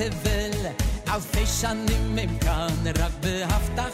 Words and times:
تفل 0.00 0.70
عفيش 1.08 1.64
عني 1.64 1.98
ممكن 2.08 3.02
ربي 3.02 3.44
هفتح 3.44 3.89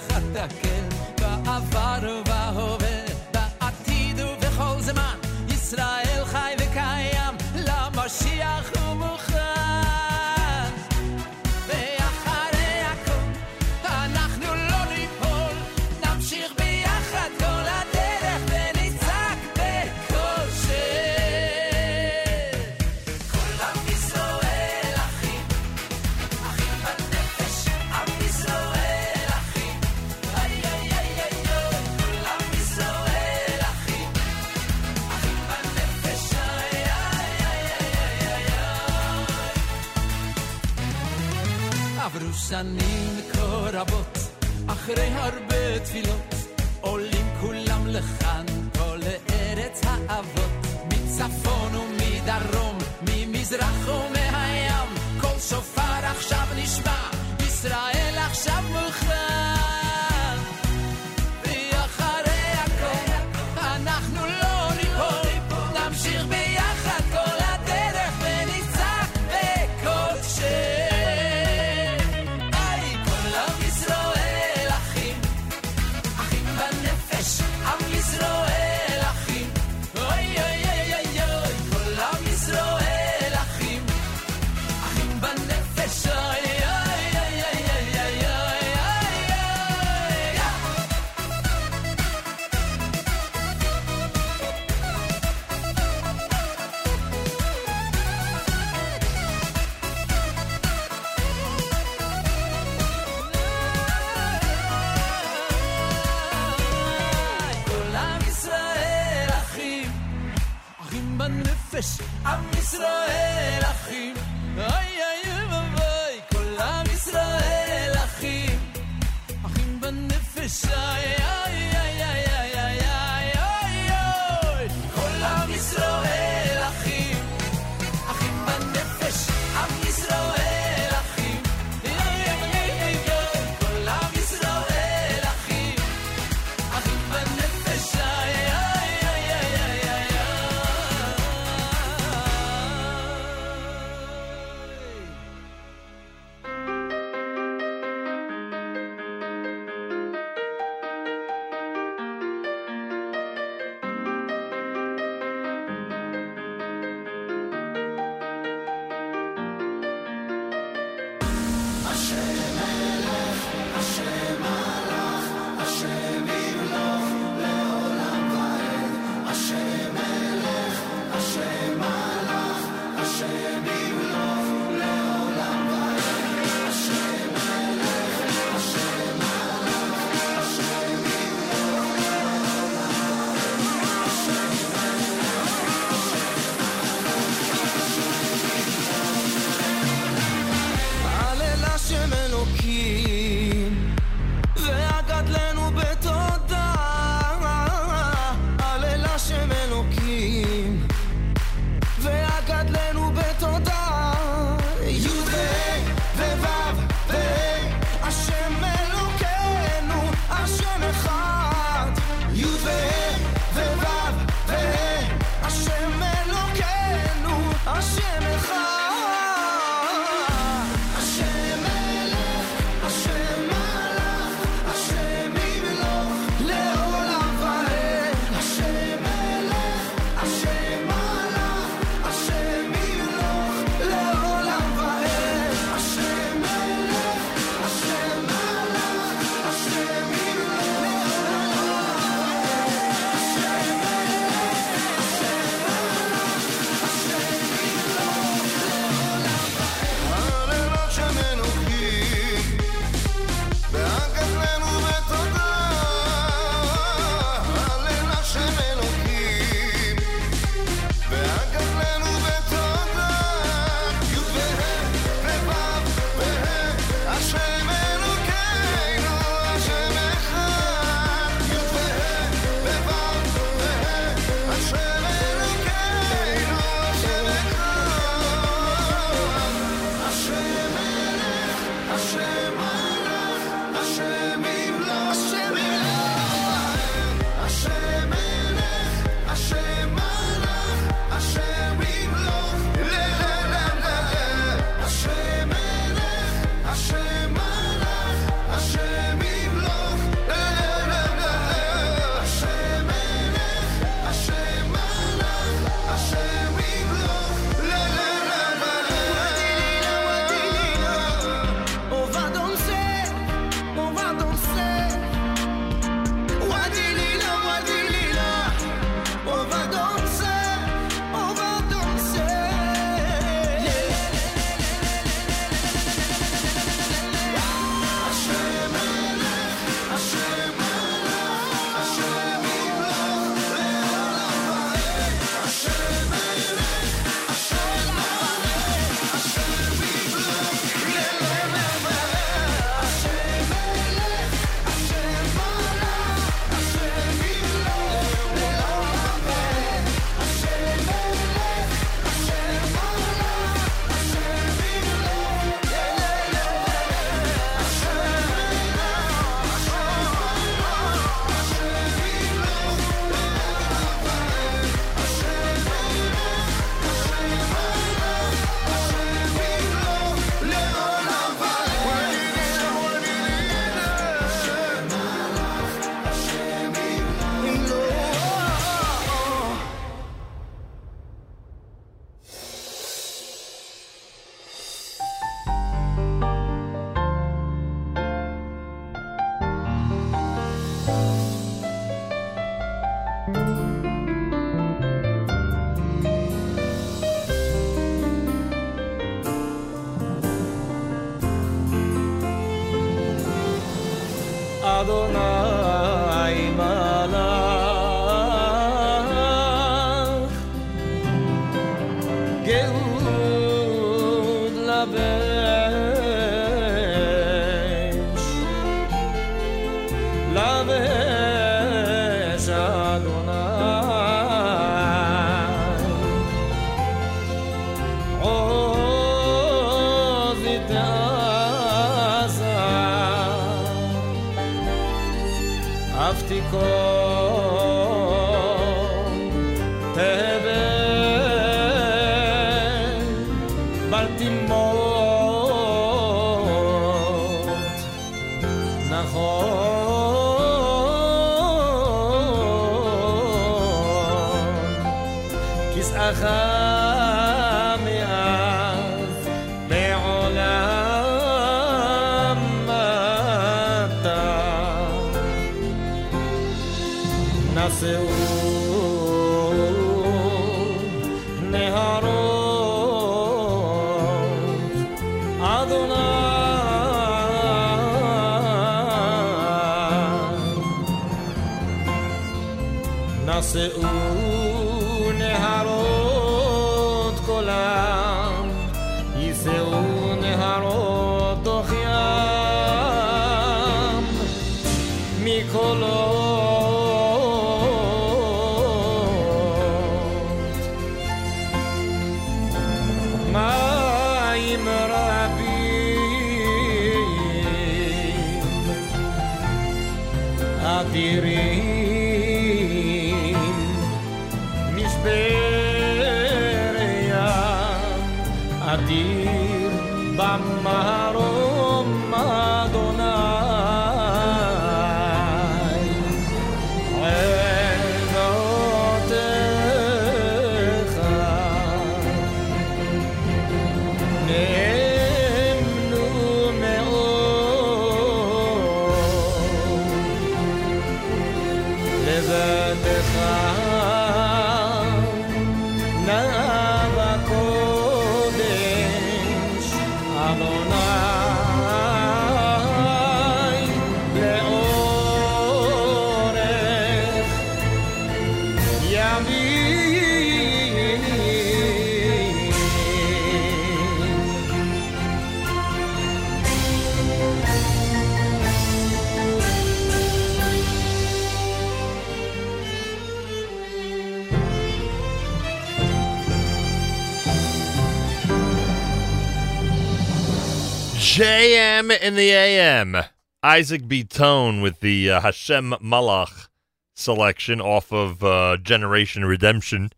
JM 581.16 581.98
in 581.98 582.14
the 582.14 582.30
AM. 582.30 582.94
Isaac 583.42 583.88
B. 583.88 584.04
Tone 584.04 584.60
with 584.60 584.80
the 584.80 585.12
uh, 585.12 585.22
Hashem 585.22 585.70
Malach 585.82 586.48
selection 586.94 587.58
off 587.58 587.90
of 587.90 588.22
uh, 588.22 588.58
Generation 588.58 589.24
Redemption. 589.24 589.92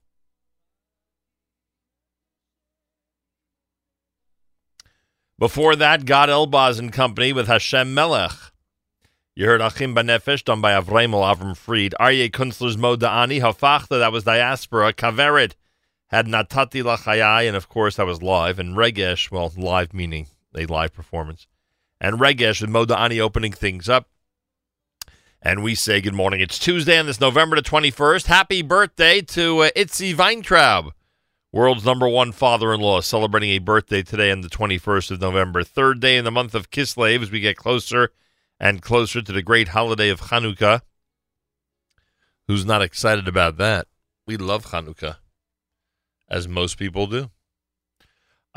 Before 5.40 5.74
that, 5.74 6.04
Gad 6.04 6.28
Elbaz 6.28 6.78
and 6.78 6.92
Company 6.92 7.33
with 7.33 7.48
Hashem 7.48 7.92
Melech. 7.92 8.52
You 9.35 9.46
heard 9.46 9.61
Achim 9.61 9.96
Banefesh 9.96 10.44
done 10.44 10.61
by 10.61 10.70
Avremel 10.70 11.35
Avram 11.35 11.57
Fried. 11.57 11.96
Aryeh 11.98 12.31
Kunstler's 12.31 12.76
Moda'ani. 12.76 13.40
Hafachta, 13.40 13.98
that 13.98 14.12
was 14.12 14.22
Diaspora. 14.22 14.92
Kaveret 14.92 15.54
had 16.11 16.28
Natati 16.28 16.81
Lachayai, 16.81 17.48
and 17.48 17.57
of 17.57 17.68
course 17.68 17.96
that 17.96 18.07
was 18.07 18.22
live. 18.22 18.61
And 18.61 18.76
Regesh, 18.76 19.33
well, 19.33 19.52
live 19.57 19.92
meaning 19.92 20.28
a 20.59 20.66
live 20.66 20.92
performance. 20.92 21.47
And 22.01 22.18
Regesh 22.18 22.61
with 22.61 22.71
Moda'ani 22.71 23.21
opening 23.21 23.53
things 23.53 23.88
up. 23.88 24.09
And 25.40 25.62
we 25.62 25.75
say 25.75 26.01
good 26.01 26.14
morning. 26.14 26.40
It's 26.40 26.59
Tuesday 26.59 26.99
on 26.99 27.07
this 27.07 27.21
November 27.21 27.57
the 27.57 27.62
21st. 27.62 28.27
Happy 28.27 28.61
birthday 28.62 29.21
to 29.23 29.61
uh, 29.61 29.71
Itzi 29.77 30.16
Weintraub, 30.16 30.92
world's 31.53 31.85
number 31.85 32.09
one 32.09 32.33
father 32.33 32.75
in 32.75 32.81
law, 32.81 33.01
celebrating 33.01 33.51
a 33.51 33.59
birthday 33.59 34.03
today 34.03 34.33
on 34.33 34.40
the 34.40 34.49
21st 34.49 35.12
of 35.12 35.21
November. 35.21 35.62
Third 35.62 36.01
day 36.01 36.16
in 36.16 36.25
the 36.25 36.33
month 36.33 36.57
of 36.57 36.71
Kislev 36.71 37.23
as 37.23 37.31
we 37.31 37.38
get 37.38 37.57
closer 37.57 38.11
and 38.59 38.83
closer 38.83 39.23
to 39.23 39.33
the 39.33 39.42
great 39.42 39.68
holiday 39.68 40.09
of 40.09 40.23
Hanukkah. 40.23 40.83
Who's 42.49 42.66
not 42.66 42.83
excited 42.83 43.29
about 43.29 43.59
that? 43.59 43.87
We 44.27 44.37
love 44.37 44.66
Hanukkah, 44.66 45.18
as 46.29 46.49
most 46.49 46.79
people 46.79 47.07
do. 47.07 47.31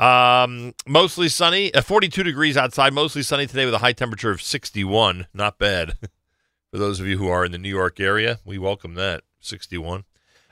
Um, 0.02 0.74
mostly 0.84 1.28
sunny, 1.28 1.72
uh, 1.72 1.80
42 1.80 2.24
degrees 2.24 2.56
outside, 2.56 2.92
mostly 2.92 3.22
sunny 3.22 3.46
today 3.46 3.64
with 3.64 3.74
a 3.74 3.78
high 3.78 3.92
temperature 3.92 4.32
of 4.32 4.42
61. 4.42 5.28
Not 5.32 5.58
bad. 5.58 5.96
For 6.72 6.78
those 6.78 6.98
of 6.98 7.06
you 7.06 7.18
who 7.18 7.28
are 7.28 7.44
in 7.44 7.52
the 7.52 7.58
New 7.58 7.68
York 7.68 8.00
area, 8.00 8.40
we 8.44 8.58
welcome 8.58 8.94
that. 8.94 9.22
61. 9.38 10.02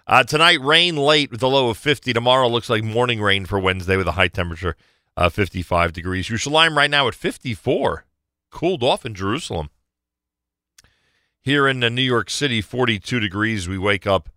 Uh, 0.06 0.22
tonight, 0.22 0.60
rain 0.60 0.94
late 0.96 1.32
with 1.32 1.42
a 1.42 1.48
low 1.48 1.68
of 1.68 1.78
50. 1.78 2.12
Tomorrow 2.12 2.48
looks 2.48 2.70
like 2.70 2.84
morning 2.84 3.20
rain 3.20 3.44
for 3.44 3.58
Wednesday 3.58 3.96
with 3.96 4.06
a 4.06 4.12
high 4.12 4.28
temperature 4.28 4.76
of 5.16 5.34
55 5.34 5.92
degrees. 5.92 6.28
Yerushalayim 6.28 6.76
right 6.76 6.90
now 6.90 7.08
at 7.08 7.16
54. 7.16 8.04
Cooled 8.50 8.84
off 8.84 9.04
in 9.04 9.14
Jerusalem. 9.14 9.70
Here 11.40 11.66
in 11.66 11.82
uh, 11.82 11.88
New 11.88 12.02
York 12.02 12.30
City, 12.30 12.60
42 12.60 13.18
degrees. 13.18 13.68
We 13.68 13.78
wake 13.78 14.06
up 14.06 14.28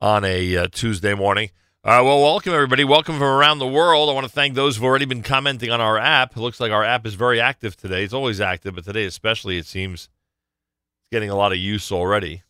on 0.00 0.24
a 0.24 0.56
uh, 0.56 0.68
Tuesday 0.72 1.12
morning. 1.12 1.50
Uh, 1.88 2.04
well, 2.04 2.20
welcome 2.20 2.52
everybody. 2.52 2.84
Welcome 2.84 3.14
from 3.14 3.28
around 3.28 3.60
the 3.60 3.66
world. 3.66 4.10
I 4.10 4.12
want 4.12 4.26
to 4.26 4.30
thank 4.30 4.54
those 4.54 4.76
who've 4.76 4.84
already 4.84 5.06
been 5.06 5.22
commenting 5.22 5.70
on 5.70 5.80
our 5.80 5.96
app. 5.96 6.36
It 6.36 6.40
looks 6.40 6.60
like 6.60 6.70
our 6.70 6.84
app 6.84 7.06
is 7.06 7.14
very 7.14 7.40
active 7.40 7.78
today. 7.78 8.04
It's 8.04 8.12
always 8.12 8.42
active, 8.42 8.74
but 8.74 8.84
today 8.84 9.06
especially, 9.06 9.56
it 9.56 9.64
seems 9.64 10.10
it's 11.00 11.10
getting 11.10 11.30
a 11.30 11.34
lot 11.34 11.50
of 11.50 11.56
use 11.56 11.90
already. 11.90 12.42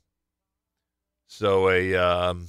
So 1.29 1.71
a 1.71 1.95
um, 1.95 2.49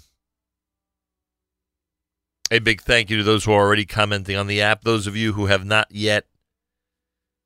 a 2.50 2.58
big 2.58 2.82
thank 2.82 3.12
you 3.12 3.18
to 3.18 3.24
those 3.24 3.46
who 3.46 3.52
are 3.52 3.62
already 3.64 3.86
commenting 3.86 4.36
on 4.36 4.48
the 4.48 4.60
app. 4.60 4.82
Those 4.82 5.06
of 5.06 5.16
you 5.16 5.34
who 5.34 5.46
have 5.46 5.64
not 5.64 5.92
yet 5.92 6.26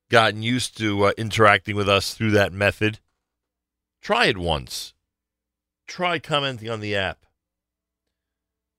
gotten 0.09 0.41
used 0.41 0.77
to 0.77 1.03
uh, 1.03 1.11
interacting 1.17 1.75
with 1.75 1.89
us 1.89 2.13
through 2.13 2.31
that 2.31 2.53
method, 2.53 2.99
try 4.01 4.27
it 4.27 4.37
once. 4.37 4.93
Try 5.85 6.19
commenting 6.19 6.69
on 6.69 6.79
the 6.79 6.95
app. 6.95 7.25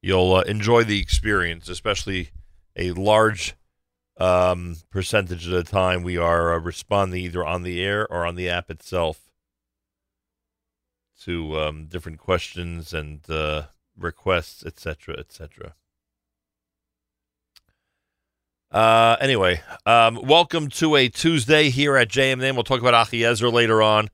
You'll 0.05 0.35
uh, 0.35 0.43
enjoy 0.43 0.85
the 0.85 1.01
experience, 1.01 1.67
especially 1.71 2.29
a 2.77 2.93
large 2.93 3.55
um, 4.19 4.77
percentage 4.91 5.47
of 5.47 5.53
the 5.53 5.63
time 5.65 6.03
we 6.03 6.19
are 6.19 6.53
uh, 6.53 6.59
responding 6.59 7.25
either 7.25 7.43
on 7.43 7.63
the 7.63 7.83
air 7.83 8.07
or 8.13 8.27
on 8.27 8.35
the 8.35 8.47
app 8.51 8.71
itself 8.71 9.31
to 11.23 11.59
um, 11.59 11.87
different 11.87 12.19
questions 12.19 12.93
and 12.93 13.31
uh, 13.31 13.69
requests, 13.97 14.63
etc., 14.67 15.17
etc. 15.19 15.75
Uh, 18.71 19.17
anyway, 19.23 19.63
um, 19.87 20.21
welcome 20.23 20.69
to 20.69 20.97
a 20.97 21.09
Tuesday 21.09 21.71
here 21.71 21.97
at 21.97 22.11
JMN. 22.11 22.53
We'll 22.53 22.63
talk 22.63 22.83
about 22.83 23.09
Achiezer 23.09 23.51
later 23.51 23.81
on. 23.81 24.11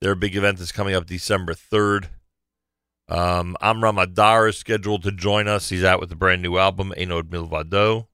Their 0.00 0.14
big 0.14 0.34
event 0.34 0.58
is 0.58 0.72
coming 0.72 0.94
up 0.94 1.04
December 1.04 1.52
3rd. 1.52 2.08
Um, 3.08 3.56
Amram 3.60 3.98
Adar 3.98 4.48
is 4.48 4.58
scheduled 4.58 5.02
to 5.04 5.12
join 5.12 5.48
us. 5.48 5.70
He's 5.70 5.84
out 5.84 6.00
with 6.00 6.12
a 6.12 6.16
brand 6.16 6.42
new 6.42 6.58
album, 6.58 6.92
Ein 6.96 7.10
Od 7.10 7.30
Milvado. 7.30 8.06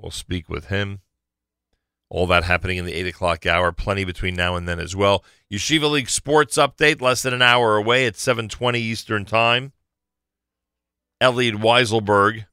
We'll 0.00 0.10
speak 0.10 0.48
with 0.48 0.66
him. 0.66 1.00
All 2.10 2.26
that 2.28 2.44
happening 2.44 2.78
in 2.78 2.86
the 2.86 2.94
8 2.94 3.08
o'clock 3.08 3.44
hour. 3.44 3.70
Plenty 3.70 4.04
between 4.04 4.34
now 4.34 4.56
and 4.56 4.66
then 4.66 4.80
as 4.80 4.96
well. 4.96 5.24
Yeshiva 5.52 5.90
League 5.90 6.08
Sports 6.08 6.56
Update, 6.56 7.02
less 7.02 7.22
than 7.22 7.34
an 7.34 7.42
hour 7.42 7.76
away 7.76 8.06
at 8.06 8.16
720 8.16 8.80
Eastern 8.80 9.24
Time. 9.26 9.72
Elliot 11.20 11.56
Weiselberg 11.56 12.46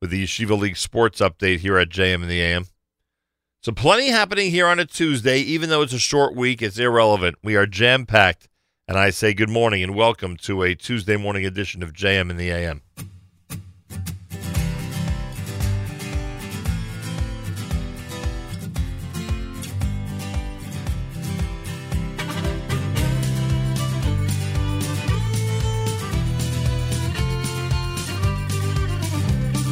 with 0.00 0.10
the 0.10 0.24
Yeshiva 0.24 0.58
League 0.58 0.76
Sports 0.76 1.20
Update 1.20 1.60
here 1.60 1.78
at 1.78 1.88
JM 1.88 2.22
in 2.22 2.28
the 2.28 2.42
AM. 2.42 2.66
So 3.62 3.72
plenty 3.72 4.08
happening 4.08 4.50
here 4.50 4.66
on 4.66 4.78
a 4.78 4.84
Tuesday. 4.84 5.38
Even 5.38 5.70
though 5.70 5.82
it's 5.82 5.94
a 5.94 5.98
short 5.98 6.36
week, 6.36 6.60
it's 6.60 6.78
irrelevant. 6.78 7.36
We 7.42 7.56
are 7.56 7.66
jam-packed. 7.66 8.48
And 8.88 8.96
I 8.96 9.10
say 9.10 9.34
good 9.34 9.50
morning 9.50 9.82
and 9.82 9.96
welcome 9.96 10.36
to 10.42 10.62
a 10.62 10.76
Tuesday 10.76 11.16
morning 11.16 11.44
edition 11.44 11.82
of 11.82 11.92
JM 11.92 12.30
in 12.30 12.36
the 12.36 12.50
AM. 12.50 12.82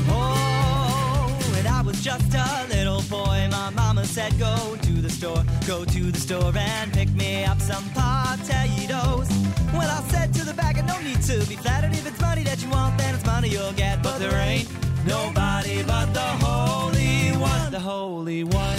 Oh, 0.09 1.63
I 1.69 1.83
was 1.87 2.03
just 2.03 2.35
a 2.35 2.67
little 2.69 3.03
boy, 3.03 3.47
my 3.49 3.71
mama 3.71 4.05
said, 4.07 4.37
Go 4.41 4.77
store, 5.25 5.45
go 5.67 5.85
to 5.85 6.13
the 6.13 6.19
store 6.19 6.53
and 6.55 6.93
pick 6.93 7.11
me 7.15 7.45
up 7.45 7.59
some 7.61 7.85
potatoes. 7.95 9.29
Well, 9.73 9.91
I 9.99 10.03
said 10.11 10.35
to 10.35 10.45
the 10.45 10.53
bagger, 10.53 10.83
No 10.83 11.01
need 11.01 11.23
to 11.23 11.39
be 11.49 11.57
flattered. 11.57 11.93
If 11.93 12.07
it's 12.07 12.21
money 12.21 12.43
that 12.45 12.63
you 12.63 12.69
want, 12.69 12.99
then 12.99 13.15
it's 13.15 13.25
money 13.25 13.49
you'll 13.49 13.73
get. 13.73 14.03
But 14.03 14.19
there 14.19 14.37
ain't 14.37 14.69
nobody 15.07 15.83
but 15.83 16.13
the 16.13 16.31
Holy 16.45 17.31
One, 17.39 17.73
the 17.73 17.81
Holy 17.81 18.45
One, 18.45 18.79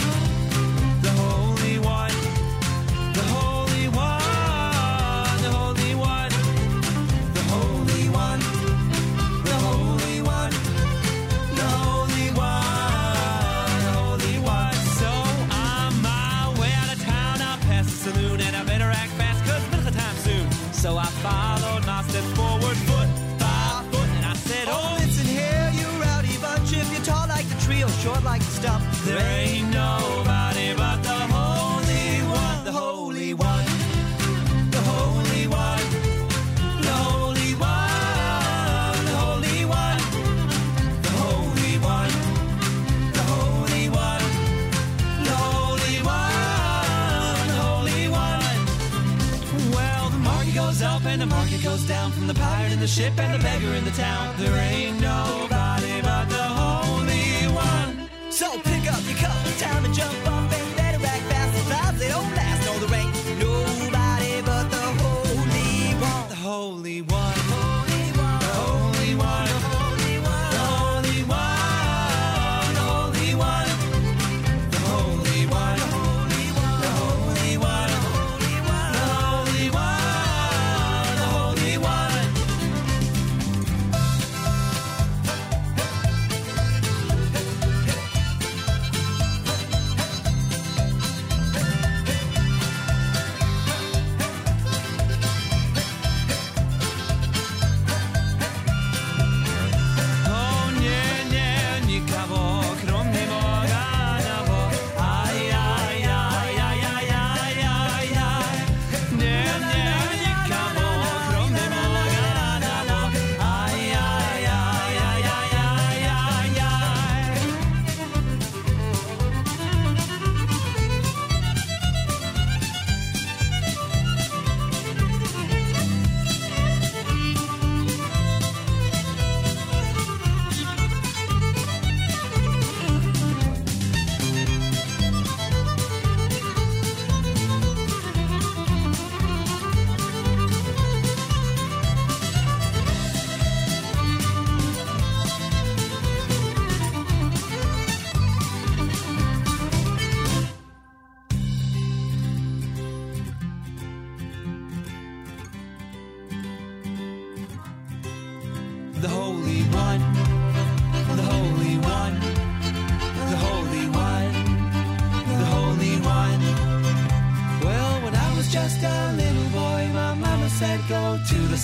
and 51.07 51.21
the 51.21 51.25
market 51.25 51.61
goes 51.63 51.83
down 51.87 52.11
from 52.11 52.27
the 52.27 52.33
pirate 52.33 52.71
in 52.71 52.79
the 52.79 52.87
ship 52.87 53.13
and 53.17 53.33
the 53.33 53.43
beggar 53.43 53.73
in 53.73 53.83
the 53.85 53.91
town. 53.91 54.33
There 54.37 54.55
ain't 54.55 54.99
nobody 54.99 56.01
but 56.01 56.25
the 56.29 56.47
Holy 56.61 57.47
One. 57.53 58.09
So 58.31 58.47
pick 58.59 58.91
up 58.91 59.01
your 59.07 59.17
cup 59.17 59.35
time 59.57 59.85
and 59.85 59.93
jump 59.93 60.15
up 60.27 60.51
and 60.51 60.75
better 60.75 61.05
act 61.05 61.99
they 61.99 62.09
don't 62.09 62.35
last. 62.35 62.65
No, 62.65 62.73
there 62.85 62.99
ain't 62.99 63.39
nobody 63.39 64.41
but 64.41 64.69
the 64.69 64.85
Holy 65.03 65.93
One. 65.95 66.29
The 66.29 66.35
Holy 66.35 67.01
One. 67.01 67.24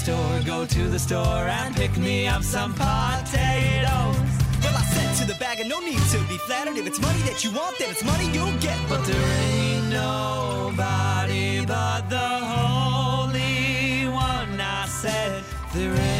Store, 0.02 0.42
go 0.46 0.66
to 0.66 0.90
the 0.90 0.98
store 0.98 1.46
and 1.60 1.76
pick 1.76 1.96
me 1.96 2.28
up 2.28 2.42
some 2.42 2.74
potatoes. 2.74 4.32
Well, 4.64 4.76
I 4.76 4.86
said 4.94 5.14
to 5.20 5.26
the 5.32 5.38
bagger, 5.40 5.64
No 5.66 5.80
need 5.80 6.02
to 6.14 6.20
be 6.28 6.38
flattered. 6.48 6.76
If 6.76 6.88
it's 6.88 7.00
money 7.00 7.22
that 7.30 7.44
you 7.44 7.52
want, 7.52 7.78
then 7.78 7.92
it's 7.92 8.04
money 8.04 8.28
you'll 8.36 8.58
get. 8.60 8.80
But 8.90 9.06
there 9.06 9.28
ain't 9.46 9.90
nobody 9.90 11.66
but 11.68 12.10
the 12.10 12.30
Holy 12.54 14.08
One. 14.10 14.60
I 14.60 14.88
said, 14.88 15.44
There 15.76 15.94
ain't 15.94 16.11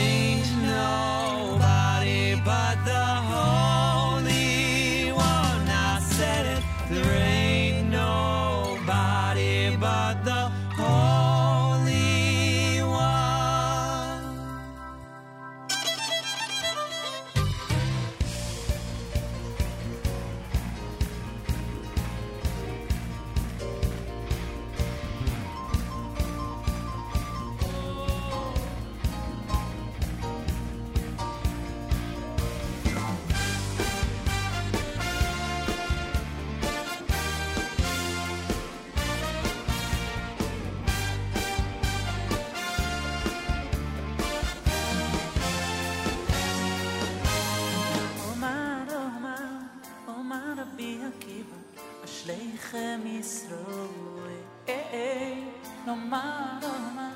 Omar, 56.12 56.60
Omar, 56.62 57.14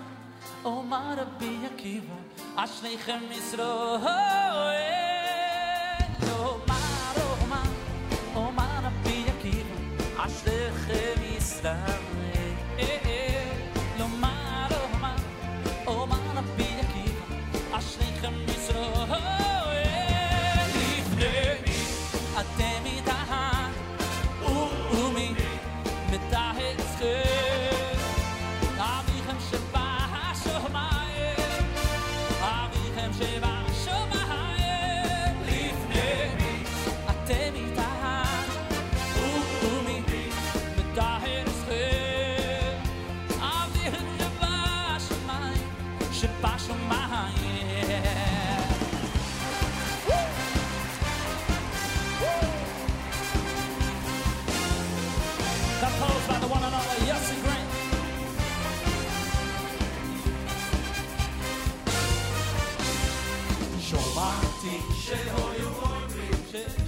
Omar, 0.63 1.17
Rabbi 1.17 1.67
Akiva, 1.67 2.15
Ashnechem 2.55 3.27
Yisroel. 3.29 4.74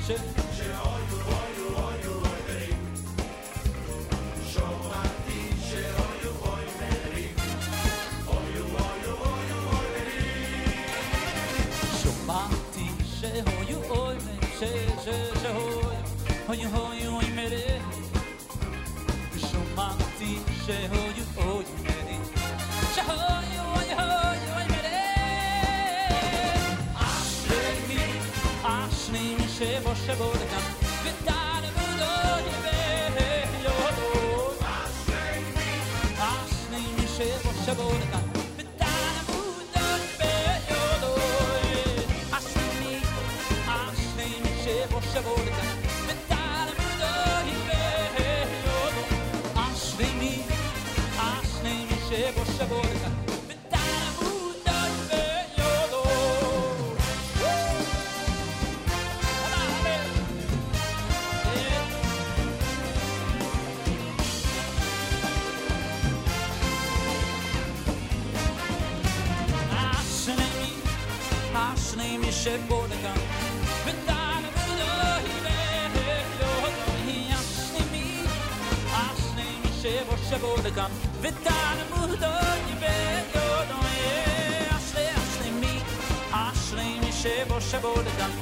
שהיו, 0.07 0.23
היו, 16.47 16.91
היו 16.91 17.19
מלך, 17.35 17.83
שמעתי 19.37 20.39
שהיו 20.65 21.06
sabor 30.07 30.46
voted 87.95 88.21
on 88.21 88.36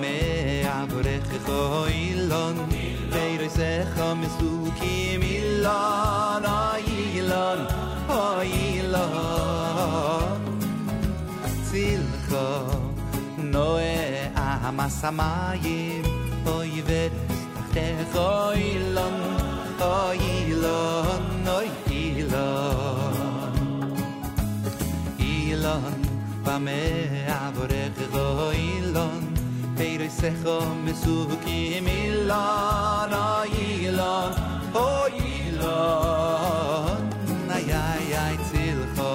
me 0.00 0.16
avrech 0.80 1.32
khoilon 1.46 2.56
deir 3.12 3.42
ze 3.56 3.72
kham 3.94 4.20
su 4.38 4.50
ki 4.78 4.96
milan. 5.22 6.12
Ailon 7.32 7.60
ailon 8.12 9.02
til 11.70 12.02
kho 12.26 12.48
noe 13.52 13.94
a 14.46 14.70
masamaye 14.78 16.02
oy 16.54 16.72
vet 16.88 17.14
te 17.74 17.86
khoilon 18.12 19.16
ailon 19.90 21.22
noy 21.46 21.68
ailon 22.00 23.16
ailon 25.30 25.96
pa 26.44 26.54
me 26.66 26.82
sekho 30.22 30.58
mesuki 30.86 31.82
milan 31.86 33.10
ayilan 33.10 34.30
o 34.70 35.10
ilan 35.10 37.00
na 37.48 37.58
yay 37.70 38.06
ay 38.24 38.36
tilkho 38.50 39.14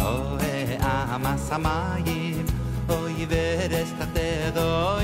o 0.00 0.12
e 0.40 0.80
ama 0.88 1.36
samayim 1.48 2.48
o 2.88 2.96
yveres 3.22 3.92
tatedo 4.00 4.99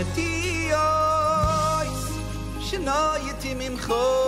mit 0.00 0.18
אויס 0.72 2.04
schnoi 2.66 3.30
ti 3.40 3.50
khoy 3.84 4.19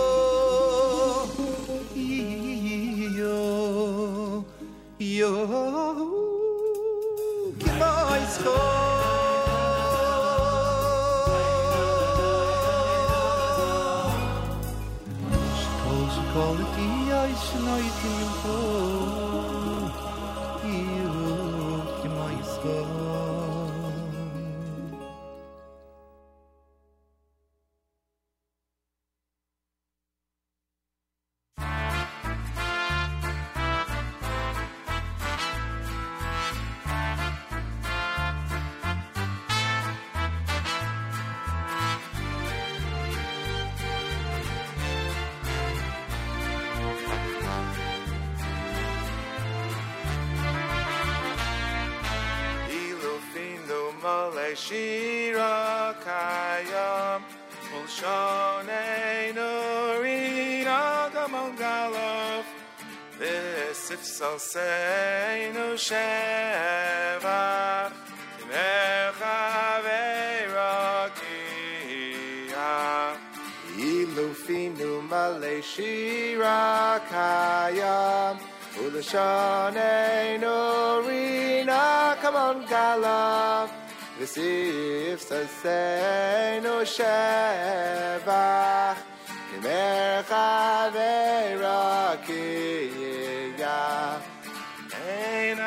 shira 54.73 55.93
kayam 56.05 57.21
gamongalof 61.13 62.45
Visif 63.19 64.01
salseinu 64.17 65.65
shevach 65.87 67.93
Timecha 68.37 69.39
veirakia 69.85 71.29
Ilufinu 73.77 74.91
male 75.11 75.55
shira 75.61 76.99
kayam 77.11 78.35
rina 81.05 81.83
kamon 82.21 82.57
galav 84.19 84.19
V'sif 84.19 85.19
saseinu 85.19 86.85
shevach 86.85 88.97
Kimercha 89.49 90.91
ve'rakiya 90.93 92.21
Ein 94.93 95.59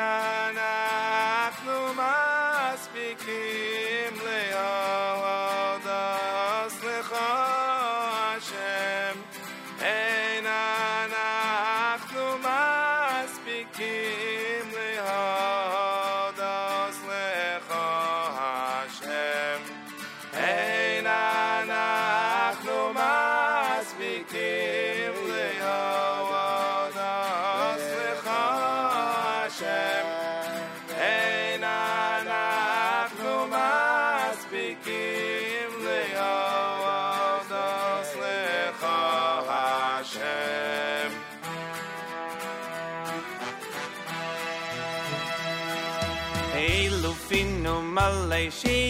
deixei 48.37 48.86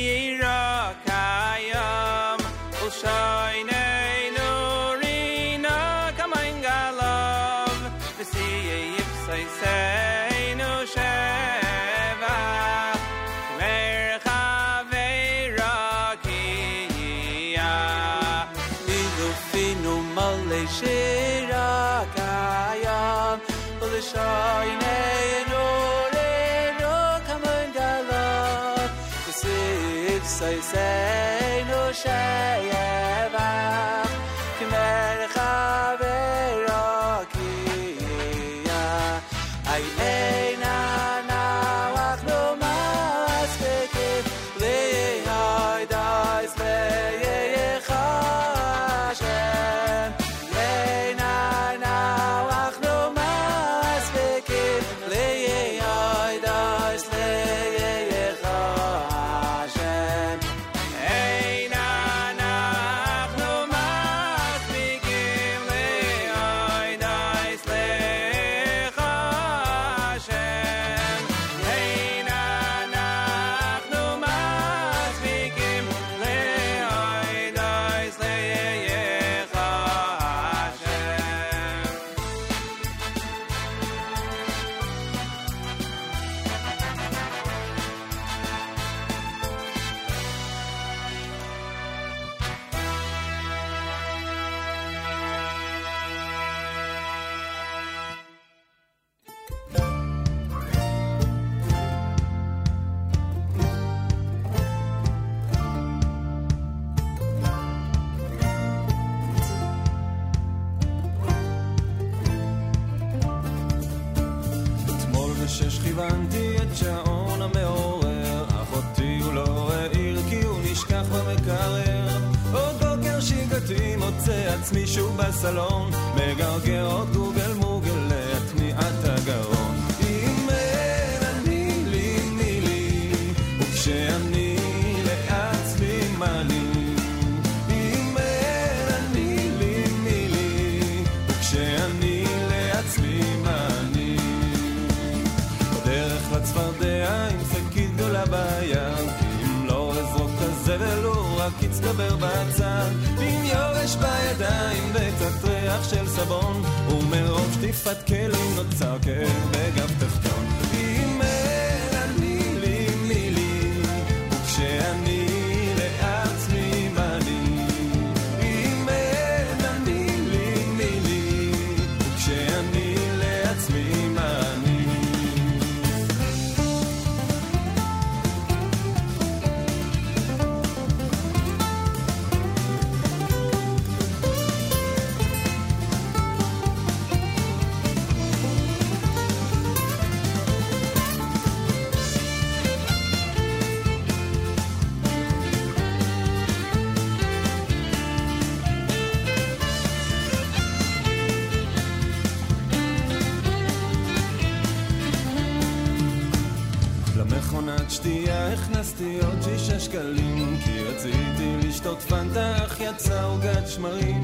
שקלים 209.98 210.58
כי 210.66 210.84
רציתי 210.84 211.68
לשתות 211.68 212.02
פנטה 212.02 212.66
אך 212.66 212.80
יצאה 212.80 213.24
עוגת 213.24 213.68
שמרים. 213.68 214.22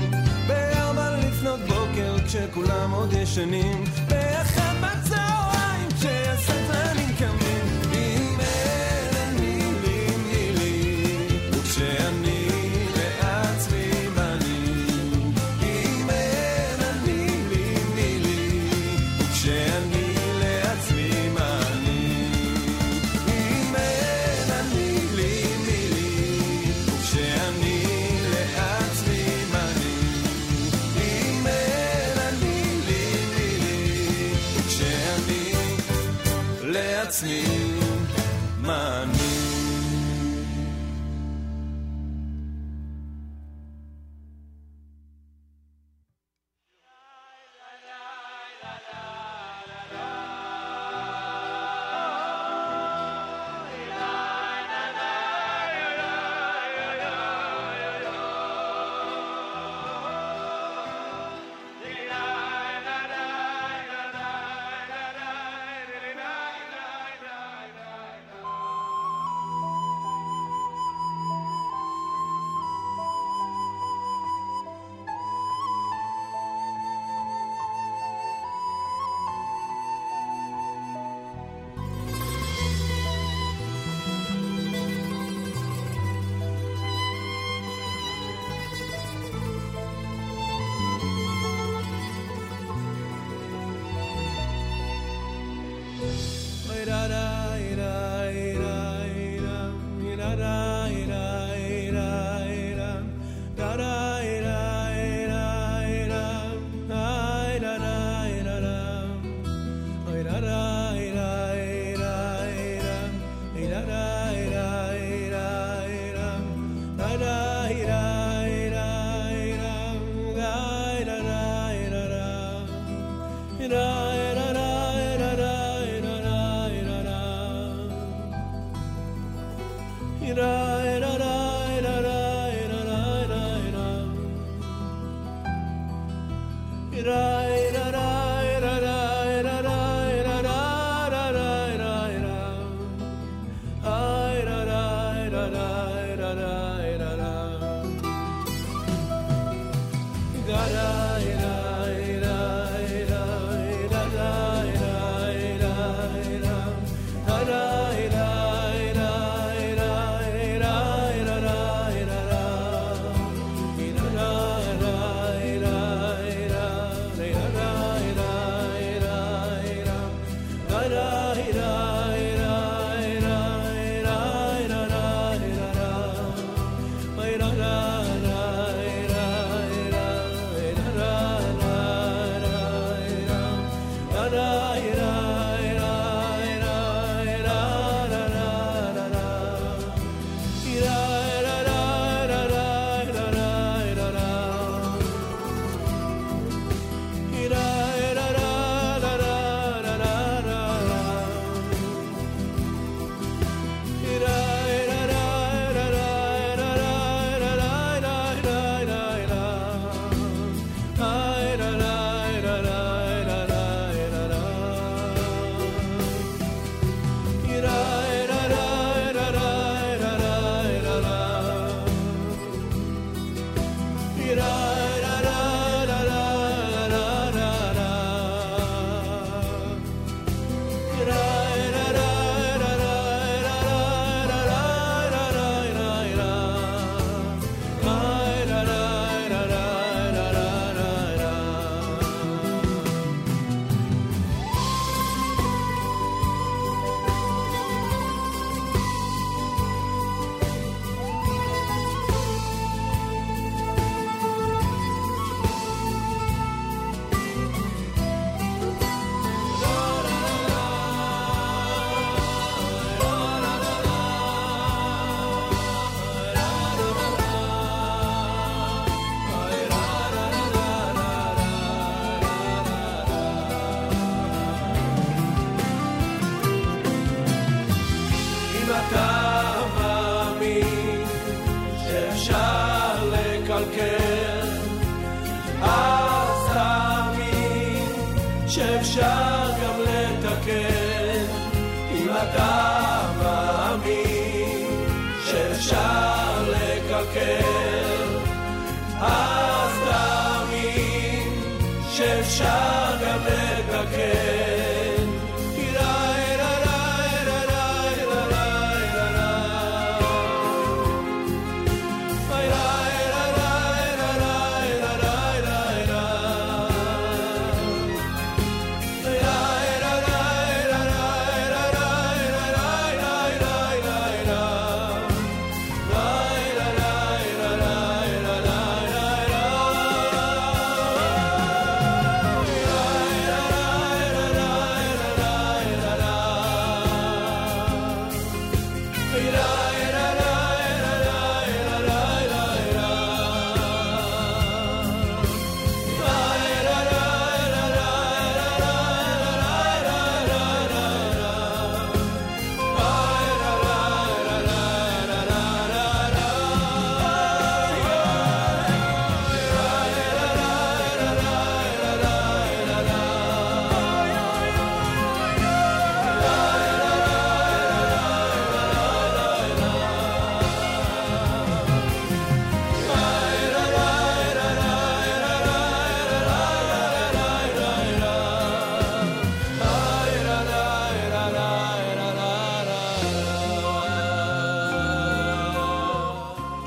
בארבע 0.47 1.17
לפנות 1.17 1.59
בוקר 1.59 2.15
כשכולם 2.25 2.91
עוד 2.91 3.13
ישנים 3.13 3.83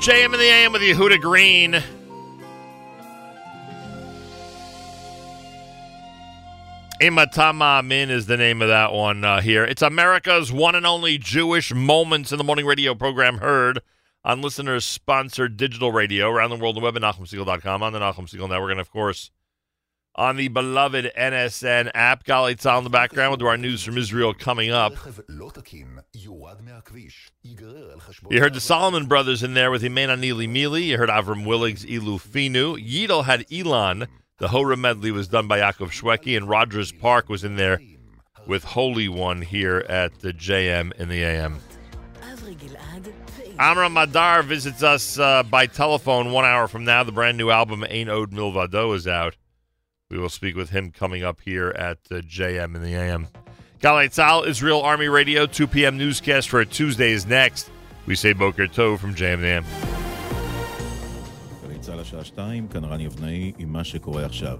JM 0.07 0.33
in 0.33 0.39
the 0.39 0.45
AM 0.45 0.71
with 0.71 0.81
Yehuda 0.81 1.19
Green. 1.19 1.83
Imatama 7.01 7.79
Amin 7.79 8.09
is 8.09 8.25
the 8.25 8.37
name 8.37 8.61
of 8.61 8.69
that 8.69 8.93
one 8.93 9.25
uh, 9.25 9.41
here. 9.41 9.65
It's 9.65 9.81
America's 9.81 10.49
one 10.49 10.75
and 10.75 10.85
only 10.85 11.17
Jewish 11.17 11.73
Moments 11.73 12.31
in 12.31 12.37
the 12.37 12.45
Morning 12.45 12.65
radio 12.65 12.95
program 12.95 13.39
heard 13.39 13.81
on 14.23 14.41
listeners 14.41 14.85
sponsored 14.85 15.57
digital 15.57 15.91
radio 15.91 16.29
around 16.29 16.51
the 16.51 16.55
world 16.55 16.77
on 16.77 16.83
the 16.83 16.85
web 16.85 16.95
at 16.95 17.01
NachumSegal.com, 17.01 17.83
on 17.83 17.91
the 17.91 17.99
Nachum 17.99 18.33
Segal 18.33 18.47
Network, 18.47 18.71
and 18.71 18.79
of 18.79 18.89
course 18.89 19.29
on 20.15 20.37
the 20.37 20.47
beloved 20.47 21.11
NSN 21.17 21.91
app. 21.93 22.23
Gali 22.23 22.55
Tzal 22.55 22.77
in 22.77 22.83
the 22.85 22.89
background. 22.89 23.31
We'll 23.31 23.37
do 23.37 23.47
our 23.47 23.57
news 23.57 23.83
from 23.83 23.97
Israel 23.97 24.33
coming 24.33 24.71
up. 24.71 24.93
You 28.29 28.41
heard 28.41 28.53
the 28.53 28.59
Solomon 28.59 29.05
Brothers 29.05 29.41
in 29.41 29.53
there 29.53 29.71
with 29.71 29.83
Imena 29.83 30.19
Neely 30.19 30.47
Mealy. 30.47 30.83
You 30.83 30.97
heard 30.97 31.07
Avram 31.07 31.45
Willig's 31.45 31.85
Ilu 31.85 32.17
Finu. 32.17 32.75
Yidel 32.77 33.23
had 33.23 33.45
Elon. 33.49 34.07
The 34.39 34.49
Hora 34.49 34.75
medley 34.75 35.11
was 35.11 35.29
done 35.29 35.47
by 35.47 35.59
Yaakov 35.59 35.91
Shweki, 35.91 36.35
and 36.35 36.49
Rogers 36.49 36.91
Park 36.91 37.29
was 37.29 37.45
in 37.45 37.55
there 37.55 37.79
with 38.45 38.65
Holy 38.65 39.07
One 39.07 39.43
here 39.43 39.85
at 39.87 40.19
the 40.19 40.33
JM 40.33 40.91
in 40.99 41.07
the 41.07 41.23
AM. 41.23 41.61
Amram 43.57 43.95
Adar 43.95 44.43
visits 44.43 44.83
us 44.83 45.17
uh, 45.17 45.43
by 45.43 45.65
telephone 45.65 46.33
one 46.33 46.43
hour 46.43 46.67
from 46.67 46.83
now. 46.83 47.05
The 47.05 47.13
brand 47.13 47.37
new 47.37 47.49
album 47.49 47.85
Ein 47.85 48.09
Od 48.09 48.31
Milvado 48.31 48.93
is 48.93 49.07
out. 49.07 49.37
We 50.09 50.17
will 50.17 50.27
speak 50.27 50.57
with 50.57 50.71
him 50.71 50.91
coming 50.91 51.23
up 51.23 51.39
here 51.45 51.69
at 51.69 51.99
uh, 52.11 52.15
JM 52.15 52.75
in 52.75 52.83
the 52.83 52.93
AM. 52.93 53.29
Galay 53.79 54.09
Tzal, 54.09 54.45
Israel 54.45 54.81
Army 54.81 55.07
Radio, 55.07 55.45
2 55.45 55.65
p.m. 55.65 55.97
newscast 55.97 56.49
for 56.49 56.65
Tuesday 56.65 57.13
is 57.13 57.25
next. 57.25 57.69
We 58.06 58.14
say 58.16 58.32
Boker 58.32 58.66
Tov 58.66 58.98
from 58.98 59.14
JM 59.14 59.34
in 59.34 59.40
the 59.40 59.46
AM. 59.46 59.64
גלי 61.64 61.78
צה"ל 61.80 62.00
השעה 62.00 62.24
שתיים, 62.24 62.68
כאן 62.68 62.84
רן 62.84 63.00
יבנאי 63.00 63.52
עם 63.58 63.72
מה 63.72 63.84
שקורה 63.84 64.24
עכשיו. 64.26 64.58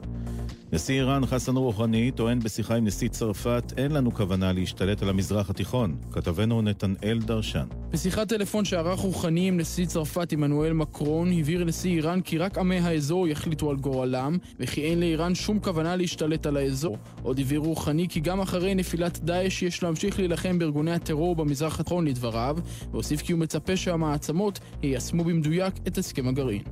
נשיא 0.73 0.95
איראן 0.95 1.25
חסן 1.25 1.55
רוחני 1.55 2.11
טוען 2.11 2.39
בשיחה 2.39 2.75
עם 2.75 2.85
נשיא 2.85 3.09
צרפת 3.09 3.73
אין 3.77 3.91
לנו 3.91 4.13
כוונה 4.13 4.53
להשתלט 4.53 5.01
על 5.01 5.09
המזרח 5.09 5.49
התיכון. 5.49 5.95
כתבנו 6.11 6.61
נתנאל 6.61 7.19
דרשן. 7.25 7.67
בשיחת 7.91 8.29
טלפון 8.29 8.65
שערך 8.65 8.99
רוחני 8.99 9.47
עם 9.47 9.57
נשיא 9.57 9.85
צרפת 9.85 10.31
עמנואל 10.31 10.73
מקרון, 10.73 11.31
הבהיר 11.39 11.63
נשיא 11.63 11.91
איראן 11.91 12.21
כי 12.21 12.37
רק 12.37 12.57
עמי 12.57 12.79
האזור 12.79 13.27
יחליטו 13.27 13.69
על 13.69 13.75
גורלם, 13.75 14.37
וכי 14.59 14.81
אין 14.81 14.99
לאיראן 14.99 15.35
שום 15.35 15.59
כוונה 15.59 15.95
להשתלט 15.95 16.45
על 16.45 16.57
האזור. 16.57 16.97
עוד 17.23 17.39
הבהיר 17.39 17.59
רוחני 17.59 18.07
כי 18.09 18.19
גם 18.19 18.39
אחרי 18.39 18.75
נפילת 18.75 19.19
דאעש 19.19 19.63
יש 19.63 19.83
להמשיך 19.83 20.19
להילחם 20.19 20.59
בארגוני 20.59 20.91
הטרור 20.91 21.35
במזרח 21.35 21.79
התיכון 21.79 22.07
לדבריו, 22.07 22.57
והוסיף 22.91 23.21
כי 23.21 23.31
הוא 23.31 23.39
מצפה 23.39 23.77
שהמעצמות 23.77 24.59
יישמו 24.83 25.23
במדויק 25.23 25.73
את 25.87 25.97
הסכם 25.97 26.27
הגרעין. 26.27 26.63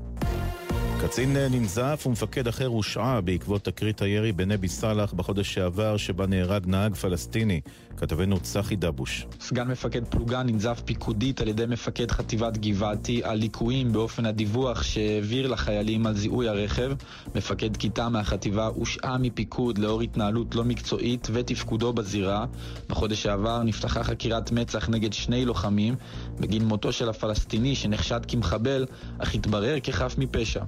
קצין 1.01 1.37
ננזף 1.37 2.03
ומפקד 2.05 2.47
אחר 2.47 2.65
הושעה 2.65 3.21
בעקבות 3.21 3.63
תקרית 3.63 4.01
הירי 4.01 4.31
בנבי 4.31 4.67
סאלח 4.67 5.13
בחודש 5.13 5.53
שעבר, 5.53 5.97
שבה 5.97 6.27
נהרג 6.27 6.67
נהג 6.67 6.95
פלסטיני. 6.95 7.61
כתבנו 7.97 8.39
צחי 8.39 8.75
דבוש. 8.75 9.25
סגן 9.39 9.67
מפקד 9.67 10.05
פלוגה 10.05 10.43
ננזף 10.43 10.81
פיקודית 10.85 11.41
על 11.41 11.47
ידי 11.47 11.65
מפקד 11.67 12.11
חטיבת 12.11 12.57
גבעתי 12.57 13.23
על 13.23 13.37
ליקויים 13.37 13.91
באופן 13.91 14.25
הדיווח 14.25 14.83
שהעביר 14.83 15.47
לחיילים 15.47 16.07
על 16.07 16.13
זיהוי 16.13 16.47
הרכב. 16.47 16.91
מפקד 17.35 17.77
כיתה 17.77 18.09
מהחטיבה 18.09 18.65
הושעה 18.65 19.17
מפיקוד 19.17 19.77
לאור 19.77 20.01
התנהלות 20.01 20.55
לא 20.55 20.63
מקצועית 20.63 21.27
ותפקודו 21.33 21.93
בזירה. 21.93 22.45
בחודש 22.89 23.23
שעבר 23.23 23.63
נפתחה 23.63 24.03
חקירת 24.03 24.51
מצ"ח 24.51 24.89
נגד 24.89 25.13
שני 25.13 25.45
לוחמים 25.45 25.95
בגין 26.39 26.65
מותו 26.65 26.91
של 26.91 27.09
הפלסטיני 27.09 27.75
שנחשד 27.75 28.19
כמחבל, 28.27 28.85
אך 29.19 29.35
התברר 29.35 29.79
כחף 29.83 30.15
מפשע. 30.17 30.63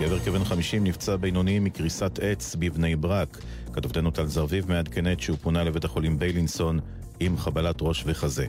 גבר 0.00 0.18
כבן 0.18 0.44
50 0.44 0.84
נפצע 0.84 1.16
בינוני 1.16 1.58
מקריסת 1.58 2.18
עץ 2.22 2.56
בבני 2.58 2.96
ברק. 2.96 3.38
כתבתנו 3.72 4.10
טל 4.10 4.26
זרביב 4.26 4.68
מעדכנת 4.68 5.20
שהוא 5.20 5.36
פונה 5.42 5.64
לבית 5.64 5.84
החולים 5.84 6.18
ביילינסון 6.18 6.78
עם 7.20 7.36
חבלת 7.36 7.76
ראש 7.80 8.04
וחזה. 8.06 8.46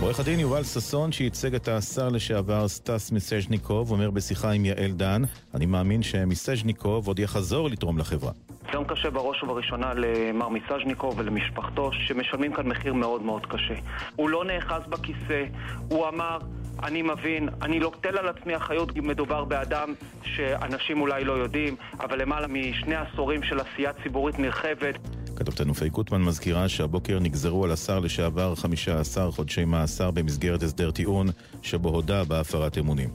עורך 0.00 0.20
הדין 0.20 0.40
יובל 0.40 0.64
ששון, 0.64 1.12
שייצג 1.12 1.54
את 1.54 1.68
השר 1.68 2.08
לשעבר 2.08 2.68
סטס 2.68 3.12
מיסז'ניקוב, 3.12 3.90
אומר 3.90 4.10
בשיחה 4.10 4.50
עם 4.50 4.64
יעל 4.64 4.90
דן, 4.90 5.22
אני 5.54 5.66
מאמין 5.66 6.02
שמיסז'ניקוב 6.02 7.06
עוד 7.08 7.18
יחזור 7.18 7.68
לתרום 7.68 7.98
לחברה. 7.98 8.32
יום 8.72 8.84
קשה 8.84 9.10
בראש 9.10 9.42
ובראשונה 9.42 9.92
למר 9.94 10.48
מיסז'ניקוב 10.48 11.14
ולמשפחתו, 11.18 11.90
שמשלמים 11.92 12.52
כאן 12.52 12.68
מחיר 12.68 12.94
מאוד 12.94 13.22
מאוד 13.22 13.46
קשה. 13.46 13.74
הוא 14.16 14.28
לא 14.28 14.44
נאחז 14.44 14.82
בכיסא, 14.88 15.44
הוא 15.88 16.08
אמר, 16.08 16.38
אני 16.82 17.02
מבין, 17.02 17.48
אני 17.62 17.80
לוקטל 17.80 18.18
על 18.18 18.28
עצמי 18.28 18.56
אחריות, 18.56 18.90
כי 18.90 19.00
מדובר 19.00 19.44
באדם 19.44 19.94
שאנשים 20.22 21.00
אולי 21.00 21.24
לא 21.24 21.32
יודעים, 21.32 21.76
אבל 22.00 22.22
למעלה 22.22 22.46
משני 22.46 22.94
עשורים 22.94 23.42
של 23.42 23.60
עשייה 23.60 23.92
ציבורית 24.02 24.38
נרחבת. 24.38 24.94
כתבתנו 25.36 25.74
פי 25.74 25.90
קוטמן 25.90 26.22
מזכירה 26.22 26.68
שהבוקר 26.68 27.18
נגזרו 27.18 27.64
על 27.64 27.70
השר 27.72 27.98
לשעבר 27.98 28.54
15 28.54 29.30
חודשי 29.30 29.64
מאסר 29.64 30.10
במסגרת 30.10 30.62
הסדר 30.62 30.90
טיעון, 30.90 31.26
שבו 31.62 31.88
הודה 31.88 32.24
בהפרת 32.24 32.78
אמונים. 32.78 33.08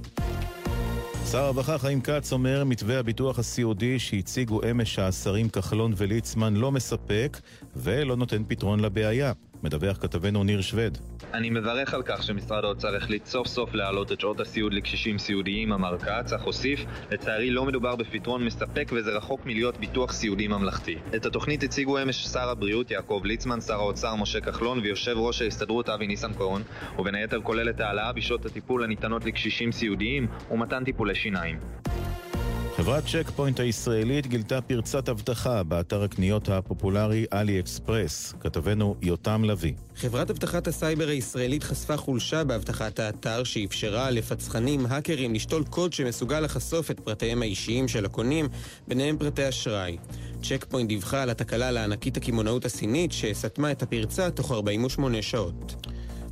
שר 1.31 1.37
הרווחה 1.37 1.77
חיים 1.77 2.01
כץ 2.01 2.33
אומר 2.33 2.63
מתווה 2.63 2.99
הביטוח 2.99 3.39
הסיעודי 3.39 3.99
שהציגו 3.99 4.61
אמש 4.71 4.99
השרים 4.99 5.49
כחלון 5.49 5.93
וליצמן 5.97 6.55
לא 6.55 6.71
מספק 6.71 7.37
ולא 7.75 8.15
נותן 8.15 8.43
פתרון 8.47 8.79
לבעיה. 8.79 9.31
מדווח 9.63 9.97
כתבנו 9.97 10.43
ניר 10.43 10.61
שווד. 10.61 10.97
אני 11.33 11.49
מברך 11.49 11.93
על 11.93 12.03
כך 12.05 12.23
שמשרד 12.23 12.63
האוצר 12.63 12.95
החליט 12.95 13.25
סוף 13.25 13.47
סוף 13.47 13.73
להעלות 13.73 14.11
את 14.11 14.19
שעות 14.19 14.39
הסיעוד 14.39 14.73
לקשישים 14.73 15.17
סיעודיים, 15.17 15.73
אמר 15.73 15.97
כץ, 15.99 16.33
אך 16.33 16.41
הוסיף, 16.41 16.85
לצערי 17.11 17.51
לא 17.51 17.65
מדובר 17.65 17.95
בפתרון 17.95 18.45
מספק 18.45 18.91
וזה 18.95 19.11
רחוק 19.17 19.45
מלהיות 19.45 19.77
ביטוח 19.77 20.13
סיעודי 20.13 20.47
ממלכתי. 20.47 20.95
את 21.15 21.25
התוכנית 21.25 21.63
הציגו 21.63 22.01
אמש 22.01 22.27
שר 22.27 22.49
הבריאות 22.49 22.91
יעקב 22.91 23.21
ליצמן, 23.25 23.61
שר 23.61 23.73
האוצר 23.73 24.15
משה 24.15 24.41
כחלון 24.41 24.79
ויושב 24.79 25.17
ראש 25.17 25.41
ההסתדרות 25.41 25.89
אבי 25.89 26.07
ניסנקורן, 26.07 26.61
ובין 26.99 27.15
היתר 27.15 27.41
כוללת 27.41 27.79
העלאה 27.79 28.13
בשעות 28.13 28.45
הטיפול 28.45 28.83
הניתנות 28.83 29.25
לקשישים 29.25 29.71
סיעודיים 29.71 30.27
ומתן 30.51 30.83
טיפולי 30.83 31.15
שיניים. 31.15 31.59
חברת 32.77 33.03
צ'ק 33.05 33.29
פוינט 33.35 33.59
הישראלית 33.59 34.27
גילתה 34.27 34.61
פרצת 34.61 35.09
אבטחה 35.09 35.63
באתר 35.63 36.03
הקניות 36.03 36.49
הפופולרי 36.49 37.25
אלי 37.33 37.59
אקספרס. 37.59 38.33
כתבנו 38.39 38.95
יותם 39.01 39.43
לביא. 39.43 39.73
חברת 39.95 40.29
אבטחת 40.29 40.67
הסייבר 40.67 41.07
הישראלית 41.07 41.63
חשפה 41.63 41.97
חולשה 41.97 42.43
באבטחת 42.43 42.99
האתר 42.99 43.43
שאפשרה 43.43 44.11
לפצחנים 44.11 44.85
האקרים 44.85 45.33
לשתול 45.33 45.63
קוד 45.63 45.93
שמסוגל 45.93 46.39
לחשוף 46.39 46.91
את 46.91 46.99
פרטיהם 46.99 47.41
האישיים 47.41 47.87
של 47.87 48.05
הקונים, 48.05 48.47
ביניהם 48.87 49.17
פרטי 49.17 49.49
אשראי. 49.49 49.97
צ'ק 50.43 50.65
פוינט 50.69 50.89
דיווחה 50.89 51.21
על 51.21 51.29
התקלה 51.29 51.71
לענקית 51.71 52.17
הקמעונאות 52.17 52.65
הסינית 52.65 53.11
שסתמה 53.11 53.71
את 53.71 53.83
הפרצה 53.83 54.31
תוך 54.31 54.51
48 54.51 55.21
שעות. 55.21 55.87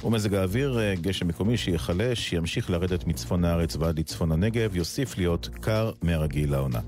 ומזג 0.06 0.34
האוויר, 0.34 0.80
אה, 0.80 0.96
גשם 1.02 1.28
מקומי 1.28 1.58
שייחלש, 1.58 2.34
ימשיך 2.34 2.70
לרדת 2.70 3.08
מצפון 3.08 3.46
הארץ 3.46 3.76
ועד 3.76 4.00
לצפון 4.00 4.32
הנגב, 4.32 4.76
יוסיף 4.76 5.18
להיות 5.18 5.50
קר 5.62 5.92
מהרגיל 6.02 6.52
לעונה. 6.52 6.80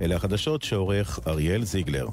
אלה 0.00 0.16
החדשות 0.16 0.62
שעורך 0.62 1.20
אריאל 1.26 1.64
זיגלר. 1.64 2.06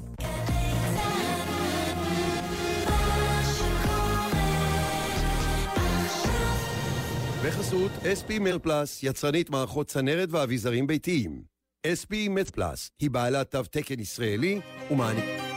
בחסות 7.44 7.90
SP 8.18 8.38
מל 8.40 8.58
פלאס, 8.58 9.02
יצרנית 9.02 9.50
מערכות 9.50 9.86
צנרת 9.86 10.28
ואביזרים 10.30 10.86
ביתיים. 10.86 11.42
SP 11.86 12.28
מל 12.30 12.44
פלאס 12.44 12.90
היא 13.00 13.10
בעלת 13.10 13.50
תו 13.50 13.62
תקן 13.62 14.00
ישראלי 14.00 14.60
ומעניק... 14.90 15.51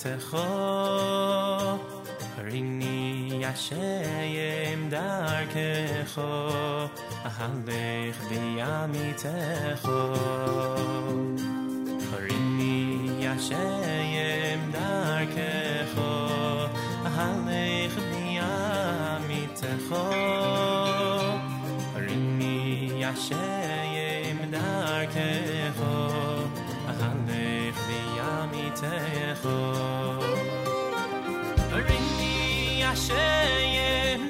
בימיתך. 0.00 0.36
הריני 2.38 3.42
השם 3.46 4.88
דרכך, 4.88 6.20
אהלך 7.24 8.24
בימיתך. 8.28 9.88
הריני 12.12 13.28
השם 13.28 14.70
דרכך, 14.72 16.00
אהלך 17.06 17.98
בימיתך. 18.10 19.96
הריני 21.94 23.04
השם 23.04 24.36
דרכך, 24.50 25.80
אהלך 25.80 26.19
בימיתך. 28.70 29.48
הריני 31.72 32.84
השם 32.84 34.29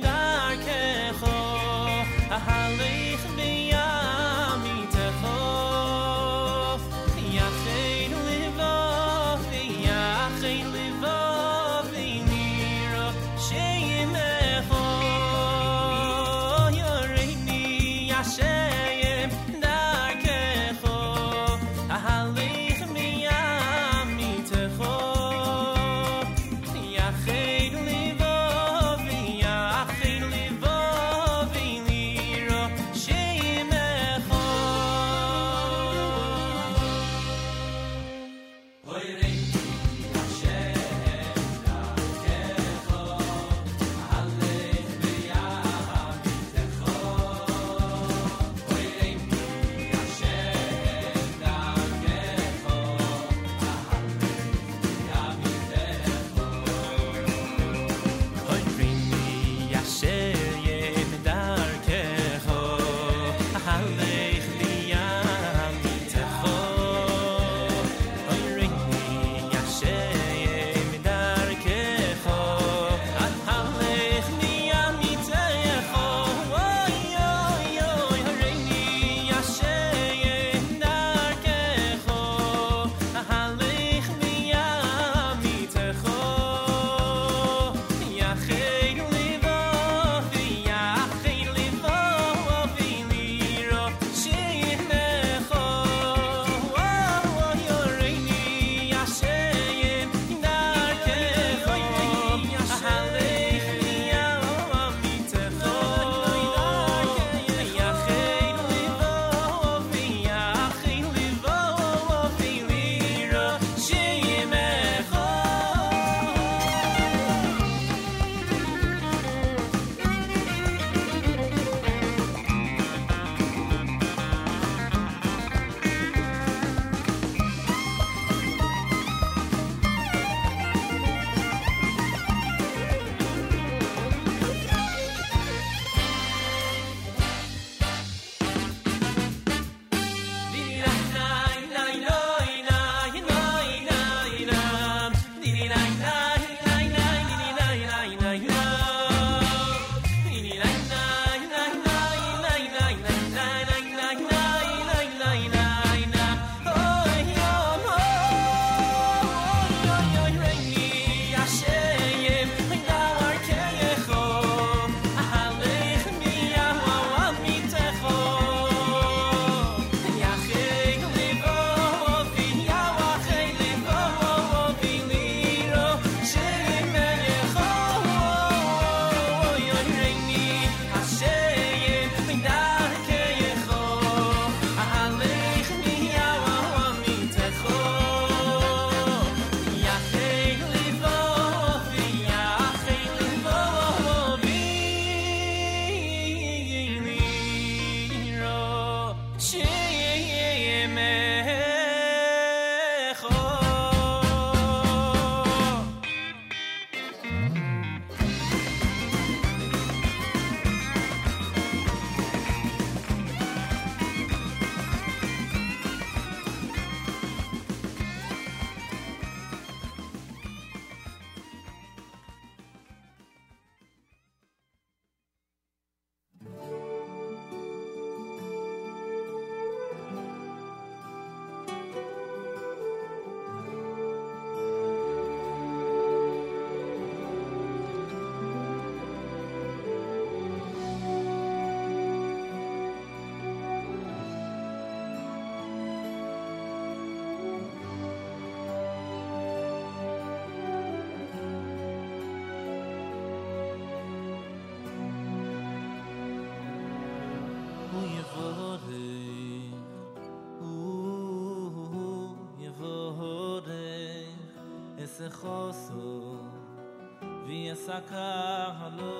kahlo 268.10 269.18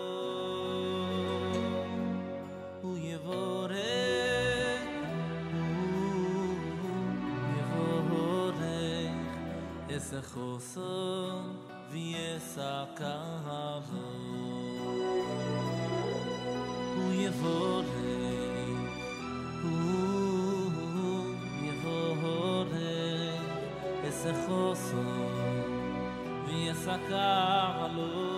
u 2.84 2.92
yevore 3.08 3.98
u 5.54 5.68
yevore 7.58 9.12
es 9.96 10.10
khoso 10.34 10.94
vi 11.92 12.16
es 12.16 12.56
kahlo 13.00 14.08
u 17.02 17.06
yevore 17.22 18.18
u 19.64 19.76
yevore 21.66 22.98
es 24.08 24.22
khoso 24.46 25.04
vi 26.48 26.68
es 26.70 26.86
kahlo 27.10 28.31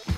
you 0.09 0.15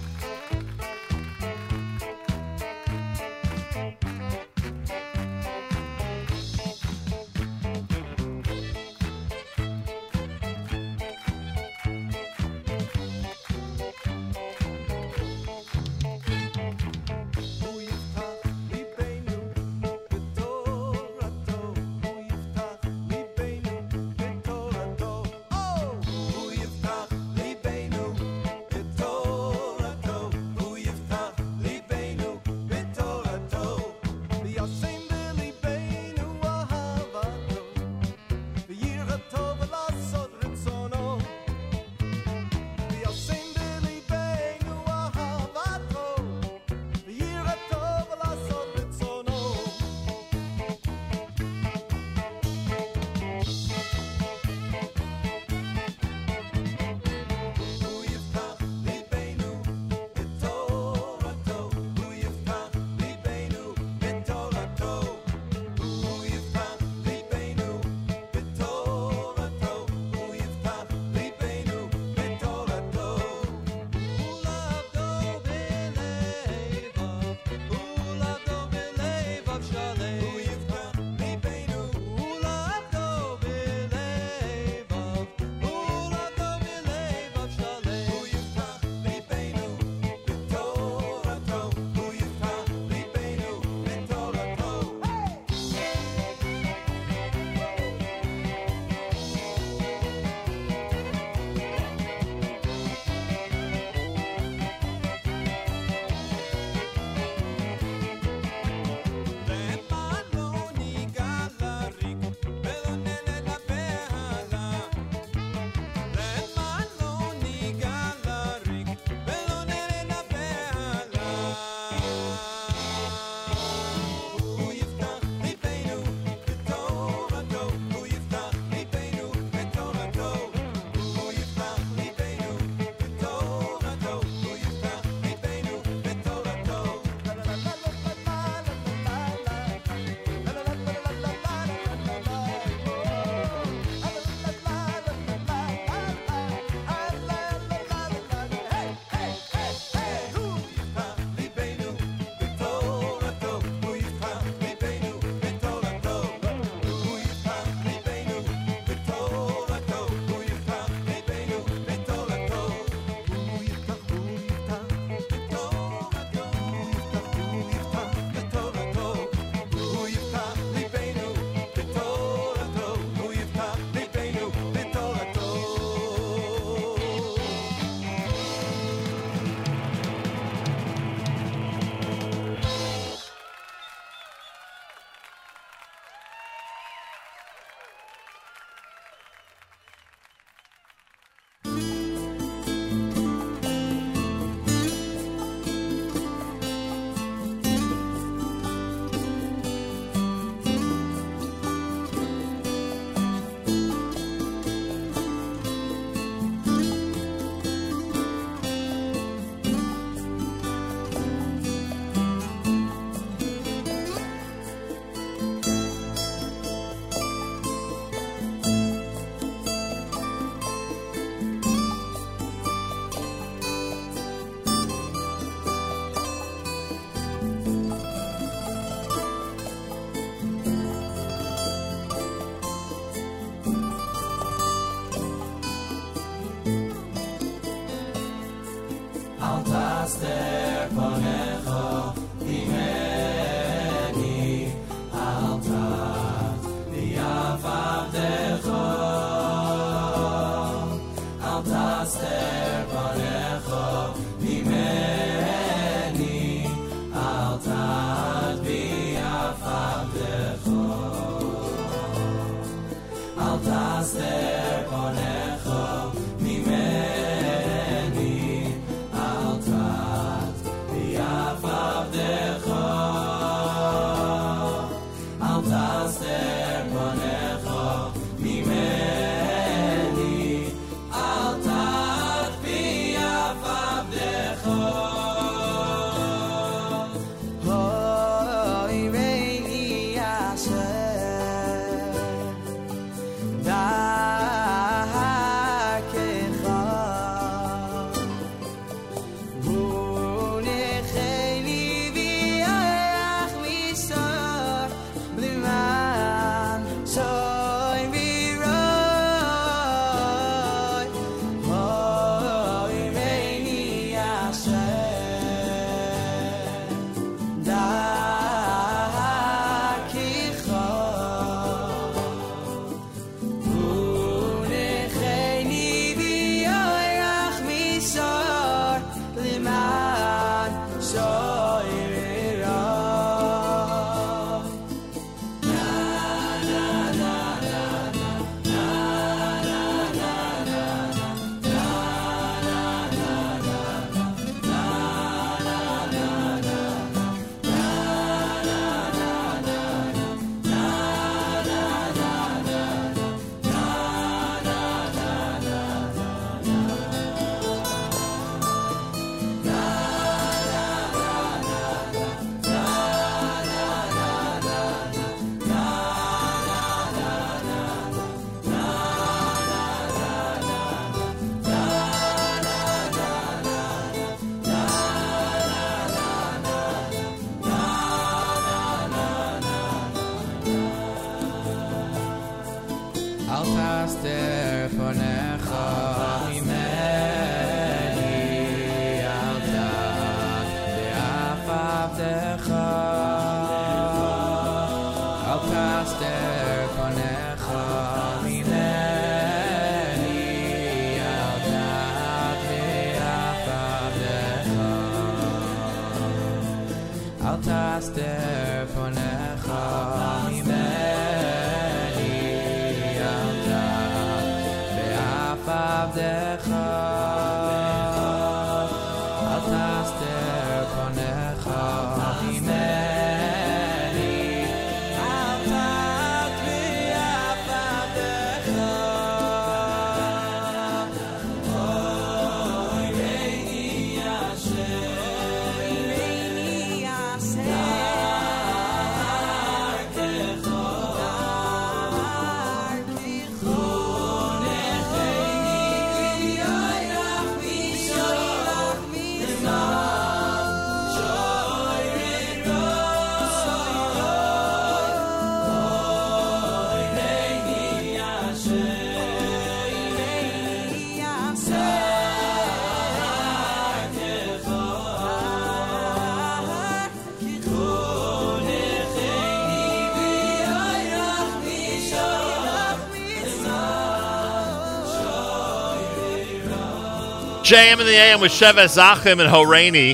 JM 477.72 478.00
in 478.00 478.06
the 478.06 478.12
AM 478.12 478.40
with 478.42 478.52
Sheves 478.52 478.98
Achim 478.98 479.40
and 479.40 479.48
Horaini. 479.48 480.10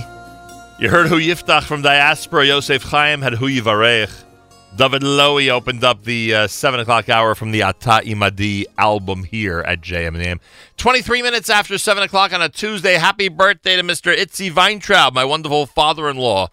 You 0.79 0.89
heard 0.89 1.09
Hu 1.09 1.17
Yiftach 1.17 1.65
from 1.65 1.83
Diaspora. 1.83 2.47
Yosef 2.47 2.85
Chaim 2.85 3.21
had 3.21 3.33
Hu 3.33 3.49
Yivarech. 3.49 4.13
David 4.77 5.03
Lowy 5.03 5.49
opened 5.49 5.83
up 5.83 6.05
the 6.05 6.33
uh, 6.33 6.47
7 6.47 6.79
o'clock 6.79 7.09
hour 7.09 7.35
from 7.35 7.51
the 7.51 7.65
Ata 7.65 8.03
Imadi 8.05 8.65
album 8.79 9.25
here 9.25 9.59
at 9.59 9.81
JM 9.81 10.17
the 10.17 10.29
AM. 10.29 10.41
23 10.77 11.21
minutes 11.21 11.51
after 11.51 11.79
7 11.79 12.01
o'clock 12.05 12.33
on 12.33 12.41
a 12.41 12.49
Tuesday. 12.49 12.95
Happy 12.95 13.29
birthday 13.29 13.75
to 13.75 13.83
Mr. 13.83 14.17
Itzi 14.17 14.55
Weintraub, 14.55 15.13
my 15.13 15.25
wonderful 15.25 15.67
father 15.67 16.09
in 16.09 16.17
law. 16.17 16.51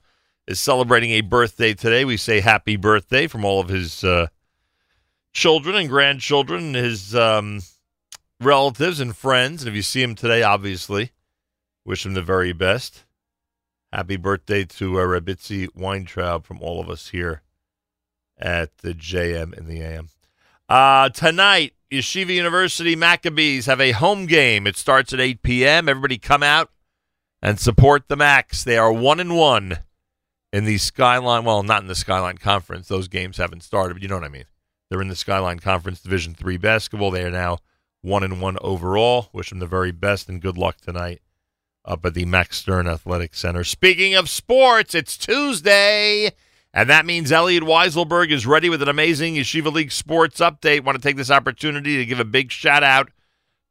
Is 0.48 0.60
celebrating 0.60 1.12
a 1.12 1.22
birthday 1.22 1.76
today. 1.76 2.04
We 2.04 2.18
say 2.18 2.40
happy 2.40 2.78
birthday 2.78 3.28
from 3.28 3.46
all 3.46 3.60
of 3.60 3.70
his 3.70 4.04
uh, 4.04 4.30
children 5.34 5.76
and 5.76 5.88
grandchildren, 5.88 6.74
his 6.74 7.14
um, 7.16 7.62
relatives 8.46 9.00
and 9.00 9.16
friends. 9.16 9.62
And 9.62 9.70
if 9.70 9.76
you 9.76 9.82
see 9.82 10.02
him 10.02 10.16
today, 10.16 10.44
obviously, 10.44 11.12
wish 11.84 12.06
him 12.06 12.14
the 12.14 12.22
very 12.22 12.54
best. 12.54 13.04
Happy 13.92 14.18
birthday 14.18 14.64
to 14.66 15.00
uh, 15.00 15.04
Rebitzi 15.04 15.68
Weintraub 15.76 16.46
from 16.46 16.62
all 16.62 16.80
of 16.80 16.90
us 16.90 17.10
here 17.10 17.42
at 18.38 18.78
the 18.80 18.94
JM 18.94 19.58
in 19.58 19.68
the 19.68 19.82
AM. 19.82 20.10
Uh, 20.68 21.10
tonight, 21.10 21.74
Yeshiva 21.92 22.34
University 22.34 22.96
Maccabees 22.96 23.68
have 23.68 23.80
a 23.80 23.92
home 23.92 24.26
game. 24.26 24.68
It 24.68 24.76
starts 24.76 25.14
at 25.14 25.20
8 25.20 25.44
p.m. 25.44 25.88
Everybody 25.88 26.18
come 26.18 26.44
out 26.44 26.70
and 27.42 27.60
support 27.60 28.08
the 28.08 28.18
Macs. 28.18 28.64
They 28.64 28.78
are 28.78 28.92
one 28.92 29.20
and 29.20 29.38
one 29.38 29.80
in 30.52 30.66
the 30.66 30.78
Skyline. 30.78 31.46
Well, 31.46 31.64
not 31.64 31.82
in 31.82 31.88
the 31.88 31.96
Skyline 31.96 32.38
Conference. 32.38 32.88
Those 32.88 33.08
games 33.08 33.38
haven't 33.38 33.64
started, 33.64 33.94
but 33.94 34.02
you 34.02 34.10
know 34.10 34.16
what 34.16 34.24
I 34.24 34.30
mean. 34.30 34.46
They're 34.90 35.02
in 35.02 35.08
the 35.08 35.16
Skyline 35.16 35.60
Conference 35.60 36.02
Division 36.02 36.34
Three 36.34 36.58
basketball. 36.58 37.12
They 37.12 37.24
are 37.24 37.32
now 37.32 37.60
one 38.06 38.24
and 38.24 38.40
one 38.40 38.58
overall. 38.62 39.30
Wish 39.34 39.50
them 39.50 39.60
the 39.60 39.66
very 39.66 39.92
best 39.92 40.30
and 40.30 40.42
good 40.42 40.58
luck 40.58 40.80
tonight 40.80 41.22
up 41.84 42.06
at 42.06 42.14
the 42.14 42.26
Max 42.26 42.58
Stern 42.58 42.88
Athletic 42.88 43.34
Center. 43.34 43.64
Speaking 43.64 44.14
of 44.14 44.30
sports, 44.30 44.96
it's 44.96 45.18
Tuesday, 45.18 46.32
and 46.74 46.90
that 46.90 47.06
means 47.06 47.32
Elliot 47.32 47.64
Weiselberg 47.64 48.32
is 48.32 48.46
ready 48.46 48.70
with 48.70 48.82
an 48.82 48.90
amazing 48.90 49.36
Yeshiva 49.36 49.74
League 49.74 49.92
sports 49.92 50.40
update. 50.40 50.84
Want 50.84 50.96
to 50.96 51.02
take 51.02 51.18
this 51.18 51.32
opportunity 51.32 51.98
to 51.98 52.06
give 52.06 52.20
a 52.20 52.26
big 52.26 52.52
shout 52.52 52.84
out 52.84 53.10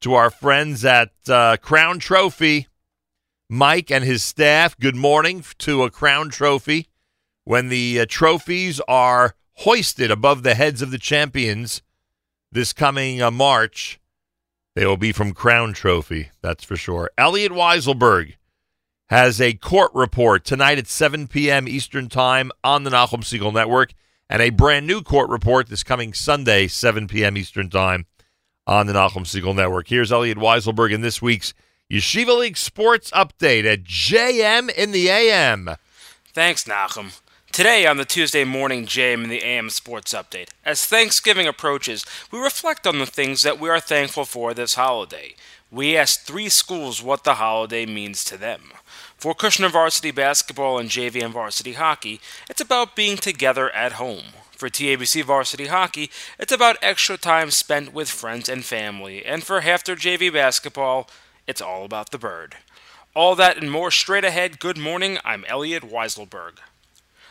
to 0.01 0.15
our 0.15 0.31
friends 0.31 0.85
at 0.85 1.12
uh, 1.28 1.56
Crown 1.59 1.98
Trophy. 1.98 2.66
Mike 3.48 3.90
and 3.90 4.05
his 4.05 4.24
staff, 4.24 4.78
good 4.78 4.97
morning 4.97 5.44
to 5.59 5.82
a 5.82 5.90
Crown 5.90 6.31
Trophy. 6.31 6.89
When 7.44 7.69
the 7.69 8.01
uh, 8.01 8.06
trophies 8.09 8.81
are 8.89 9.35
hoisted 9.59 10.11
above 10.11 10.43
the 10.43 10.55
heads 10.55 10.82
of 10.82 10.90
the 10.90 10.98
champions 10.98 11.82
this 12.51 12.73
coming 12.73 13.20
uh, 13.20 13.31
March, 13.31 14.01
they 14.75 14.87
will 14.87 14.97
be 14.97 15.13
from 15.13 15.33
Crown 15.33 15.73
Trophy, 15.73 16.31
that's 16.43 16.65
for 16.65 16.77
sure. 16.77 17.11
Elliot 17.17 17.53
Weiselberg 17.53 18.35
has 19.09 19.41
a 19.41 19.55
court 19.55 19.93
report 19.95 20.45
tonight 20.45 20.79
at 20.79 20.87
7 20.87 21.29
p.m. 21.29 21.69
Eastern 21.69 22.09
Time 22.09 22.51
on 22.63 22.85
the 22.85 22.91
Nachum 22.91 23.21
Segal 23.21 23.53
Network, 23.53 23.93
and 24.29 24.43
a 24.43 24.51
brand 24.51 24.87
new 24.87 25.03
court 25.03 25.29
report 25.29 25.69
this 25.69 25.85
coming 25.85 26.13
Sunday, 26.13 26.67
7 26.67 27.07
p.m. 27.07 27.37
Eastern 27.37 27.71
Time 27.71 28.07
on 28.67 28.87
the 28.87 28.93
Nachum 28.93 29.25
Segal 29.25 29.55
Network. 29.55 29.89
Here's 29.89 30.11
Elliot 30.11 30.39
Weiselberg 30.39 30.93
in 30.93 31.03
this 31.03 31.23
week's 31.23 31.55
Yeshiva 31.91 32.39
League 32.39 32.57
Sports 32.57 33.11
Update 33.11 33.71
at 33.71 33.85
JM 33.85 34.73
in 34.75 34.91
the 34.91 35.09
AM. 35.09 35.71
Thanks, 36.33 36.65
Nachum. 36.65 37.21
Today 37.55 37.86
on 37.86 37.98
the 37.98 38.05
Tuesday 38.05 38.43
morning 38.43 38.85
Jam 38.85 39.22
in 39.22 39.31
the 39.31 39.44
AM 39.44 39.70
Sports 39.70 40.12
Update, 40.12 40.48
as 40.64 40.85
Thanksgiving 40.85 41.47
approaches, 41.47 42.05
we 42.32 42.40
reflect 42.40 42.85
on 42.85 42.98
the 42.98 43.06
things 43.06 43.44
that 43.44 43.60
we 43.60 43.68
are 43.68 43.78
thankful 43.78 44.24
for 44.24 44.52
this 44.52 44.74
holiday. 44.74 45.36
We 45.70 45.97
ask 45.97 46.22
three 46.22 46.48
schools 46.48 47.01
what 47.01 47.22
the 47.22 47.35
holiday 47.35 47.86
means 47.86 48.24
to 48.24 48.36
them. 48.36 48.72
For 49.16 49.36
Kushner 49.36 49.70
Varsity 49.70 50.10
Basketball 50.10 50.81
and 50.81 50.90
JV 50.90 51.22
and 51.22 51.32
Varsity 51.32 51.74
Hockey, 51.74 52.20
it's 52.51 52.60
about 52.60 52.97
being 52.97 53.16
together 53.16 53.70
at 53.70 53.93
home. 53.93 54.35
For 54.51 54.68
TABC 54.68 55.22
Varsity 55.22 55.68
Hockey, 55.68 56.10
it's 56.40 56.52
about 56.52 56.76
extra 56.82 57.16
time 57.16 57.52
spent 57.52 57.94
with 57.94 58.10
friends 58.10 58.48
and 58.48 58.64
family. 58.64 59.24
And 59.24 59.44
for 59.44 59.60
HAFTR 59.60 59.94
JV 59.94 60.32
Basketball, 60.32 61.09
it's 61.47 61.62
all 61.62 61.85
about 61.85 62.10
the 62.10 62.18
bird. 62.18 62.56
All 63.14 63.36
that 63.36 63.59
and 63.59 63.70
more 63.70 63.93
straight 63.93 64.24
ahead. 64.24 64.59
Good 64.59 64.76
morning. 64.76 65.18
I'm 65.24 65.44
Elliot 65.47 65.85
Weiselberg. 65.85 66.55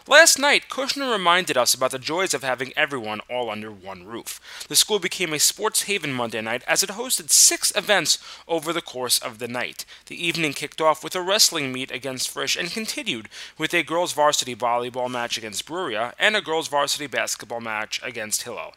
Last 0.05 0.37
night, 0.37 0.67
Kushner 0.67 1.09
reminded 1.09 1.55
us 1.55 1.73
about 1.73 1.91
the 1.91 1.97
joys 1.97 2.33
of 2.33 2.43
having 2.43 2.73
everyone 2.75 3.21
all 3.29 3.49
under 3.49 3.71
one 3.71 4.05
roof. 4.05 4.65
The 4.67 4.75
school 4.75 4.99
became 4.99 5.31
a 5.31 5.39
sports 5.39 5.83
haven 5.83 6.11
Monday 6.11 6.41
night 6.41 6.61
as 6.67 6.83
it 6.83 6.89
hosted 6.89 7.29
six 7.29 7.71
events 7.73 8.17
over 8.45 8.73
the 8.73 8.81
course 8.81 9.17
of 9.17 9.39
the 9.39 9.47
night. 9.47 9.85
The 10.07 10.21
evening 10.27 10.51
kicked 10.51 10.81
off 10.81 11.05
with 11.05 11.15
a 11.15 11.21
wrestling 11.21 11.71
meet 11.71 11.89
against 11.89 12.29
Frisch 12.29 12.57
and 12.57 12.69
continued 12.69 13.29
with 13.57 13.73
a 13.73 13.81
girls' 13.81 14.11
varsity 14.11 14.57
volleyball 14.57 15.09
match 15.09 15.37
against 15.37 15.65
Bruria 15.65 16.11
and 16.19 16.35
a 16.35 16.41
girls' 16.41 16.67
varsity 16.67 17.07
basketball 17.07 17.61
match 17.61 18.01
against 18.03 18.41
Hillel. 18.41 18.73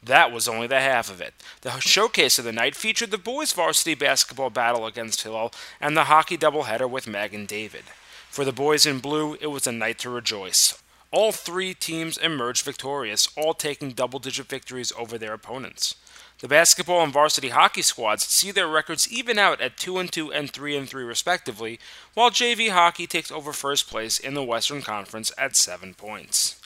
That 0.00 0.30
was 0.30 0.46
only 0.46 0.68
the 0.68 0.80
half 0.80 1.10
of 1.10 1.20
it. 1.20 1.34
The 1.62 1.80
showcase 1.80 2.38
of 2.38 2.44
the 2.44 2.52
night 2.52 2.76
featured 2.76 3.10
the 3.10 3.18
boys' 3.18 3.52
varsity 3.52 3.96
basketball 3.96 4.50
battle 4.50 4.86
against 4.86 5.22
Hillel 5.22 5.52
and 5.80 5.96
the 5.96 6.04
hockey 6.04 6.38
doubleheader 6.38 6.88
with 6.88 7.08
Magen 7.08 7.46
David. 7.46 7.82
For 8.30 8.44
the 8.44 8.52
boys 8.52 8.86
in 8.86 9.00
blue, 9.00 9.36
it 9.40 9.48
was 9.48 9.66
a 9.66 9.72
night 9.72 9.98
to 10.00 10.10
rejoice. 10.10 10.80
All 11.10 11.32
three 11.32 11.74
teams 11.74 12.18
emerged 12.18 12.64
victorious, 12.64 13.28
all 13.36 13.54
taking 13.54 13.92
double 13.92 14.18
digit 14.18 14.46
victories 14.46 14.92
over 14.96 15.16
their 15.16 15.32
opponents. 15.32 15.94
The 16.40 16.48
basketball 16.48 17.02
and 17.02 17.12
varsity 17.12 17.48
hockey 17.48 17.82
squads 17.82 18.24
see 18.26 18.52
their 18.52 18.68
records 18.68 19.10
even 19.10 19.38
out 19.38 19.60
at 19.60 19.76
2 19.76 19.98
and 19.98 20.12
2 20.12 20.32
and 20.32 20.50
3 20.50 20.76
and 20.76 20.88
3 20.88 21.02
respectively, 21.02 21.80
while 22.14 22.30
JV 22.30 22.70
hockey 22.70 23.08
takes 23.08 23.32
over 23.32 23.52
first 23.52 23.88
place 23.88 24.20
in 24.20 24.34
the 24.34 24.44
Western 24.44 24.82
Conference 24.82 25.32
at 25.36 25.56
7 25.56 25.94
points. 25.94 26.60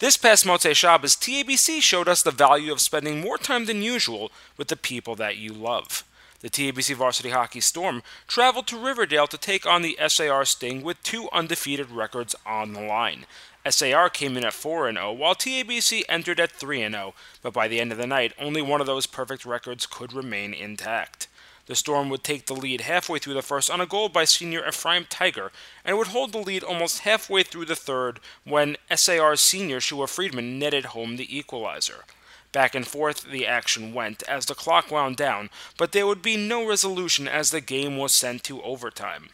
This 0.00 0.16
past 0.16 0.44
Motzei 0.44 0.74
Shabbos, 0.74 1.14
TABC 1.14 1.80
showed 1.80 2.08
us 2.08 2.24
the 2.24 2.32
value 2.32 2.72
of 2.72 2.80
spending 2.80 3.20
more 3.20 3.38
time 3.38 3.66
than 3.66 3.82
usual 3.82 4.32
with 4.56 4.66
the 4.66 4.76
people 4.76 5.14
that 5.14 5.36
you 5.36 5.52
love. 5.52 6.02
The 6.42 6.50
TABC 6.50 6.96
Varsity 6.96 7.30
Hockey 7.30 7.60
Storm 7.60 8.02
traveled 8.26 8.66
to 8.66 8.76
Riverdale 8.76 9.28
to 9.28 9.38
take 9.38 9.64
on 9.64 9.82
the 9.82 9.96
SAR 10.08 10.44
Sting 10.44 10.82
with 10.82 11.00
two 11.04 11.28
undefeated 11.32 11.92
records 11.92 12.34
on 12.44 12.72
the 12.72 12.80
line. 12.80 13.26
SAR 13.64 14.10
came 14.10 14.36
in 14.36 14.44
at 14.44 14.52
4 14.52 14.92
0, 14.92 15.12
while 15.12 15.36
TABC 15.36 16.02
entered 16.08 16.40
at 16.40 16.50
3 16.50 16.80
0, 16.80 17.14
but 17.42 17.52
by 17.52 17.68
the 17.68 17.78
end 17.78 17.92
of 17.92 17.98
the 17.98 18.08
night, 18.08 18.32
only 18.40 18.60
one 18.60 18.80
of 18.80 18.88
those 18.88 19.06
perfect 19.06 19.46
records 19.46 19.86
could 19.86 20.12
remain 20.12 20.52
intact. 20.52 21.28
The 21.66 21.76
Storm 21.76 22.10
would 22.10 22.24
take 22.24 22.46
the 22.46 22.56
lead 22.56 22.80
halfway 22.80 23.20
through 23.20 23.34
the 23.34 23.42
first 23.42 23.70
on 23.70 23.80
a 23.80 23.86
goal 23.86 24.08
by 24.08 24.24
senior 24.24 24.66
Ephraim 24.66 25.06
Tiger, 25.08 25.52
and 25.84 25.96
would 25.96 26.08
hold 26.08 26.32
the 26.32 26.38
lead 26.38 26.64
almost 26.64 27.00
halfway 27.00 27.44
through 27.44 27.66
the 27.66 27.76
third 27.76 28.18
when 28.42 28.76
SAR 28.92 29.36
senior 29.36 29.78
Shua 29.78 30.08
Friedman 30.08 30.58
netted 30.58 30.86
home 30.86 31.18
the 31.18 31.38
equalizer. 31.38 32.04
Back 32.52 32.74
and 32.74 32.86
forth 32.86 33.24
the 33.24 33.46
action 33.46 33.94
went 33.94 34.22
as 34.28 34.46
the 34.46 34.54
clock 34.54 34.90
wound 34.90 35.16
down, 35.16 35.48
but 35.78 35.92
there 35.92 36.06
would 36.06 36.20
be 36.20 36.36
no 36.36 36.66
resolution 36.68 37.26
as 37.26 37.50
the 37.50 37.62
game 37.62 37.96
was 37.96 38.12
sent 38.14 38.44
to 38.44 38.62
overtime. 38.62 39.30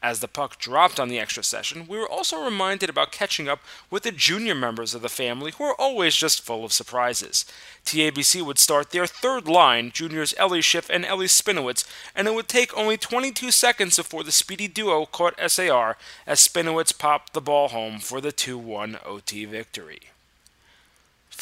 As 0.00 0.18
the 0.18 0.26
puck 0.26 0.58
dropped 0.58 0.98
on 0.98 1.08
the 1.08 1.20
extra 1.20 1.44
session, 1.44 1.86
we 1.86 1.96
were 1.96 2.08
also 2.08 2.44
reminded 2.44 2.90
about 2.90 3.12
catching 3.12 3.48
up 3.48 3.60
with 3.88 4.02
the 4.02 4.10
junior 4.10 4.54
members 4.54 4.94
of 4.94 5.02
the 5.02 5.08
family 5.08 5.52
who 5.52 5.64
are 5.64 5.80
always 5.80 6.16
just 6.16 6.42
full 6.42 6.64
of 6.64 6.72
surprises. 6.72 7.44
TABC 7.84 8.42
would 8.42 8.58
start 8.58 8.90
their 8.90 9.06
third 9.06 9.46
line, 9.46 9.92
juniors 9.92 10.34
Ellie 10.38 10.60
Schiff 10.60 10.90
and 10.90 11.04
Ellie 11.04 11.26
Spinowitz, 11.26 11.84
and 12.16 12.26
it 12.26 12.34
would 12.34 12.48
take 12.48 12.76
only 12.76 12.96
22 12.96 13.52
seconds 13.52 13.96
before 13.96 14.24
the 14.24 14.32
speedy 14.32 14.66
duo 14.66 15.06
caught 15.06 15.38
SAR 15.48 15.96
as 16.26 16.46
Spinowitz 16.46 16.96
popped 16.96 17.32
the 17.32 17.40
ball 17.40 17.68
home 17.68 18.00
for 18.00 18.20
the 18.20 18.32
2 18.32 18.58
1 18.58 18.98
OT 19.04 19.44
victory. 19.44 20.11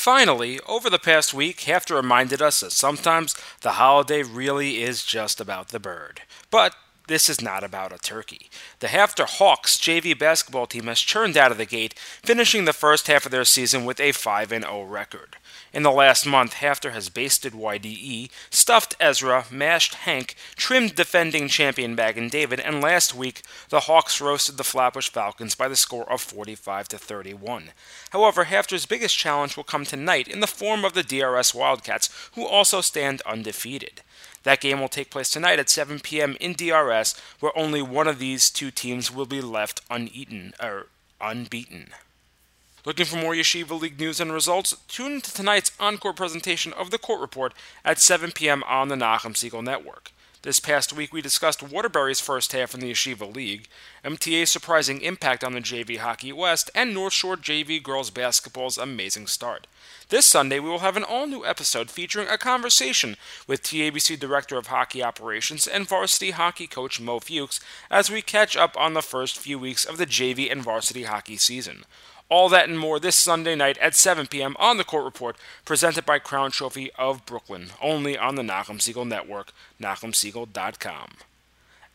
Finally, 0.00 0.58
over 0.66 0.88
the 0.88 0.98
past 0.98 1.34
week, 1.34 1.58
HAFTR 1.58 1.94
reminded 1.94 2.40
us 2.40 2.60
that 2.60 2.72
sometimes 2.72 3.36
the 3.60 3.72
holiday 3.72 4.22
really 4.22 4.82
is 4.82 5.04
just 5.04 5.42
about 5.42 5.68
the 5.68 5.78
bird. 5.78 6.22
But 6.50 6.74
this 7.10 7.28
is 7.28 7.40
not 7.40 7.64
about 7.64 7.92
a 7.92 7.98
turkey. 7.98 8.48
The 8.78 8.86
HAFTR 8.86 9.26
Hawks 9.26 9.76
JV 9.76 10.16
basketball 10.16 10.68
team 10.68 10.84
has 10.84 11.00
churned 11.00 11.36
out 11.36 11.50
of 11.50 11.58
the 11.58 11.66
gate, 11.66 11.92
finishing 12.22 12.66
the 12.66 12.72
first 12.72 13.08
half 13.08 13.26
of 13.26 13.32
their 13.32 13.44
season 13.44 13.84
with 13.84 13.98
a 13.98 14.12
5 14.12 14.50
0 14.50 14.82
record. 14.84 15.36
In 15.72 15.82
the 15.82 15.90
last 15.90 16.24
month, 16.24 16.54
HAFTR 16.54 16.92
has 16.92 17.08
basted 17.08 17.52
YDE, 17.52 18.30
stuffed 18.48 18.94
Ezra, 19.00 19.46
mashed 19.50 19.94
HANC, 19.94 20.36
trimmed 20.54 20.94
defending 20.94 21.48
champion 21.48 21.96
Magen 21.96 22.28
David, 22.28 22.60
and 22.60 22.80
last 22.80 23.12
week 23.12 23.42
the 23.70 23.80
Hawks 23.80 24.20
roasted 24.20 24.56
the 24.56 24.62
Flatbush 24.62 25.08
Falcons 25.08 25.56
by 25.56 25.66
the 25.66 25.74
score 25.74 26.10
of 26.10 26.20
45 26.20 26.86
to 26.88 26.98
31. 26.98 27.72
However, 28.10 28.44
HAFTR's 28.44 28.86
biggest 28.86 29.18
challenge 29.18 29.56
will 29.56 29.64
come 29.64 29.84
tonight 29.84 30.28
in 30.28 30.38
the 30.38 30.46
form 30.46 30.84
of 30.84 30.92
the 30.92 31.02
DRS 31.02 31.54
Wildcats, 31.54 32.08
who 32.36 32.46
also 32.46 32.80
stand 32.80 33.20
undefeated. 33.22 34.02
That 34.42 34.60
game 34.60 34.80
will 34.80 34.88
take 34.88 35.10
place 35.10 35.30
tonight 35.30 35.58
at 35.58 35.68
7 35.68 36.00
p.m. 36.00 36.36
in 36.40 36.54
DRS, 36.54 37.14
where 37.40 37.56
only 37.56 37.82
one 37.82 38.08
of 38.08 38.18
these 38.18 38.50
two 38.50 38.70
teams 38.70 39.12
will 39.12 39.26
be 39.26 39.40
left 39.40 39.82
uneaten 39.90 40.54
or 40.62 40.86
unbeaten. 41.20 41.88
Looking 42.86 43.04
for 43.04 43.16
more 43.16 43.34
Yeshiva 43.34 43.78
League 43.78 44.00
news 44.00 44.20
and 44.20 44.32
results? 44.32 44.74
Tune 44.88 45.12
in 45.12 45.20
to 45.20 45.34
tonight's 45.34 45.72
encore 45.78 46.14
presentation 46.14 46.72
of 46.72 46.90
the 46.90 46.98
Court 46.98 47.20
Report 47.20 47.52
at 47.84 47.98
7 47.98 48.32
p.m. 48.32 48.62
on 48.66 48.88
the 48.88 48.94
Nachum 48.94 49.34
Segal 49.34 49.62
Network. 49.62 50.12
This 50.42 50.58
past 50.58 50.94
week, 50.94 51.12
we 51.12 51.20
discussed 51.20 51.62
Waterbury's 51.62 52.18
first 52.18 52.52
half 52.52 52.72
in 52.72 52.80
the 52.80 52.90
Yeshiva 52.90 53.34
League, 53.34 53.68
MTA's 54.02 54.48
surprising 54.48 55.02
impact 55.02 55.44
on 55.44 55.52
the 55.52 55.60
JV 55.60 55.98
Hockey 55.98 56.32
West, 56.32 56.70
and 56.74 56.94
North 56.94 57.12
Shore 57.12 57.36
JV 57.36 57.82
Girls 57.82 58.08
Basketball's 58.08 58.78
amazing 58.78 59.26
start. 59.26 59.66
This 60.08 60.24
Sunday, 60.24 60.58
we 60.58 60.70
will 60.70 60.78
have 60.78 60.96
an 60.96 61.04
all 61.04 61.26
new 61.26 61.44
episode 61.44 61.90
featuring 61.90 62.26
a 62.26 62.38
conversation 62.38 63.18
with 63.46 63.62
TABC 63.62 64.18
Director 64.18 64.56
of 64.56 64.68
Hockey 64.68 65.02
Operations 65.02 65.66
and 65.66 65.86
varsity 65.86 66.30
hockey 66.30 66.66
coach 66.66 66.98
Mo 66.98 67.20
Fuchs 67.20 67.60
as 67.90 68.10
we 68.10 68.22
catch 68.22 68.56
up 68.56 68.74
on 68.78 68.94
the 68.94 69.02
first 69.02 69.36
few 69.38 69.58
weeks 69.58 69.84
of 69.84 69.98
the 69.98 70.06
JV 70.06 70.50
and 70.50 70.62
varsity 70.62 71.02
hockey 71.02 71.36
season. 71.36 71.84
All 72.30 72.48
that 72.48 72.68
and 72.68 72.78
more 72.78 73.00
this 73.00 73.16
Sunday 73.16 73.56
night 73.56 73.76
at 73.78 73.96
7 73.96 74.28
p.m. 74.28 74.54
on 74.60 74.76
the 74.76 74.84
Court 74.84 75.04
Report, 75.04 75.36
presented 75.64 76.06
by 76.06 76.20
Crown 76.20 76.52
Trophy 76.52 76.92
of 76.96 77.26
Brooklyn, 77.26 77.70
only 77.82 78.16
on 78.16 78.36
the 78.36 78.42
Nachum 78.42 78.78
Segal 78.78 79.06
Network, 79.06 79.50
NachumSegal.com. 79.82 81.10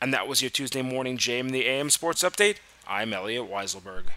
And 0.01 0.13
that 0.13 0.27
was 0.27 0.41
your 0.41 0.51
Tuesday 0.51 0.81
morning 0.81 1.17
JM 1.17 1.51
the 1.51 1.65
AM 1.65 1.89
Sports 1.89 2.21
Update. 2.21 2.57
I'm 2.85 3.13
Elliot 3.13 3.49
Weiselberg. 3.49 4.07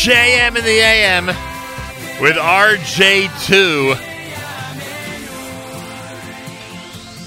JM 0.00 0.56
in 0.56 0.64
the 0.64 0.78
AM 0.80 1.26
with 2.22 2.36
RJ2. 2.36 3.94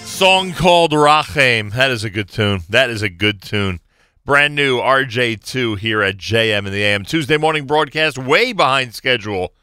Song 0.04 0.54
called 0.54 0.92
Rachem. 0.92 1.72
That 1.74 1.92
is 1.92 2.04
a 2.04 2.10
good 2.10 2.30
tune. 2.30 2.62
That 2.70 2.90
is 2.90 3.04
a 3.04 3.10
good 3.10 3.44
tune. 3.44 3.80
Brand 4.26 4.56
new 4.56 4.80
RJ2 4.80 5.78
here 5.78 6.02
at 6.02 6.18
JM 6.18 6.66
in 6.66 6.74
the 6.74 6.82
AM. 6.82 7.04
Tuesday 7.06 7.38
morning 7.38 7.68
broadcast 7.68 8.18
way 8.18 8.54
behind 8.54 8.96
schedule 8.96 9.54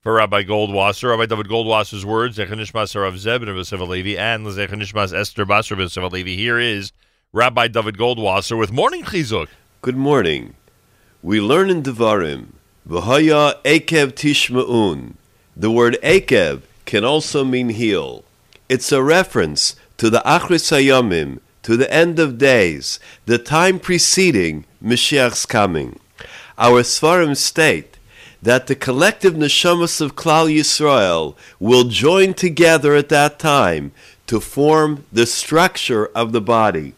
for 0.00 0.12
Rabbi 0.12 0.44
Goldwasser. 0.44 1.10
Rabbi 1.10 1.26
David 1.26 1.48
Goldwasser's 1.48 2.06
words, 2.06 2.38
Zechanishmas 2.38 2.94
Rav 2.94 3.18
Zeb 3.18 3.42
and 3.42 3.88
Levi, 3.88 4.16
and 4.16 4.46
Zechanishmas 4.46 5.12
Esther 5.12 5.44
Basar 5.44 5.76
Rav 6.00 6.12
Levi. 6.12 6.36
Here 6.36 6.60
is 6.60 6.92
Rabbi 7.32 7.66
David 7.66 7.98
Goldwasser 7.98 8.56
with 8.56 8.70
Morning 8.70 9.02
Chizuk. 9.02 9.48
Good 9.82 9.96
morning. 9.96 10.54
We 11.22 11.40
learn 11.40 11.68
in 11.68 11.82
Devarim, 11.82 12.52
V'haya 12.88 13.60
Ekev 13.62 14.12
Tishma'un. 14.12 15.14
The 15.56 15.70
word 15.70 15.98
Ekev 16.02 16.62
can 16.86 17.04
also 17.04 17.44
mean 17.44 17.68
heel. 17.68 18.24
It's 18.68 18.90
a 18.90 19.02
reference 19.02 19.76
to 19.98 20.10
the 20.10 20.22
Achris 20.24 20.70
Hayamim, 20.70 21.40
to 21.62 21.76
the 21.76 21.92
end 21.92 22.18
of 22.18 22.38
days, 22.38 22.98
the 23.26 23.38
time 23.38 23.78
preceding 23.78 24.64
Mashiach's 24.82 25.44
coming. 25.44 25.98
Our 26.56 26.82
Svarim 26.82 27.36
state 27.36 27.98
that 28.42 28.66
the 28.66 28.74
collective 28.74 29.34
neshamas 29.34 30.00
of 30.00 30.16
Klal 30.16 30.48
Yisrael 30.50 31.36
will 31.58 31.84
join 31.84 32.32
together 32.32 32.94
at 32.94 33.10
that 33.10 33.38
time 33.38 33.92
to 34.26 34.40
form 34.40 35.04
the 35.12 35.26
structure 35.26 36.06
of 36.14 36.32
the 36.32 36.40
body. 36.40 36.94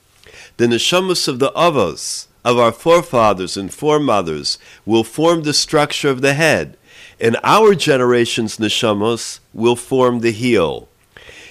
The 0.59 0.67
neshamas 0.67 1.27
of 1.27 1.41
the 1.41 1.51
avos, 1.53 2.29
of 2.45 2.59
our 2.59 2.73
forefathers 2.73 3.57
and 3.57 3.73
foremothers, 3.73 4.59
will 4.85 5.05
form 5.05 5.43
the 5.43 5.55
structure 5.55 6.11
of 6.11 6.21
the 6.21 6.35
head, 6.35 6.77
and 7.21 7.37
our 7.43 7.75
generation's 7.75 8.57
neshamos 8.59 9.39
will 9.53 9.77
form 9.77 10.21
the 10.21 10.33
heel. 10.33 10.89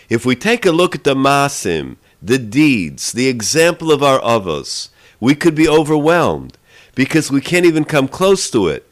If 0.10 0.26
we 0.26 0.36
take 0.36 0.66
a 0.66 0.72
look 0.72 0.94
at 0.96 1.04
the 1.04 1.16
masim, 1.16 1.96
the 2.22 2.38
deeds, 2.38 3.12
the 3.14 3.28
example 3.28 3.92
of 3.92 4.04
our 4.04 4.20
avos, 4.20 4.90
we 5.20 5.36
could 5.36 5.56
be 5.56 5.70
overwhelmed 5.70 6.58
because 6.96 7.32
we 7.32 7.42
can't 7.42 7.66
even 7.66 7.86
come 7.86 8.08
close 8.08 8.50
to 8.52 8.68
it. 8.68 8.86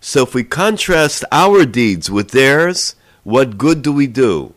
So 0.00 0.22
if 0.22 0.34
we 0.34 0.44
contrast 0.44 1.24
our 1.30 1.64
deeds 1.64 2.10
with 2.10 2.30
theirs, 2.30 2.94
what 3.22 3.58
good 3.58 3.82
do 3.82 3.92
we 3.92 4.06
do? 4.06 4.54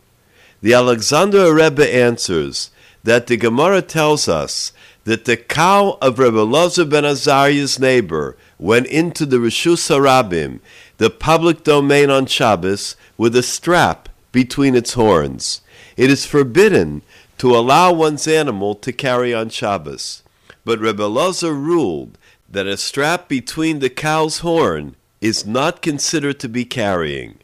The 0.60 0.74
Alexander 0.74 1.52
Rebbe 1.52 1.88
answers 1.94 2.70
that 3.04 3.26
the 3.26 3.36
Gemara 3.36 3.82
tells 3.82 4.28
us 4.28 4.72
that 5.04 5.24
the 5.24 5.36
cow 5.36 5.98
of 6.00 6.18
Rebbe 6.18 6.44
Lozer 6.44 6.88
ben 6.88 7.04
Azariah's 7.04 7.78
neighbor 7.78 8.36
went 8.58 8.86
into 8.86 9.26
the 9.26 9.38
Rishus 9.38 9.90
Harabim, 9.90 10.60
the 10.98 11.10
public 11.10 11.64
domain 11.64 12.10
on 12.10 12.26
Shabbos, 12.26 12.96
with 13.16 13.34
a 13.34 13.42
strap 13.42 14.08
between 14.30 14.74
its 14.74 14.94
horns. 14.94 15.60
It 15.96 16.10
is 16.10 16.24
forbidden 16.24 17.02
to 17.38 17.56
allow 17.56 17.92
one's 17.92 18.28
animal 18.28 18.74
to 18.76 18.92
carry 18.92 19.34
on 19.34 19.48
Shabbos. 19.48 20.22
But 20.64 20.78
Rebbe 20.78 21.02
Lozer 21.02 21.52
ruled 21.52 22.16
that 22.48 22.66
a 22.66 22.76
strap 22.76 23.28
between 23.28 23.80
the 23.80 23.90
cow's 23.90 24.38
horn 24.38 24.94
is 25.20 25.44
not 25.44 25.82
considered 25.82 26.38
to 26.40 26.48
be 26.48 26.64
carrying. 26.64 27.38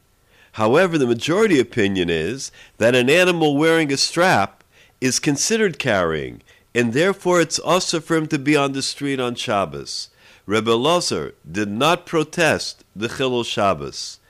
However, 0.53 0.99
the 0.99 1.07
majority 1.07 1.59
opinion 1.59 2.11
is 2.11 2.53
that 2.79 2.95
an 2.95 3.11
animal 3.11 3.57
wearing 3.57 3.93
a 3.93 3.97
strap 3.97 4.63
is 5.01 5.21
considered 5.21 5.79
carrying, 5.79 6.43
and 6.79 6.93
therefore 6.93 7.41
it's 7.41 7.59
also 7.59 7.99
for 7.99 8.17
him 8.17 8.29
to 8.29 8.39
be 8.39 8.55
on 8.55 8.71
the 8.71 8.83
street 8.83 9.19
on 9.19 9.35
Shabbos. 9.35 10.11
Rebbe 10.47 10.71
Lozer 10.71 11.33
did 11.51 11.69
not 11.69 12.07
protest 12.07 12.85
the 12.95 13.09
Chilul 13.09 13.45
Shabbos. 13.45 14.21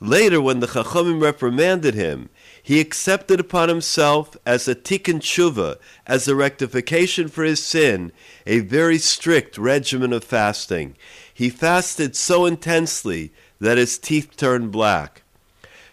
Later, 0.00 0.40
when 0.40 0.60
the 0.60 0.66
Chachamim 0.66 1.20
reprimanded 1.20 1.92
him, 1.92 2.30
he 2.62 2.80
accepted 2.80 3.38
upon 3.38 3.68
himself 3.68 4.34
as 4.46 4.66
a 4.66 4.74
tikkun 4.74 5.20
tshuva, 5.20 5.76
as 6.06 6.26
a 6.26 6.34
rectification 6.34 7.28
for 7.28 7.44
his 7.44 7.62
sin, 7.62 8.12
a 8.46 8.60
very 8.60 8.96
strict 8.96 9.58
regimen 9.58 10.14
of 10.14 10.24
fasting. 10.24 10.96
He 11.34 11.50
fasted 11.50 12.16
so 12.16 12.46
intensely 12.46 13.30
that 13.60 13.76
his 13.76 13.98
teeth 13.98 14.38
turned 14.38 14.72
black. 14.72 15.20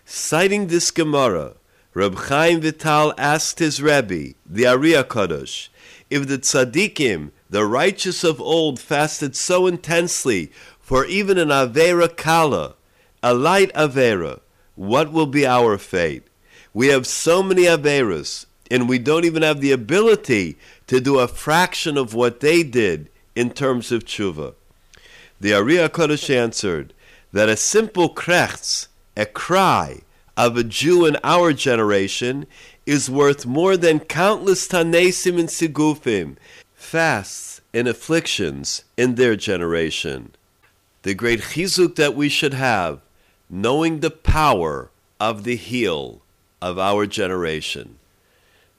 Citing 0.05 0.67
this 0.67 0.89
Gemara, 0.89 1.55
Reb 1.93 2.15
Chaim 2.15 2.61
Vital 2.61 3.13
asked 3.17 3.59
his 3.59 3.81
Rebbe, 3.81 4.35
the 4.45 4.65
Ari 4.67 4.91
Hakadosh, 4.91 5.67
if 6.09 6.27
the 6.27 6.37
tzaddikim, 6.37 7.31
the 7.49 7.65
righteous 7.65 8.23
of 8.23 8.41
old, 8.41 8.79
fasted 8.79 9.35
so 9.35 9.67
intensely 9.67 10.51
for 10.79 11.05
even 11.05 11.37
an 11.37 11.49
Avera 11.49 12.15
Kala, 12.15 12.75
a 13.21 13.33
light 13.33 13.73
Avera, 13.73 14.39
what 14.75 15.11
will 15.11 15.25
be 15.25 15.45
our 15.45 15.77
fate? 15.77 16.23
We 16.73 16.87
have 16.87 17.07
so 17.07 17.41
many 17.41 17.63
Averas, 17.63 18.45
and 18.69 18.87
we 18.87 18.99
don't 18.99 19.25
even 19.25 19.41
have 19.41 19.61
the 19.61 19.71
ability 19.71 20.57
to 20.87 20.99
do 20.99 21.19
a 21.19 21.27
fraction 21.27 21.97
of 21.97 22.13
what 22.13 22.39
they 22.39 22.63
did 22.63 23.09
in 23.35 23.49
terms 23.49 23.91
of 23.91 24.05
tshuva. 24.05 24.53
The 25.39 25.53
Ari 25.53 25.75
Hakadosh 25.75 26.33
answered 26.35 26.93
that 27.31 27.49
a 27.49 27.57
simple 27.57 28.13
krechts, 28.13 28.87
a 29.15 29.25
cry 29.25 30.01
of 30.35 30.55
a 30.55 30.63
Jew 30.63 31.05
in 31.05 31.17
our 31.23 31.53
generation, 31.53 32.45
is 32.87 33.09
worth 33.09 33.45
more 33.45 33.75
than 33.75 33.99
countless 33.99 34.65
tanesim 34.65 35.37
and 35.37 35.49
sigufim, 35.49 36.37
fasts 36.73 37.59
and 37.73 37.85
afflictions 37.85 38.85
in 38.95 39.15
their 39.15 39.35
generation. 39.35 40.31
The 41.03 41.13
great 41.13 41.41
chizuk 41.41 41.95
that 41.97 42.15
we 42.15 42.29
should 42.29 42.53
have, 42.53 43.01
knowing 43.49 43.99
the 43.99 44.09
power 44.09 44.89
of 45.19 45.43
the 45.43 45.57
heel 45.57 46.21
of 46.61 46.79
our 46.79 47.05
generation. 47.05 47.99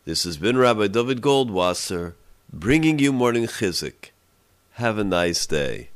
This 0.07 0.25
has 0.25 0.39
been 0.39 0.57
Rabbi 0.57 0.87
David 0.87 1.21
Goldwasser 1.21 2.15
bringing 2.51 2.99
you 2.99 3.13
morning 3.13 3.47
chizuk. 3.47 4.11
Have 4.73 4.97
a 4.97 5.05
nice 5.05 5.45
day. 5.45 5.91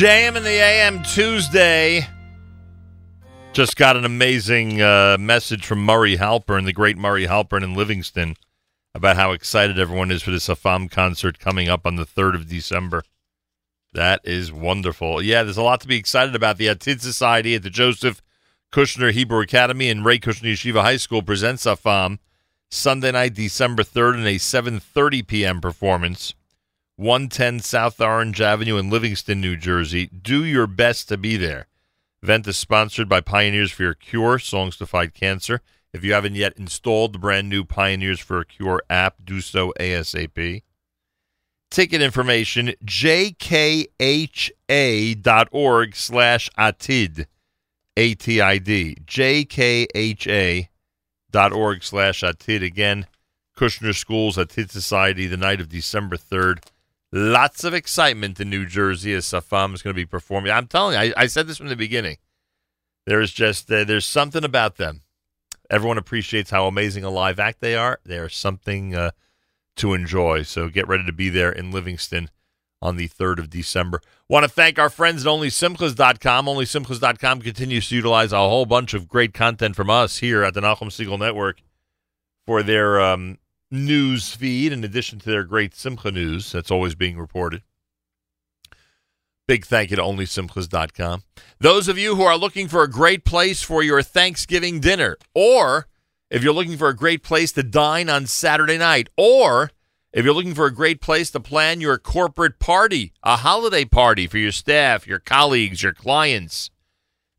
JM 0.00 0.34
in 0.34 0.44
the 0.44 0.48
AM 0.48 1.02
Tuesday. 1.02 2.08
Just 3.52 3.76
got 3.76 3.98
an 3.98 4.06
amazing 4.06 4.80
uh, 4.80 5.18
message 5.20 5.66
from 5.66 5.84
Murray 5.84 6.16
Halpern, 6.16 6.64
the 6.64 6.72
great 6.72 6.96
Murray 6.96 7.26
Halpern 7.26 7.62
in 7.62 7.74
Livingston, 7.74 8.36
about 8.94 9.16
how 9.16 9.32
excited 9.32 9.78
everyone 9.78 10.10
is 10.10 10.22
for 10.22 10.30
this 10.30 10.48
Safam 10.48 10.90
concert 10.90 11.38
coming 11.38 11.68
up 11.68 11.86
on 11.86 11.96
the 11.96 12.06
3rd 12.06 12.34
of 12.34 12.48
December. 12.48 13.02
That 13.92 14.22
is 14.24 14.50
wonderful. 14.50 15.20
Yeah, 15.20 15.42
there's 15.42 15.58
a 15.58 15.62
lot 15.62 15.82
to 15.82 15.88
be 15.88 15.98
excited 15.98 16.34
about. 16.34 16.56
The 16.56 16.68
Atid 16.68 17.02
Society 17.02 17.54
at 17.54 17.62
the 17.62 17.68
Joseph 17.68 18.22
Kushner 18.72 19.12
Hebrew 19.12 19.42
Academy 19.42 19.90
and 19.90 20.02
Rae 20.02 20.18
Kushner 20.18 20.54
Yeshiva 20.54 20.80
High 20.80 20.96
School 20.96 21.20
presents 21.20 21.66
Safam 21.66 22.20
Sunday 22.70 23.12
night, 23.12 23.34
December 23.34 23.82
3rd, 23.82 24.14
in 24.14 24.26
a 24.26 24.36
7.30 24.36 25.26
p.m. 25.26 25.60
performance. 25.60 26.32
110 27.00 27.60
South 27.60 27.98
Orange 27.98 28.42
Avenue 28.42 28.76
in 28.76 28.90
Livingston, 28.90 29.40
New 29.40 29.56
Jersey. 29.56 30.08
Do 30.08 30.44
your 30.44 30.66
best 30.66 31.08
to 31.08 31.16
be 31.16 31.38
there. 31.38 31.66
Event 32.22 32.46
is 32.46 32.58
sponsored 32.58 33.08
by 33.08 33.22
Pioneers 33.22 33.72
for 33.72 33.84
Your 33.84 33.94
Cure, 33.94 34.38
Songs 34.38 34.76
to 34.76 34.84
Fight 34.84 35.14
Cancer. 35.14 35.62
If 35.94 36.04
you 36.04 36.12
haven't 36.12 36.34
yet 36.34 36.58
installed 36.58 37.14
the 37.14 37.18
brand 37.18 37.48
new 37.48 37.64
Pioneers 37.64 38.20
for 38.20 38.40
a 38.40 38.44
Cure 38.44 38.82
app, 38.90 39.24
do 39.24 39.40
so 39.40 39.72
ASAP. 39.80 40.62
Ticket 41.70 42.02
information, 42.02 42.74
jkha.org 42.84 43.96
slash 45.96 46.50
atid, 46.58 47.26
A-T-I-D, 47.96 48.96
jkha.org 49.06 50.68
slash 51.82 52.20
atid. 52.20 52.62
Again, 52.62 53.06
Kushner 53.56 53.96
Schools, 53.96 54.36
Atid 54.36 54.70
Society, 54.70 55.26
the 55.26 55.38
night 55.38 55.62
of 55.62 55.70
December 55.70 56.18
3rd. 56.18 56.58
Lots 57.12 57.64
of 57.64 57.74
excitement 57.74 58.38
in 58.38 58.50
New 58.50 58.66
Jersey 58.66 59.12
as 59.14 59.26
Safam 59.26 59.74
is 59.74 59.82
going 59.82 59.94
to 59.94 60.00
be 60.00 60.06
performing. 60.06 60.52
I'm 60.52 60.68
telling 60.68 60.94
you, 60.94 61.12
I, 61.16 61.22
I 61.22 61.26
said 61.26 61.46
this 61.46 61.58
from 61.58 61.68
the 61.68 61.76
beginning. 61.76 62.18
There's 63.06 63.32
just 63.32 63.70
uh, 63.70 63.84
there's 63.84 64.06
something 64.06 64.44
about 64.44 64.76
them. 64.76 65.02
Everyone 65.68 65.98
appreciates 65.98 66.50
how 66.50 66.66
amazing 66.66 67.04
a 67.04 67.10
live 67.10 67.40
act 67.40 67.60
they 67.60 67.74
are. 67.74 67.98
They 68.04 68.18
are 68.18 68.28
something 68.28 68.94
uh, 68.94 69.10
to 69.76 69.94
enjoy. 69.94 70.42
So 70.42 70.68
get 70.68 70.86
ready 70.86 71.04
to 71.04 71.12
be 71.12 71.28
there 71.28 71.50
in 71.50 71.70
Livingston 71.70 72.30
on 72.82 72.96
the 72.96 73.08
3rd 73.08 73.38
of 73.38 73.50
December. 73.50 74.00
Want 74.28 74.44
to 74.44 74.48
thank 74.48 74.78
our 74.78 74.90
friends 74.90 75.26
at 75.26 75.30
OnlySimchas.com. 75.30 76.46
OnlySimchas.com 76.46 77.42
continues 77.42 77.88
to 77.88 77.96
utilize 77.96 78.32
a 78.32 78.38
whole 78.38 78.66
bunch 78.66 78.94
of 78.94 79.08
great 79.08 79.34
content 79.34 79.76
from 79.76 79.90
us 79.90 80.18
here 80.18 80.42
at 80.42 80.54
the 80.54 80.60
Nachum 80.60 80.88
Segal 80.88 81.18
Network 81.18 81.62
for 82.46 82.62
their 82.62 83.00
um, 83.00 83.38
news 83.70 84.32
feed, 84.32 84.72
in 84.72 84.84
addition 84.84 85.18
to 85.20 85.30
their 85.30 85.44
great 85.44 85.74
Simcha 85.74 86.10
news 86.10 86.52
that's 86.52 86.70
always 86.70 86.94
being 86.94 87.18
reported. 87.18 87.62
Big 89.46 89.66
thank 89.66 89.90
you 89.90 89.96
to 89.96 90.02
OnlySimchas.com. 90.02 91.24
Those 91.58 91.88
of 91.88 91.98
you 91.98 92.14
who 92.14 92.22
are 92.22 92.38
looking 92.38 92.68
for 92.68 92.82
a 92.82 92.90
great 92.90 93.24
place 93.24 93.62
for 93.62 93.82
your 93.82 94.02
Thanksgiving 94.02 94.78
dinner, 94.80 95.18
or 95.34 95.88
if 96.30 96.44
you're 96.44 96.52
looking 96.54 96.76
for 96.76 96.88
a 96.88 96.94
great 96.96 97.24
place 97.24 97.50
to 97.52 97.64
dine 97.64 98.08
on 98.08 98.26
Saturday 98.26 98.78
night, 98.78 99.08
or 99.16 99.72
if 100.12 100.24
you're 100.24 100.34
looking 100.34 100.54
for 100.54 100.66
a 100.66 100.74
great 100.74 101.00
place 101.00 101.30
to 101.32 101.40
plan 101.40 101.80
your 101.80 101.98
corporate 101.98 102.60
party, 102.60 103.12
a 103.22 103.36
holiday 103.36 103.84
party 103.84 104.26
for 104.26 104.38
your 104.38 104.52
staff, 104.52 105.06
your 105.06 105.18
colleagues, 105.18 105.82
your 105.82 105.92
clients, 105.94 106.70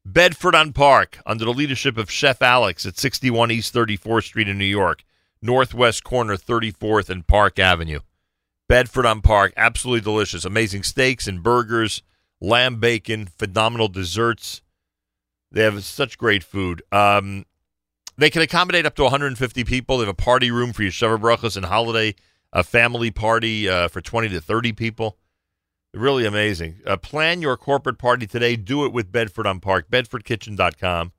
Bedford 0.05 0.55
on 0.55 0.73
Park, 0.73 1.19
under 1.25 1.45
the 1.45 1.53
leadership 1.53 1.97
of 1.97 2.11
Chef 2.11 2.41
Alex 2.41 2.85
at 2.85 2.97
61 2.97 3.51
East 3.51 3.73
34th 3.73 4.23
Street 4.23 4.49
in 4.49 4.57
New 4.57 4.65
York, 4.65 5.03
northwest 5.41 6.03
corner 6.03 6.35
34th 6.35 7.09
and 7.09 7.27
Park 7.27 7.59
Avenue. 7.59 7.99
Bedford 8.67 9.05
on 9.05 9.21
Park, 9.21 9.53
absolutely 9.57 10.01
delicious. 10.01 10.45
Amazing 10.45 10.83
steaks 10.83 11.27
and 11.27 11.43
burgers, 11.43 12.03
lamb 12.39 12.79
bacon, 12.79 13.27
phenomenal 13.27 13.87
desserts. 13.87 14.61
They 15.51 15.63
have 15.63 15.83
such 15.83 16.17
great 16.17 16.43
food. 16.43 16.81
Um, 16.91 17.45
they 18.17 18.29
can 18.29 18.41
accommodate 18.41 18.85
up 18.85 18.95
to 18.95 19.03
150 19.03 19.63
people. 19.63 19.97
They 19.97 20.05
have 20.05 20.13
a 20.13 20.13
party 20.13 20.51
room 20.51 20.73
for 20.73 20.83
your 20.83 20.91
Sheva 20.91 21.19
Brachas 21.19 21.57
and 21.57 21.65
holiday, 21.65 22.15
a 22.53 22.63
family 22.63 23.11
party 23.11 23.67
uh, 23.67 23.87
for 23.87 23.99
20 23.99 24.29
to 24.29 24.39
30 24.39 24.73
people. 24.73 25.17
Really 25.93 26.25
amazing. 26.25 26.77
Uh, 26.85 26.95
plan 26.95 27.41
your 27.41 27.57
corporate 27.57 27.97
party 27.97 28.25
today. 28.25 28.55
Do 28.55 28.85
it 28.85 28.93
with 28.93 29.11
Bedford 29.11 29.45
on 29.45 29.59
Park. 29.59 29.89
BedfordKitchen.com. 29.91 31.11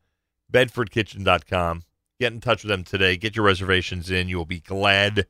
BedfordKitchen.com. 0.51 1.82
Get 2.23 2.32
in 2.32 2.40
touch 2.40 2.62
with 2.62 2.70
them 2.70 2.85
today. 2.85 3.16
Get 3.16 3.35
your 3.35 3.44
reservations 3.44 4.09
in. 4.09 4.28
You 4.28 4.36
will 4.36 4.44
be 4.44 4.61
glad 4.61 5.27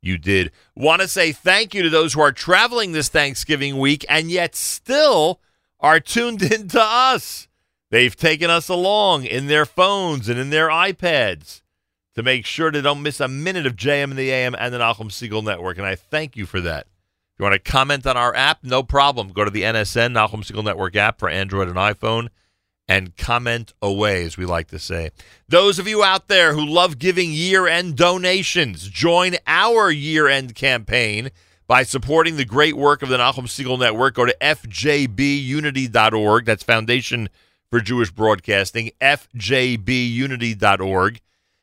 you 0.00 0.16
did. 0.16 0.52
Want 0.76 1.02
to 1.02 1.08
say 1.08 1.32
thank 1.32 1.74
you 1.74 1.82
to 1.82 1.90
those 1.90 2.12
who 2.12 2.20
are 2.20 2.30
traveling 2.30 2.92
this 2.92 3.08
Thanksgiving 3.08 3.78
week 3.78 4.06
and 4.08 4.30
yet 4.30 4.54
still 4.54 5.40
are 5.80 5.98
tuned 5.98 6.42
in 6.42 6.68
to 6.68 6.80
us. 6.80 7.48
They've 7.90 8.14
taken 8.14 8.48
us 8.48 8.68
along 8.68 9.24
in 9.24 9.48
their 9.48 9.66
phones 9.66 10.28
and 10.28 10.38
in 10.38 10.50
their 10.50 10.68
iPads 10.68 11.62
to 12.14 12.22
make 12.22 12.46
sure 12.46 12.70
they 12.70 12.80
don't 12.80 13.02
miss 13.02 13.18
a 13.18 13.26
minute 13.26 13.66
of 13.66 13.74
JM 13.74 14.04
and 14.04 14.16
the 14.16 14.30
AM 14.30 14.54
and 14.56 14.72
the 14.72 14.78
Nachum 14.78 15.10
Segal 15.10 15.42
Network. 15.42 15.78
And 15.78 15.86
I 15.88 15.96
thank 15.96 16.36
you 16.36 16.46
for 16.46 16.60
that. 16.60 16.86
If 16.86 17.40
you 17.40 17.42
want 17.42 17.54
to 17.54 17.58
comment 17.72 18.06
on 18.06 18.16
our 18.16 18.36
app, 18.36 18.62
no 18.62 18.84
problem. 18.84 19.32
Go 19.32 19.44
to 19.44 19.50
the 19.50 19.62
NSN, 19.62 20.14
Nachum 20.14 20.44
Segal 20.48 20.62
Network 20.62 20.94
app 20.94 21.18
for 21.18 21.28
Android 21.28 21.66
and 21.66 21.76
iPhone 21.76 22.28
and 22.88 23.16
comment 23.16 23.72
away, 23.82 24.24
as 24.24 24.36
we 24.36 24.44
like 24.44 24.68
to 24.68 24.78
say. 24.78 25.10
Those 25.48 25.78
of 25.78 25.88
you 25.88 26.04
out 26.04 26.28
there 26.28 26.52
who 26.54 26.64
love 26.64 26.98
giving 26.98 27.32
year 27.32 27.66
end 27.66 27.96
donations, 27.96 28.88
join 28.88 29.36
our 29.46 29.90
year 29.90 30.28
end 30.28 30.54
campaign 30.54 31.30
by 31.66 31.82
supporting 31.82 32.36
the 32.36 32.44
great 32.44 32.76
work 32.76 33.02
of 33.02 33.08
the 33.08 33.16
Nachum 33.16 33.46
Segal 33.46 33.78
Network. 33.78 34.14
Go 34.14 34.26
to 34.26 34.36
fjbunity.org. 34.40 36.44
That's 36.44 36.62
Foundation 36.62 37.28
for 37.70 37.80
Jewish 37.80 38.12
Broadcasting, 38.12 38.92
fjbunity.org, 39.00 41.20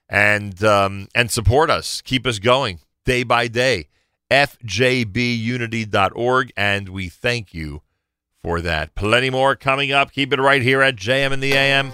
and, 0.10 0.64
um, 0.64 1.08
and 1.16 1.32
support 1.32 1.70
us. 1.70 2.02
Keep 2.02 2.28
us 2.28 2.40
going 2.40 2.80
day 3.06 3.24
by 3.24 3.48
day. 3.48 3.88
fjbunity.org, 4.30 6.52
and 6.58 6.90
we 6.90 7.08
thank 7.08 7.54
you 7.54 7.83
for 8.44 8.62
that. 8.62 8.94
Plenty 8.96 9.30
more 9.30 9.56
coming 9.56 9.92
up. 9.92 10.12
Keep 10.12 10.34
it 10.34 10.40
right 10.40 10.62
here 10.62 10.82
at 10.82 10.96
JM 10.96 11.32
in 11.32 11.40
the 11.40 11.54
AM. 11.54 11.94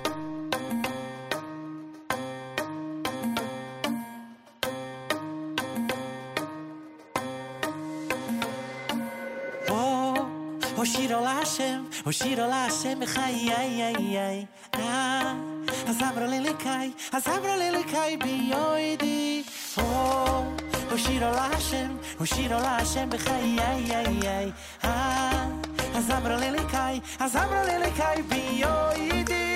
להשם, 11.98 11.98
הושירו 12.05 12.47
להשם 12.48 13.01
בחיי, 13.01 13.52
איי, 13.55 13.82
איי, 13.82 14.18
איי. 14.18 14.47
אה, 14.74 15.35
אז 15.86 16.02
אמרו 16.02 16.26
לליקאי, 16.26 16.90
אז 17.12 17.28
אמרו 17.28 17.56
לליקאי 17.59 18.16
ביועדי. 18.16 19.43
או, 19.78 20.44
הושירו 20.90 21.31
להשם, 21.31 21.97
הושירו 22.18 22.60
להשם 22.60 23.10
בחיי, 23.10 23.59
איי, 23.60 23.97
איי, 23.97 24.28
איי. 24.28 24.51
אה, 24.85 25.47
אז 25.94 26.10
אמרו 26.10 26.35
לליקאי, 26.36 27.01
אז 27.20 27.36
אמרו 27.36 27.62
לליקאי 27.68 28.22
ביועדי. 28.22 29.47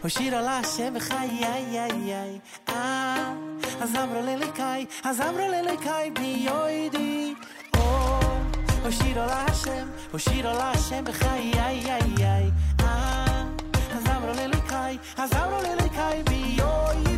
הושירו 0.02 0.38
להשם 0.40 0.94
בחיי, 0.94 1.44
איי, 1.44 1.80
איי, 1.80 2.14
איי. 2.14 2.38
אה, 2.68 3.32
אז 3.80 3.96
אמרו 3.96 4.20
לליקאי, 4.22 4.86
אז 5.04 5.20
אמרו 5.20 5.48
לליקאי 5.48 6.10
ביועדי. 6.10 7.34
או, 7.76 8.20
הושירו 8.84 9.26
להשם, 9.26 9.88
הושירו 10.12 10.52
להשם 10.52 11.04
בחיי, 11.04 11.52
איי, 11.54 11.92
איי, 11.92 12.24
איי. 12.26 12.50
אה, 12.80 13.44
אז 13.96 14.06
אמרו 14.16 14.32
לליקאי, 14.36 14.98
אז 15.16 15.32
אמרו 15.32 15.58
לליקאי 15.62 16.22
ביועדי. 16.22 17.09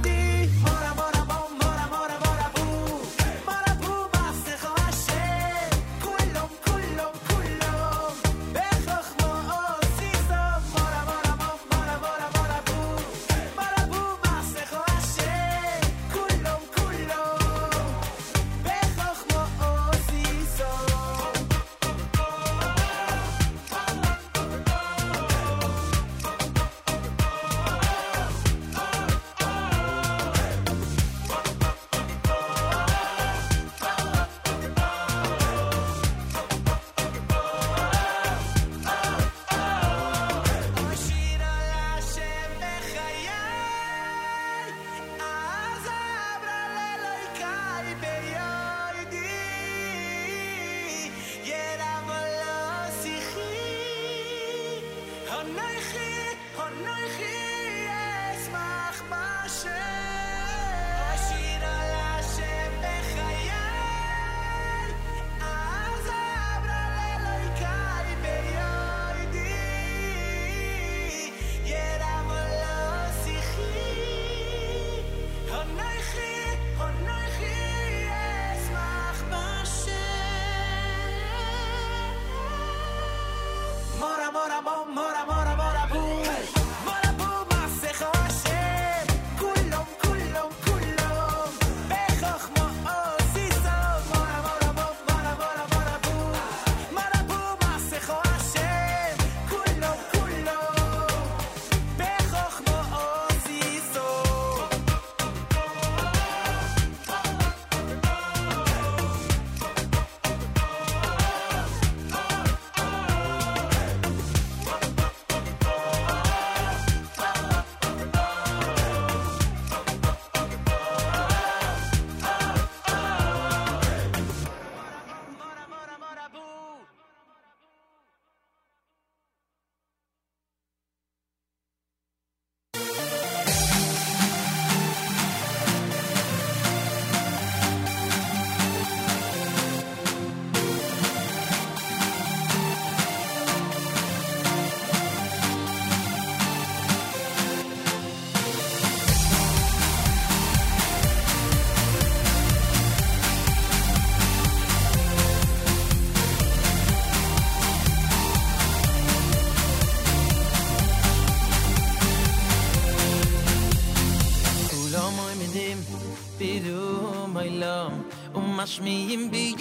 משמיעים 168.63 169.31
mi 169.31 169.55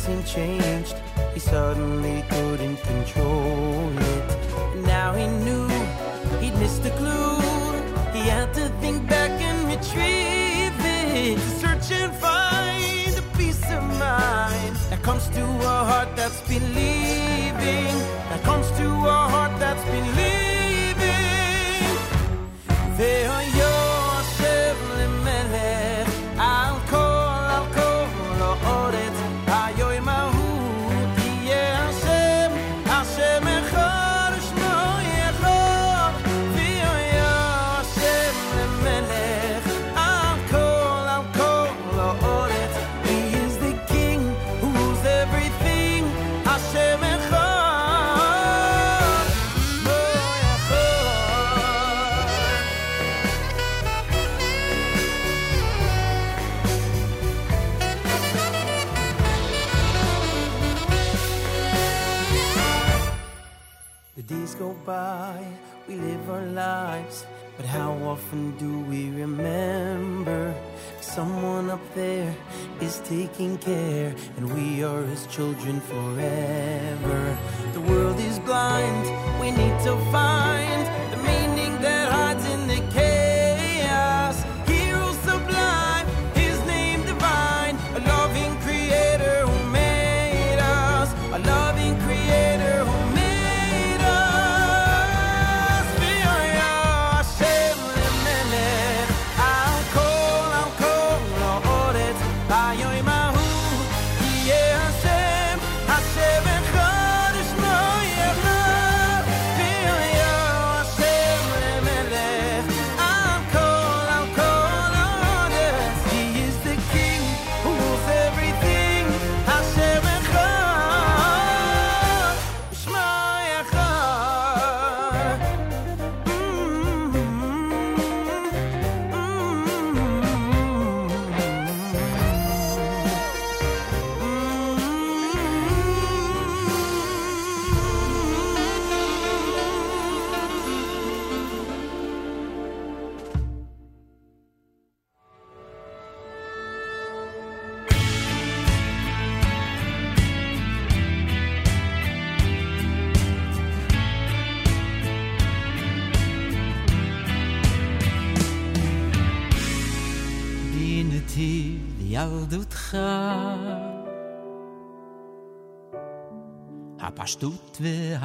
seemed 0.07 0.27
changed. 0.27 0.97
He 1.35 1.41
suddenly 1.41 2.24
couldn't 2.31 2.81
control 2.93 3.91
it. 3.99 4.31
And 4.74 4.85
now 4.85 5.12
he 5.15 5.27
knew 5.45 5.69
he'd 6.41 6.57
missed 6.61 6.85
a 6.87 6.91
clue. 6.91 7.41
He 8.16 8.23
had 8.35 8.55
to 8.55 8.69
think 8.81 9.09
back 9.09 9.33
and 9.49 9.59
retrieve 9.73 10.78
it. 10.78 11.35
To 11.35 11.51
search 11.62 11.91
and 12.01 12.12
find 12.27 13.19
a 13.19 13.24
peace 13.37 13.65
of 13.77 13.83
mind 13.99 14.77
that 14.91 15.01
comes 15.03 15.28
to 15.31 15.43
a 15.43 15.77
heart 15.91 16.11
that's 16.15 16.41
believed. 16.43 16.95
How 67.77 67.93
often 68.05 68.57
do 68.57 68.81
we 68.90 69.11
remember 69.11 70.55
someone 71.03 71.69
up 71.69 71.85
there 71.94 72.35
is 72.81 73.03
taking 73.05 73.59
care, 73.59 74.15
and 74.39 74.44
we 74.55 74.82
are 74.82 75.03
his 75.03 75.27
children 75.27 75.81
forever? 75.82 77.39
The 77.74 77.82
world 77.82 78.19
is 78.19 78.39
blind, 78.39 79.05
we 79.43 79.51
need 79.51 79.78
to 79.85 79.94
find 80.11 80.86
the 81.12 81.19
meaning. 81.19 81.45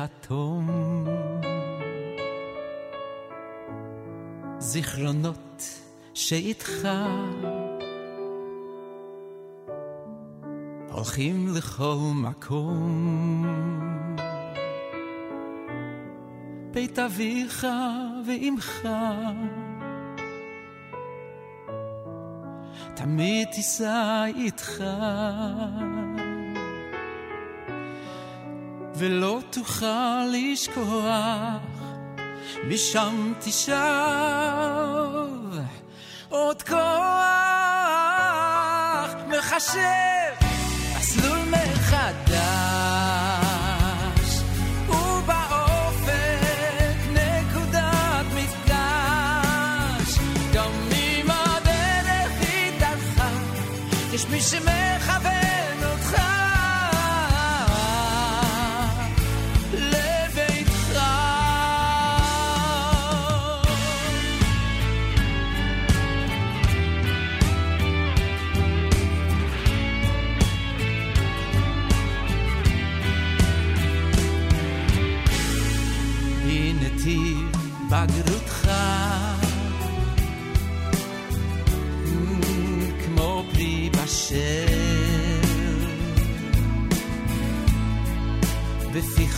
והתום. 0.01 0.67
זיכרונות 4.59 5.63
שאיתך 6.13 6.87
הולכים 10.91 11.47
לכל 11.55 11.97
מקום. 12.13 13.45
בית 16.73 16.99
אביך 16.99 17.67
ואמך 18.25 18.87
תמיד 22.95 23.47
תישא 23.51 24.23
איתך 24.35 24.83
ולא 29.01 29.39
תוכל 29.49 30.25
לשכוח 30.31 31.61
משם 32.67 33.33
תשאב 33.39 33.79
עוד 36.29 36.61
כוח 36.61 36.81
מחשב. 39.27 40.41
מסלול 40.99 41.39
מחדש 41.39 42.41
ובאופק 44.89 46.31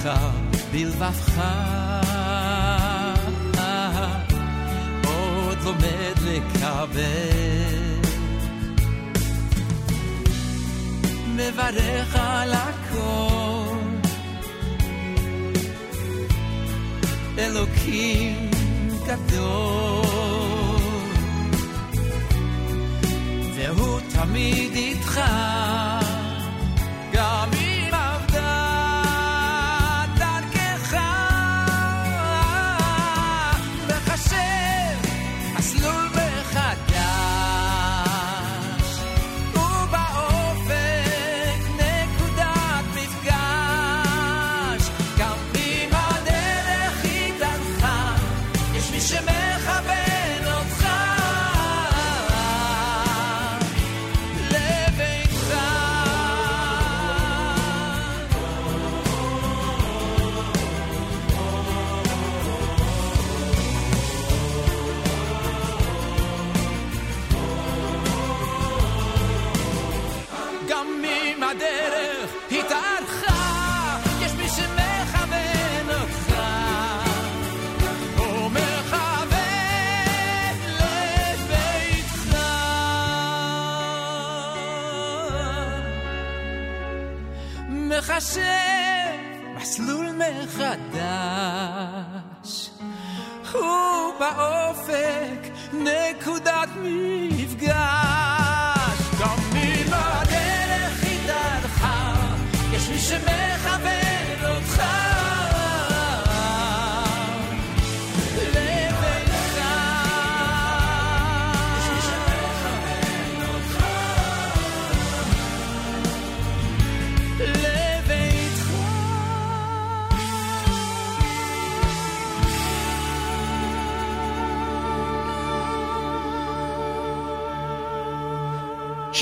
בפיך 0.04 0.64
בלבבך. 0.72 1.42
עוד 5.06 5.58
לומד 5.64 6.18
לקבל. 6.22 7.04
מברך 11.36 12.16
על 12.16 12.54
הכל. 12.54 13.78
אלוקים 17.38 18.50
גדול. 19.08 20.04
והוא 23.56 24.00
תמיד 24.14 24.72
איתך 24.76 25.22
גם 27.14 27.50
אם 27.54 27.73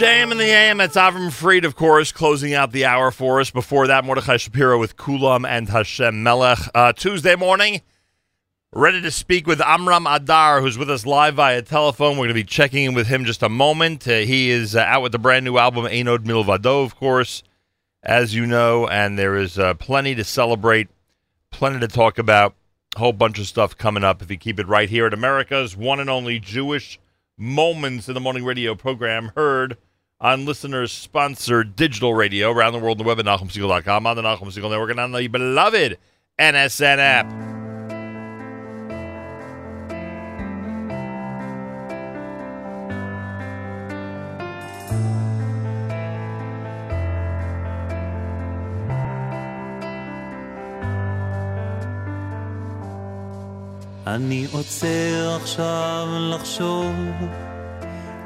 JM 0.01 0.31
in 0.31 0.39
the 0.39 0.45
AM. 0.45 0.81
It's 0.81 0.95
Avram 0.95 1.31
Fried, 1.31 1.63
of 1.63 1.75
course, 1.75 2.11
closing 2.11 2.55
out 2.55 2.71
the 2.71 2.85
hour 2.85 3.11
for 3.11 3.39
us. 3.39 3.51
Before 3.51 3.85
that, 3.85 4.03
Mordechai 4.03 4.37
Shapiro 4.37 4.79
with 4.79 4.97
Kulam 4.97 5.47
and 5.47 5.69
Hashem 5.69 6.23
Melech. 6.23 6.57
Uh, 6.73 6.91
Tuesday 6.91 7.35
morning, 7.35 7.81
ready 8.73 8.99
to 8.99 9.11
speak 9.11 9.45
with 9.45 9.61
Amram 9.61 10.07
Adar, 10.07 10.59
who's 10.59 10.75
with 10.75 10.89
us 10.89 11.05
live 11.05 11.35
via 11.35 11.61
telephone. 11.61 12.13
We're 12.13 12.25
going 12.25 12.29
to 12.29 12.33
be 12.33 12.43
checking 12.43 12.85
in 12.85 12.93
with 12.95 13.09
him 13.09 13.25
just 13.25 13.43
a 13.43 13.49
moment. 13.49 14.07
Uh, 14.07 14.21
he 14.21 14.49
is 14.49 14.75
uh, 14.75 14.79
out 14.79 15.03
with 15.03 15.11
the 15.11 15.19
brand 15.19 15.45
new 15.45 15.59
album, 15.59 15.85
Ein 15.85 16.07
Od 16.07 16.25
Milvado, 16.25 16.83
of 16.83 16.95
course, 16.95 17.43
as 18.01 18.33
you 18.33 18.47
know, 18.47 18.87
and 18.87 19.19
there 19.19 19.35
is 19.35 19.59
uh, 19.59 19.75
plenty 19.75 20.15
to 20.15 20.23
celebrate, 20.23 20.87
plenty 21.51 21.79
to 21.79 21.87
talk 21.87 22.17
about, 22.17 22.55
a 22.95 22.99
whole 22.99 23.13
bunch 23.13 23.37
of 23.37 23.45
stuff 23.45 23.77
coming 23.77 24.03
up 24.03 24.23
if 24.23 24.31
you 24.31 24.37
keep 24.37 24.59
it 24.59 24.67
right 24.67 24.89
here 24.89 25.05
at 25.05 25.13
America's 25.13 25.77
one 25.77 25.99
and 25.99 26.09
only 26.09 26.39
Jewish 26.39 26.99
Moments 27.37 28.07
in 28.07 28.15
the 28.15 28.19
Morning 28.19 28.43
Radio 28.43 28.73
program, 28.73 29.31
heard 29.35 29.77
on 30.22 30.45
listeners 30.45 30.91
sponsored 30.91 31.76
digital 31.76 32.14
radio 32.14 32.52
around 32.52 32.73
the 32.73 32.80
world 32.80 33.02
on 33.02 33.06
the 33.06 33.07
web 33.07 33.19
at 33.19 33.26
NachumSegal.com, 33.26 34.06
on 34.06 34.15
the 34.15 34.22
Nachum 34.22 34.48
Segal 34.53 34.69
Network, 34.69 34.91
and 34.91 34.99
on 34.99 35.11
the 35.11 35.27
beloved 35.27 35.98
NSN 36.39 36.99
app. 36.99 37.26
אני 54.07 54.48
עוצר 54.52 55.38
עכשיו 55.41 56.07
לחשוב 56.31 56.95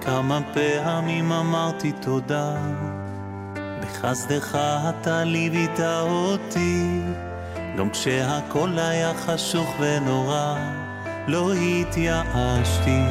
כמה 0.05 0.39
פעמים 0.53 1.31
אמרתי 1.31 1.91
תודה. 1.91 2.55
בחסדך 3.81 4.57
אתה 4.89 5.23
ליווית 5.23 5.79
אותי. 5.79 7.01
גם 7.77 7.89
כשהכל 7.89 8.79
היה 8.79 9.13
חשוך 9.13 9.75
ונורא 9.79 10.55
לא 11.27 11.53
התייאשתי. 11.53 13.01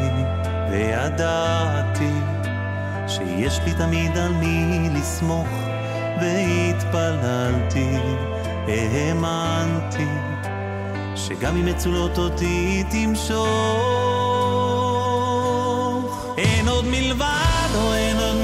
וידעתי 0.71 2.13
שיש 3.09 3.61
לי 3.65 3.75
תמיד 3.75 4.17
על 4.17 4.33
מי 4.33 4.89
לסמוך 4.95 5.49
והתפללתי 6.21 7.97
האמנתי 8.69 10.09
שגם 11.17 11.57
אם 11.57 11.67
מצולות 11.67 12.19
אותי 12.19 12.85
תמשוך 12.91 14.14
En 16.37 16.67
het 16.67 16.85
milvado, 16.85 17.93
en 17.93 18.17
het 18.17 18.44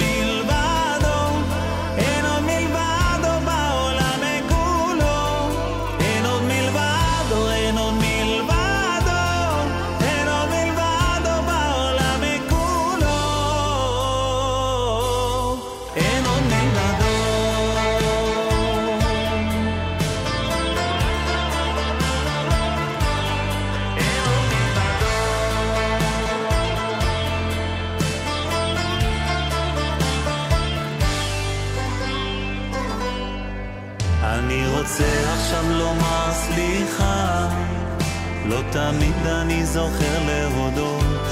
תמיד 38.80 39.26
אני 39.26 39.66
זוכר 39.66 40.18
להודות, 40.26 41.26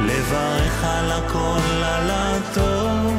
לברך 0.00 0.84
על 0.84 1.12
הכל, 1.12 1.84
על 1.84 2.10
הטוב, 2.10 3.14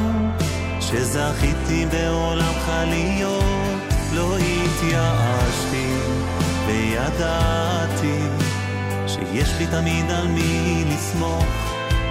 שזכיתי 0.80 1.86
בעולמך 1.86 2.72
להיות, 2.86 3.92
לא 4.12 4.36
התייאשתי, 4.36 5.94
וידעתי 6.66 8.18
שיש 9.06 9.50
לי 9.58 9.66
תמיד 9.66 10.10
על 10.10 10.28
מי 10.28 10.84
לסמוך, 10.88 11.46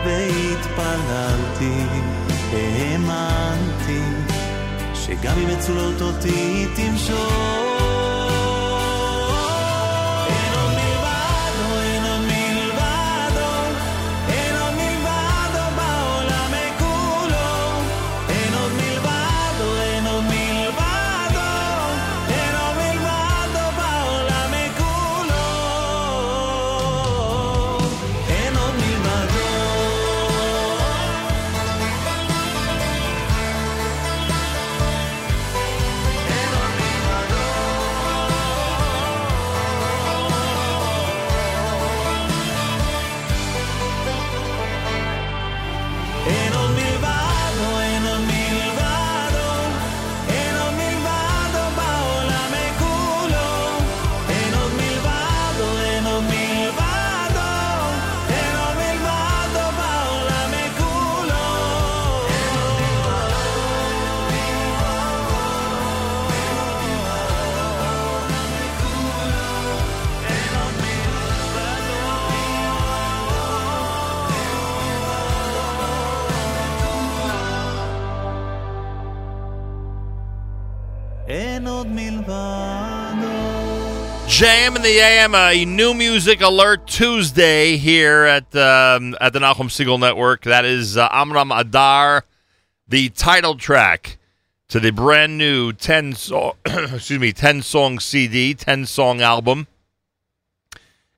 והתפללתי, 0.06 1.84
האמנתי. 2.54 4.02
שגם 4.94 5.36
אם 5.38 5.58
מצולות 5.58 6.02
אותי 6.02 6.68
תמשוך 6.76 7.79
JM 84.40 84.78
in 84.78 84.82
the 84.84 85.00
AM, 85.02 85.36
a 85.36 85.66
new 85.66 85.94
music 85.94 86.40
alert 86.40 86.88
Tuesday 86.88 87.76
here 87.76 88.24
at 88.24 88.56
um, 88.56 89.14
at 89.20 89.34
the 89.34 89.40
Nachum 89.40 89.68
Segal 89.68 90.00
Network. 90.00 90.44
That 90.44 90.64
is 90.64 90.96
uh, 90.96 91.10
Amram 91.12 91.52
Adar, 91.52 92.24
the 92.88 93.10
title 93.10 93.56
track 93.56 94.18
to 94.70 94.80
the 94.80 94.92
brand 94.92 95.38
new 95.38 95.74
ten 95.74 96.14
song, 96.14 96.54
excuse 96.66 97.20
me, 97.20 97.34
ten 97.34 97.62
song 97.62 98.00
CD, 98.00 98.54
ten 98.54 98.86
song 98.86 99.20
album 99.20 99.68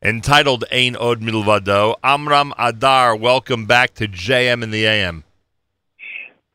entitled 0.01 0.65
Ein 0.71 0.95
Od 0.95 1.21
Milvado. 1.21 1.97
Amram 2.03 2.55
Adar, 2.57 3.15
welcome 3.15 3.67
back 3.67 3.93
to 3.93 4.07
JM 4.07 4.63
in 4.63 4.71
the 4.71 4.87
AM. 4.87 5.25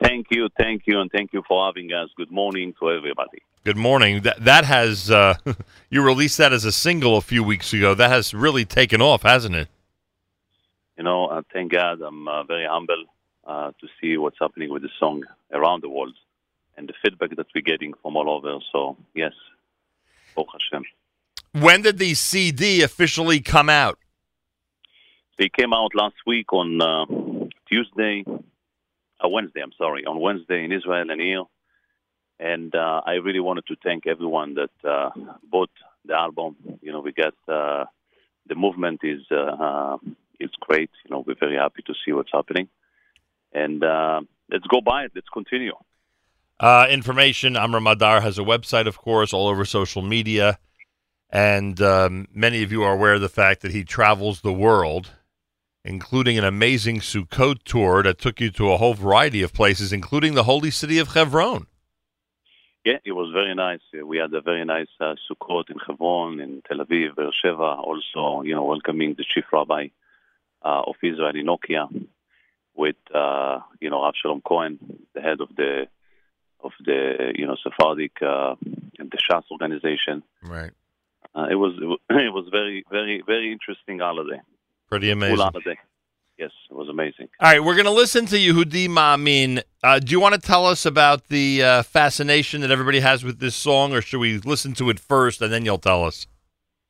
Thank 0.07 0.27
you, 0.31 0.47
thank 0.57 0.83
you, 0.85 1.01
and 1.01 1.11
thank 1.11 1.33
you 1.33 1.43
for 1.45 1.65
having 1.65 1.91
us. 1.91 2.07
Good 2.15 2.31
morning 2.31 2.73
to 2.79 2.91
everybody. 2.91 3.39
Good 3.65 3.75
morning. 3.75 4.21
That 4.21 4.45
that 4.45 4.63
has 4.63 5.11
uh, 5.11 5.35
you 5.89 6.01
released 6.01 6.37
that 6.37 6.53
as 6.53 6.63
a 6.63 6.71
single 6.71 7.17
a 7.17 7.21
few 7.21 7.43
weeks 7.43 7.73
ago. 7.73 7.93
That 7.93 8.09
has 8.09 8.33
really 8.33 8.63
taken 8.63 9.01
off, 9.01 9.23
hasn't 9.23 9.55
it? 9.55 9.67
You 10.97 11.03
know, 11.03 11.25
uh, 11.25 11.41
thank 11.51 11.73
God, 11.73 11.99
I'm 12.01 12.25
uh, 12.25 12.43
very 12.45 12.65
humble 12.65 13.03
uh, 13.45 13.71
to 13.81 13.87
see 13.99 14.15
what's 14.15 14.37
happening 14.39 14.71
with 14.71 14.83
the 14.83 14.89
song 14.97 15.25
around 15.51 15.83
the 15.83 15.89
world 15.89 16.15
and 16.77 16.87
the 16.87 16.93
feedback 17.03 17.35
that 17.35 17.47
we're 17.53 17.61
getting 17.61 17.93
from 18.01 18.15
all 18.15 18.29
over. 18.29 18.59
So, 18.71 18.95
yes, 19.13 19.33
Baruch 20.35 20.51
Hashem. 20.53 20.85
When 21.51 21.81
did 21.81 21.97
the 21.97 22.13
CD 22.13 22.81
officially 22.81 23.41
come 23.41 23.69
out? 23.69 23.99
They 25.37 25.49
came 25.49 25.73
out 25.73 25.93
last 25.93 26.15
week 26.25 26.53
on 26.53 26.81
uh, 26.81 27.05
Tuesday, 27.67 28.23
uh, 29.23 29.27
Wednesday, 29.27 29.61
I'm 29.61 29.73
sorry, 29.77 30.05
on 30.05 30.19
Wednesday 30.19 30.63
in 30.63 30.71
Israel 30.71 31.09
and 31.09 31.21
here. 31.21 31.43
And 32.39 32.73
uh, 32.75 33.01
I 33.05 33.13
really 33.13 33.39
wanted 33.39 33.65
to 33.67 33.75
thank 33.83 34.05
everyone 34.05 34.55
that 34.55 34.89
uh, 34.89 35.09
bought 35.49 35.71
the 36.05 36.13
album. 36.13 36.55
You 36.81 36.91
know, 36.91 36.99
we 36.99 37.11
got 37.11 37.33
uh, 37.47 37.85
the 38.47 38.55
movement 38.55 39.01
is 39.03 39.21
uh, 39.31 39.35
uh, 39.35 39.97
is 40.39 40.51
great. 40.59 40.91
You 41.03 41.11
know, 41.11 41.23
we're 41.25 41.35
very 41.39 41.57
happy 41.57 41.81
to 41.87 41.93
see 42.05 42.11
what's 42.11 42.31
happening. 42.31 42.69
And 43.53 43.83
uh, 43.83 44.21
let's 44.51 44.67
go 44.67 44.81
buy 44.81 45.05
it. 45.05 45.11
Let's 45.15 45.29
continue. 45.33 45.73
Uh, 46.59 46.87
information 46.89 47.55
Amram 47.55 47.87
Adar 47.87 48.21
has 48.21 48.39
a 48.39 48.43
website, 48.43 48.87
of 48.87 48.97
course, 48.97 49.33
all 49.33 49.47
over 49.47 49.65
social 49.65 50.01
media. 50.01 50.59
And 51.29 51.81
um, 51.81 52.27
many 52.33 52.63
of 52.63 52.71
you 52.71 52.83
are 52.83 52.93
aware 52.93 53.15
of 53.15 53.21
the 53.21 53.29
fact 53.29 53.61
that 53.61 53.71
he 53.71 53.83
travels 53.83 54.41
the 54.41 54.53
world, 54.53 55.11
including 55.87 56.37
an 56.37 56.43
amazing 56.43 56.99
Sukkot 56.99 57.63
tour 57.63 58.03
that 58.03 58.19
took 58.19 58.39
you 58.41 58.49
to 58.51 58.71
a 58.71 58.77
whole 58.77 58.93
variety 58.93 59.41
of 59.41 59.53
places, 59.53 59.91
including 59.93 60.33
the 60.35 60.43
holy 60.43 60.69
city 60.71 60.99
of 60.99 61.07
Hebron. 61.13 61.65
Yeah, 62.85 62.99
it 63.03 63.11
was 63.13 63.31
very 63.33 63.53
nice. 63.55 63.79
We 64.11 64.17
had 64.17 64.33
a 64.33 64.41
very 64.41 64.63
nice 64.63 64.87
uh, 65.01 65.15
Sukkot 65.29 65.69
in 65.69 65.77
Hebron, 65.85 66.39
in 66.39 66.61
Tel 66.67 66.77
Aviv, 66.85 67.15
Beersheba. 67.15 67.69
Also, 67.87 68.43
you 68.43 68.55
know, 68.55 68.63
welcoming 68.63 69.15
the 69.17 69.25
chief 69.33 69.45
rabbi 69.51 69.87
uh, 70.63 70.83
of 70.87 70.95
Israel 71.03 71.35
in 71.35 71.45
Nokia, 71.47 71.87
with 72.75 72.95
uh, 73.13 73.59
you 73.81 73.89
know 73.89 74.03
Rav 74.03 74.13
Shalom 74.21 74.41
Cohen, 74.41 74.79
the 75.13 75.21
head 75.21 75.41
of 75.41 75.49
the 75.57 75.87
of 76.63 76.71
the 76.85 77.33
you 77.35 77.45
know 77.47 77.57
Sephardic 77.61 78.13
uh, 78.21 78.55
and 78.99 79.11
the 79.11 79.17
Shas 79.17 79.43
organization. 79.51 80.23
Right. 80.43 80.71
Uh, 81.35 81.47
it 81.51 81.55
was- 81.55 81.77
it 82.09 82.33
was 82.33 82.47
very 82.51 82.85
very 82.89 83.21
very 83.25 83.51
interesting 83.51 83.99
holiday. 83.99 84.41
Pretty 84.87 85.11
amazing. 85.11 85.37
holiday. 85.37 85.77
Yes, 86.37 86.51
it 86.69 86.73
was 86.75 86.87
amazing. 86.87 87.29
All 87.39 87.51
right, 87.51 87.63
we're 87.63 87.73
going 87.73 87.85
to 87.85 87.91
listen 87.91 88.27
to 88.27 88.35
Yehudi 88.37 88.87
Ma'amin. 88.87 89.63
Uh, 89.83 89.97
do 89.99 90.11
you 90.11 90.19
want 90.19 90.35
to 90.35 90.41
tell 90.41 90.67
us 90.67 90.85
about 90.85 91.29
the 91.29 91.63
uh, 91.63 91.83
fascination 91.83 92.61
that 92.61 92.69
everybody 92.69 92.99
has 92.99 93.23
with 93.23 93.39
this 93.39 93.55
song, 93.55 93.91
or 93.91 94.01
should 94.01 94.19
we 94.19 94.37
listen 94.37 94.73
to 94.75 94.89
it 94.91 94.99
first 94.99 95.41
and 95.41 95.51
then 95.51 95.65
you'll 95.65 95.79
tell 95.79 96.03
us? 96.05 96.27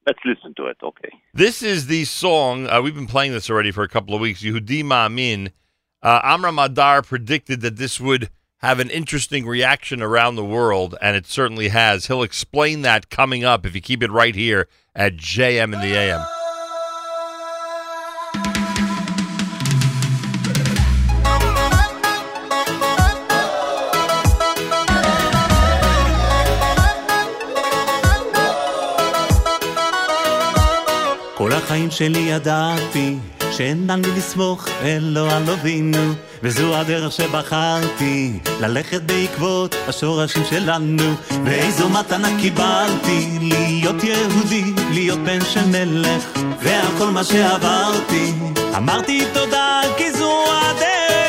Let's 0.06 0.19
listen 0.26 0.53
to 0.57 0.68
it. 0.68 0.78
Okay. 0.84 1.10
This 1.34 1.64
is 1.64 1.88
the 1.88 2.03
song. 2.06 2.68
Uh, 2.68 2.82
we've 2.82 2.95
been 2.95 3.07
playing 3.07 3.32
this 3.32 3.49
already 3.49 3.72
for 3.72 3.84
a 3.84 3.90
couple 3.90 4.14
of 4.14 4.22
weeks. 4.22 4.41
Yehudi 4.41 4.84
Ma'amin. 4.84 5.52
Uh, 6.03 6.19
Amram 6.24 6.60
Adar 6.60 7.02
predicted 7.02 7.61
that 7.61 7.78
this 7.78 7.99
would 7.99 8.30
have 8.57 8.80
an 8.80 8.90
interesting 8.90 9.45
reaction 9.45 10.02
around 10.02 10.36
the 10.36 10.45
world, 10.45 10.95
and 11.02 11.15
it 11.15 11.26
certainly 11.26 11.69
has. 11.69 12.07
He'll 12.07 12.24
explain 12.24 12.82
that 12.82 13.10
coming 13.10 13.44
up 13.44 13.65
if 13.65 13.76
you 13.76 13.82
keep 13.82 14.03
it 14.03 14.11
right 14.11 14.36
here 14.36 14.68
at 14.95 15.15
JM 15.15 15.74
in 15.74 15.80
the 15.82 15.95
AM. 15.95 16.26
שלי 31.90 32.20
ידעתי 32.20 33.16
שאין 33.52 33.91
מי 33.91 34.08
לסמוך 34.18 34.68
אלו 34.82 35.30
על 35.30 35.49
אבינו 35.49 36.14
וזו 36.44 36.76
הדרך 36.76 37.12
שבחרתי 37.12 38.40
ללכת 38.62 39.02
בעקבות 39.02 39.76
השורשים 39.88 40.44
שלנו. 40.49 41.14
ואיזו 41.45 41.90
מתנה 41.90 42.30
קיבלתי 42.41 43.28
להיות 43.41 44.04
יהודי, 44.04 44.64
להיות 44.91 45.20
בן 45.20 45.45
של 45.45 45.66
מלך 45.66 46.24
ועל 46.62 46.88
כל 46.98 47.08
מה 47.08 47.24
שעברתי. 47.24 48.34
אמרתי 48.78 49.26
תודה 49.34 49.82
כי 49.98 50.12
זו 50.12 50.44
הדרך 50.52 51.27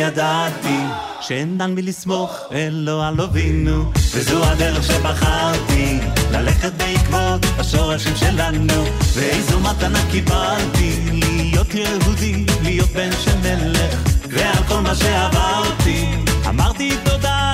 ידעתי 0.00 0.78
שאין 1.20 1.60
על 1.60 1.70
מי 1.70 1.82
לסמוך 1.82 2.38
אלו 2.52 3.02
על 3.02 3.20
אבינו 3.20 3.84
וזו 4.14 4.44
הדרך 4.44 4.84
שבחרתי 4.84 5.98
ללכת 6.32 6.72
בעקבות 6.72 7.46
השורשים 7.58 8.16
שלנו 8.16 8.84
ואיזו 9.14 9.60
מתנה 9.60 9.98
קיבלתי 10.10 10.98
להיות 11.36 11.74
יהודי, 11.74 12.44
להיות 12.62 12.88
בן 12.88 13.10
של 13.24 13.36
מלך 13.42 14.02
ועל 14.28 14.64
כל 14.68 14.80
מה 14.80 14.94
שעברתי 14.94 16.06
אמרתי 16.48 16.96
תודה 17.04 17.49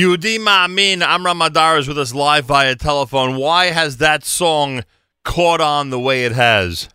Yehudi 0.00 0.38
Ma'amin 0.38 1.02
Amram 1.02 1.42
Adar 1.42 1.76
is 1.76 1.86
with 1.86 1.98
us 1.98 2.14
live 2.14 2.46
via 2.46 2.74
telephone. 2.74 3.36
Why 3.36 3.66
has 3.66 3.98
that 3.98 4.24
song 4.24 4.82
caught 5.24 5.60
on 5.60 5.90
the 5.90 6.00
way 6.00 6.24
it 6.24 6.32
has? 6.32 6.88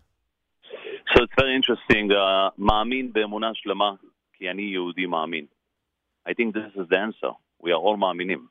So 1.13 1.21
it's 1.21 1.33
very 1.37 1.55
interesting. 1.55 2.11
Uh, 2.11 2.49
ma'amin 2.59 3.13
be'emunah 3.13 3.53
shlema 3.63 3.99
ki 4.35 4.47
ani 4.47 4.73
Yehudi 4.73 5.05
ma'amin. 5.05 5.47
I 6.25 6.33
think 6.33 6.55
this 6.55 6.71
is 6.75 6.89
the 6.89 6.97
answer. 6.97 7.33
We 7.61 7.71
are 7.73 7.79
all 7.79 7.95
ma'aminim. 7.95 8.47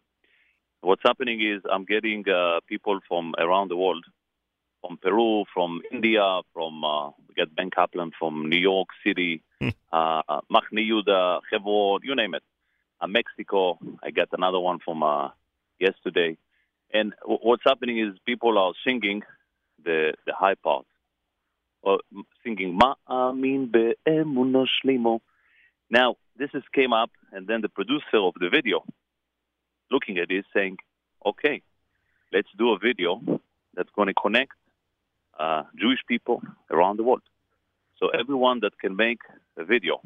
What's 0.82 1.02
happening 1.04 1.40
is 1.40 1.60
I'm 1.68 1.84
getting 1.84 2.22
uh, 2.28 2.60
people 2.68 3.00
from 3.08 3.34
around 3.36 3.72
the 3.72 3.76
world, 3.76 4.04
from 4.82 4.98
Peru, 4.98 5.46
from 5.52 5.82
India, 5.90 6.42
from 6.52 6.84
uh, 6.84 7.08
we 7.26 7.34
got 7.36 7.52
Ben 7.56 7.70
Kaplan 7.70 8.12
from 8.16 8.48
New 8.48 8.62
York 8.70 8.90
City, 9.04 9.42
Machni 9.60 10.84
Yuda, 10.92 11.40
Yehuda, 11.52 11.98
you 12.04 12.14
name 12.14 12.34
it. 12.34 12.44
Uh, 13.00 13.06
Mexico, 13.06 13.78
I 14.02 14.10
got 14.10 14.28
another 14.32 14.60
one 14.60 14.78
from 14.84 15.02
uh, 15.02 15.30
yesterday. 15.78 16.36
And 16.92 17.12
w- 17.22 17.40
what's 17.42 17.62
happening 17.64 17.98
is 17.98 18.14
people 18.24 18.56
are 18.58 18.72
singing 18.86 19.22
the 19.84 20.14
the 20.26 20.32
high 20.32 20.54
part, 20.54 20.86
or 21.82 21.98
singing 22.42 22.78
Ma'amin 22.78 23.70
be'emuno 23.70 24.66
shlimo. 24.66 25.20
Now 25.90 26.16
this 26.36 26.50
is 26.54 26.62
came 26.72 26.92
up, 26.92 27.10
and 27.32 27.46
then 27.46 27.60
the 27.60 27.68
producer 27.68 28.18
of 28.18 28.34
the 28.38 28.48
video, 28.48 28.84
looking 29.90 30.18
at 30.18 30.28
this, 30.28 30.44
saying, 30.54 30.78
"Okay, 31.26 31.62
let's 32.32 32.48
do 32.56 32.72
a 32.72 32.78
video 32.78 33.20
that's 33.74 33.90
going 33.96 34.08
to 34.08 34.14
connect 34.14 34.52
uh, 35.38 35.64
Jewish 35.78 36.00
people 36.06 36.42
around 36.70 36.96
the 36.98 37.02
world. 37.02 37.22
So 37.98 38.08
everyone 38.08 38.60
that 38.60 38.78
can 38.78 38.96
make 38.96 39.20
a 39.56 39.64
video 39.64 40.00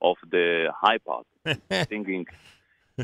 of 0.00 0.16
the 0.30 0.72
high 0.74 0.98
part 0.98 1.26
singing, 1.88 2.26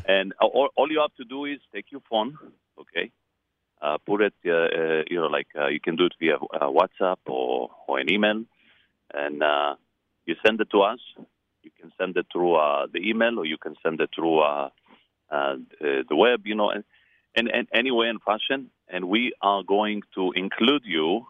and 0.07 0.35
all, 0.41 0.69
all 0.77 0.91
you 0.91 1.01
have 1.01 1.15
to 1.17 1.25
do 1.25 1.45
is 1.45 1.59
take 1.75 1.91
your 1.91 2.03
phone, 2.09 2.37
okay, 2.79 3.11
uh, 3.81 3.99
put 4.07 4.23
it, 4.23 4.35
uh, 4.47 4.51
uh, 4.51 5.03
you 5.09 5.21
know, 5.21 5.27
like 5.27 5.49
uh, 5.59 5.69
you 5.69 5.81
can 5.81 5.97
do 5.97 6.07
it 6.07 6.15
via 6.19 6.37
uh, 6.37 6.71
WhatsApp 6.71 7.19
or, 7.27 7.71
or 7.87 7.99
an 7.99 8.11
email, 8.11 8.45
and 9.13 9.43
uh, 9.43 9.75
you 10.25 10.35
send 10.45 10.61
it 10.61 10.69
to 10.71 10.83
us. 10.83 10.99
You 11.63 11.71
can 11.81 11.93
send 11.99 12.17
it 12.17 12.27
through 12.33 12.57
the 12.93 13.01
email, 13.01 13.39
or 13.39 13.45
you 13.45 13.59
can 13.59 13.75
send 13.83 14.01
it 14.01 14.11
through 14.15 14.41
the 15.31 16.05
web, 16.17 16.43
you 16.45 16.55
know, 16.55 16.71
and, 16.71 16.85
and, 17.35 17.49
and 17.49 17.69
any 17.75 17.91
way 17.91 18.09
and 18.09 18.23
fashion. 18.23 18.71
And 18.89 19.09
we 19.09 19.33
are 19.43 19.63
going 19.65 20.03
to 20.15 20.33
include 20.33 20.83
you 20.85 21.27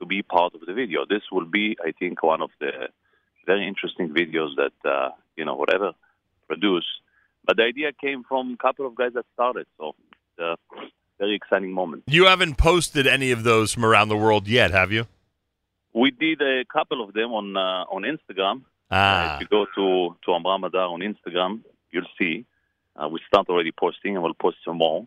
to 0.00 0.06
be 0.06 0.22
part 0.22 0.54
of 0.54 0.62
the 0.66 0.72
video. 0.72 1.04
This 1.08 1.22
will 1.30 1.44
be, 1.44 1.76
I 1.84 1.92
think, 1.92 2.22
one 2.22 2.40
of 2.40 2.50
the 2.60 2.88
very 3.44 3.66
interesting 3.68 4.08
videos 4.08 4.56
that 4.56 5.12
you 5.36 5.44
know 5.44 5.54
whatever 5.54 5.92
produce. 6.48 6.86
But 7.44 7.56
the 7.56 7.64
idea 7.64 7.92
came 7.92 8.24
from 8.24 8.52
a 8.52 8.56
couple 8.56 8.86
of 8.86 8.94
guys 8.94 9.12
that 9.14 9.24
started, 9.34 9.66
so 9.78 9.94
it's 10.36 10.40
a 10.40 10.56
very 11.18 11.34
exciting 11.34 11.72
moment. 11.72 12.04
You 12.06 12.26
haven't 12.26 12.56
posted 12.58 13.06
any 13.06 13.30
of 13.30 13.42
those 13.44 13.72
from 13.72 13.84
around 13.84 14.08
the 14.08 14.16
world 14.16 14.48
yet, 14.48 14.70
have 14.70 14.92
you? 14.92 15.06
We 15.94 16.10
did 16.10 16.40
a 16.42 16.64
couple 16.64 17.02
of 17.02 17.14
them 17.14 17.32
on 17.32 17.56
uh, 17.56 17.84
on 17.94 18.02
Instagram. 18.02 18.62
Ah. 18.90 19.34
If 19.34 19.40
you 19.42 19.46
go 19.48 19.66
to 19.76 20.16
to 20.24 20.34
Amram 20.34 20.64
Adar 20.64 20.88
on 20.88 21.00
Instagram, 21.00 21.60
you'll 21.90 22.12
see. 22.18 22.44
Uh, 22.94 23.08
we 23.08 23.20
start 23.26 23.48
already 23.48 23.72
posting, 23.72 24.14
and 24.14 24.22
we'll 24.22 24.34
post 24.34 24.58
some 24.64 24.78
more 24.78 25.06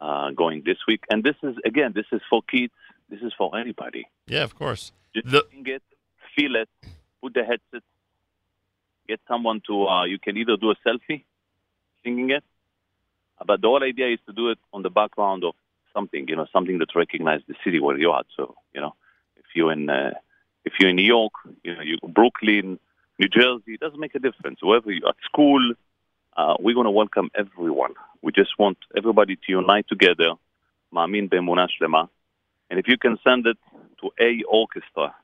uh, 0.00 0.30
going 0.30 0.62
this 0.64 0.78
week. 0.88 1.02
And 1.10 1.22
this 1.22 1.36
is 1.42 1.54
again, 1.64 1.92
this 1.94 2.06
is 2.12 2.20
for 2.28 2.42
kids. 2.42 2.72
This 3.08 3.20
is 3.20 3.32
for 3.36 3.56
anybody. 3.56 4.06
Yeah, 4.26 4.42
of 4.42 4.54
course. 4.54 4.92
Just 5.14 5.28
sing 5.50 5.64
it, 5.66 5.82
feel 6.34 6.56
it, 6.56 6.68
put 7.22 7.34
the 7.34 7.44
headset, 7.44 7.82
get 9.08 9.20
someone 9.28 9.60
to, 9.66 9.86
uh, 9.86 10.04
you 10.04 10.18
can 10.18 10.36
either 10.36 10.56
do 10.56 10.70
a 10.70 10.76
selfie 10.86 11.24
singing 12.02 12.30
it, 12.30 12.44
uh, 13.38 13.44
but 13.46 13.60
the 13.60 13.68
whole 13.68 13.82
idea 13.82 14.08
is 14.08 14.18
to 14.26 14.32
do 14.32 14.50
it 14.50 14.58
on 14.72 14.82
the 14.82 14.90
background 14.90 15.44
of 15.44 15.54
something, 15.92 16.26
you 16.28 16.36
know, 16.36 16.46
something 16.52 16.78
that 16.78 16.94
recognizes 16.94 17.44
the 17.46 17.54
city 17.64 17.80
where 17.80 17.96
you're. 17.96 18.22
So, 18.36 18.54
you 18.74 18.80
know, 18.80 18.94
if 19.36 19.44
you're 19.54 19.72
in, 19.72 19.88
uh, 19.88 20.12
if 20.64 20.74
you're 20.78 20.90
in 20.90 20.96
New 20.96 21.02
York, 21.02 21.32
you 21.62 21.74
know, 21.74 21.82
you, 21.82 21.98
Brooklyn, 22.06 22.78
New 23.18 23.28
Jersey, 23.28 23.74
it 23.74 23.80
doesn't 23.80 24.00
make 24.00 24.14
a 24.14 24.18
difference. 24.18 24.58
Wherever 24.62 24.90
you're 24.90 25.08
at 25.08 25.16
school, 25.24 25.74
uh, 26.36 26.56
we're 26.58 26.74
going 26.74 26.86
to 26.86 26.90
welcome 26.90 27.30
everyone. 27.34 27.94
We 28.22 28.32
just 28.32 28.58
want 28.58 28.78
everybody 28.96 29.36
to 29.36 29.42
unite 29.48 29.86
together. 29.88 30.32
Ma'amin 30.92 31.30
be'emunah 31.30 31.68
shlema. 31.80 32.08
And 32.70 32.80
if 32.80 32.88
you 32.88 32.98
can 32.98 33.18
send 33.22 33.46
it 33.46 33.58
to 34.00 34.10
a 34.20 34.42
orchestra, 34.44 35.14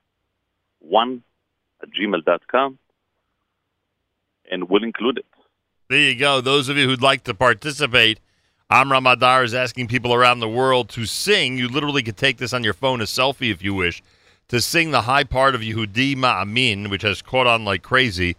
one 0.78 1.23
at 1.82 1.89
gmail.com, 1.90 2.78
and 4.51 4.69
we'll 4.69 4.85
include 4.85 5.19
it. 5.19 5.27
There 5.89 5.99
you 5.99 6.15
go. 6.15 6.41
Those 6.41 6.69
of 6.69 6.77
you 6.77 6.87
who'd 6.87 7.03
like 7.03 7.25
to 7.25 7.35
participate, 7.35 8.21
Amram 8.71 9.07
Adar 9.07 9.43
is 9.43 9.55
asking 9.55 9.89
people 9.89 10.15
around 10.15 10.39
the 10.39 10.49
world 10.49 10.89
to 10.91 11.07
sing. 11.07 11.59
You 11.59 11.69
literally 11.69 12.03
could 12.03 12.17
take 12.17 12.39
this 12.39 12.53
on 12.53 12.63
your 12.63 12.75
phone, 12.75 13.01
a 13.01 13.05
selfie 13.05 13.51
if 13.51 13.63
you 13.63 13.75
wish, 13.75 14.03
to 14.49 14.61
sing 14.61 14.91
the 14.91 15.03
high 15.03 15.25
part 15.25 15.55
of 15.55 15.63
Yehudi 15.63 16.15
Ma'amin, 16.15 16.91
which 16.91 17.03
has 17.03 17.23
caught 17.23 17.47
on 17.47 17.65
like 17.65 17.83
crazy. 17.83 18.37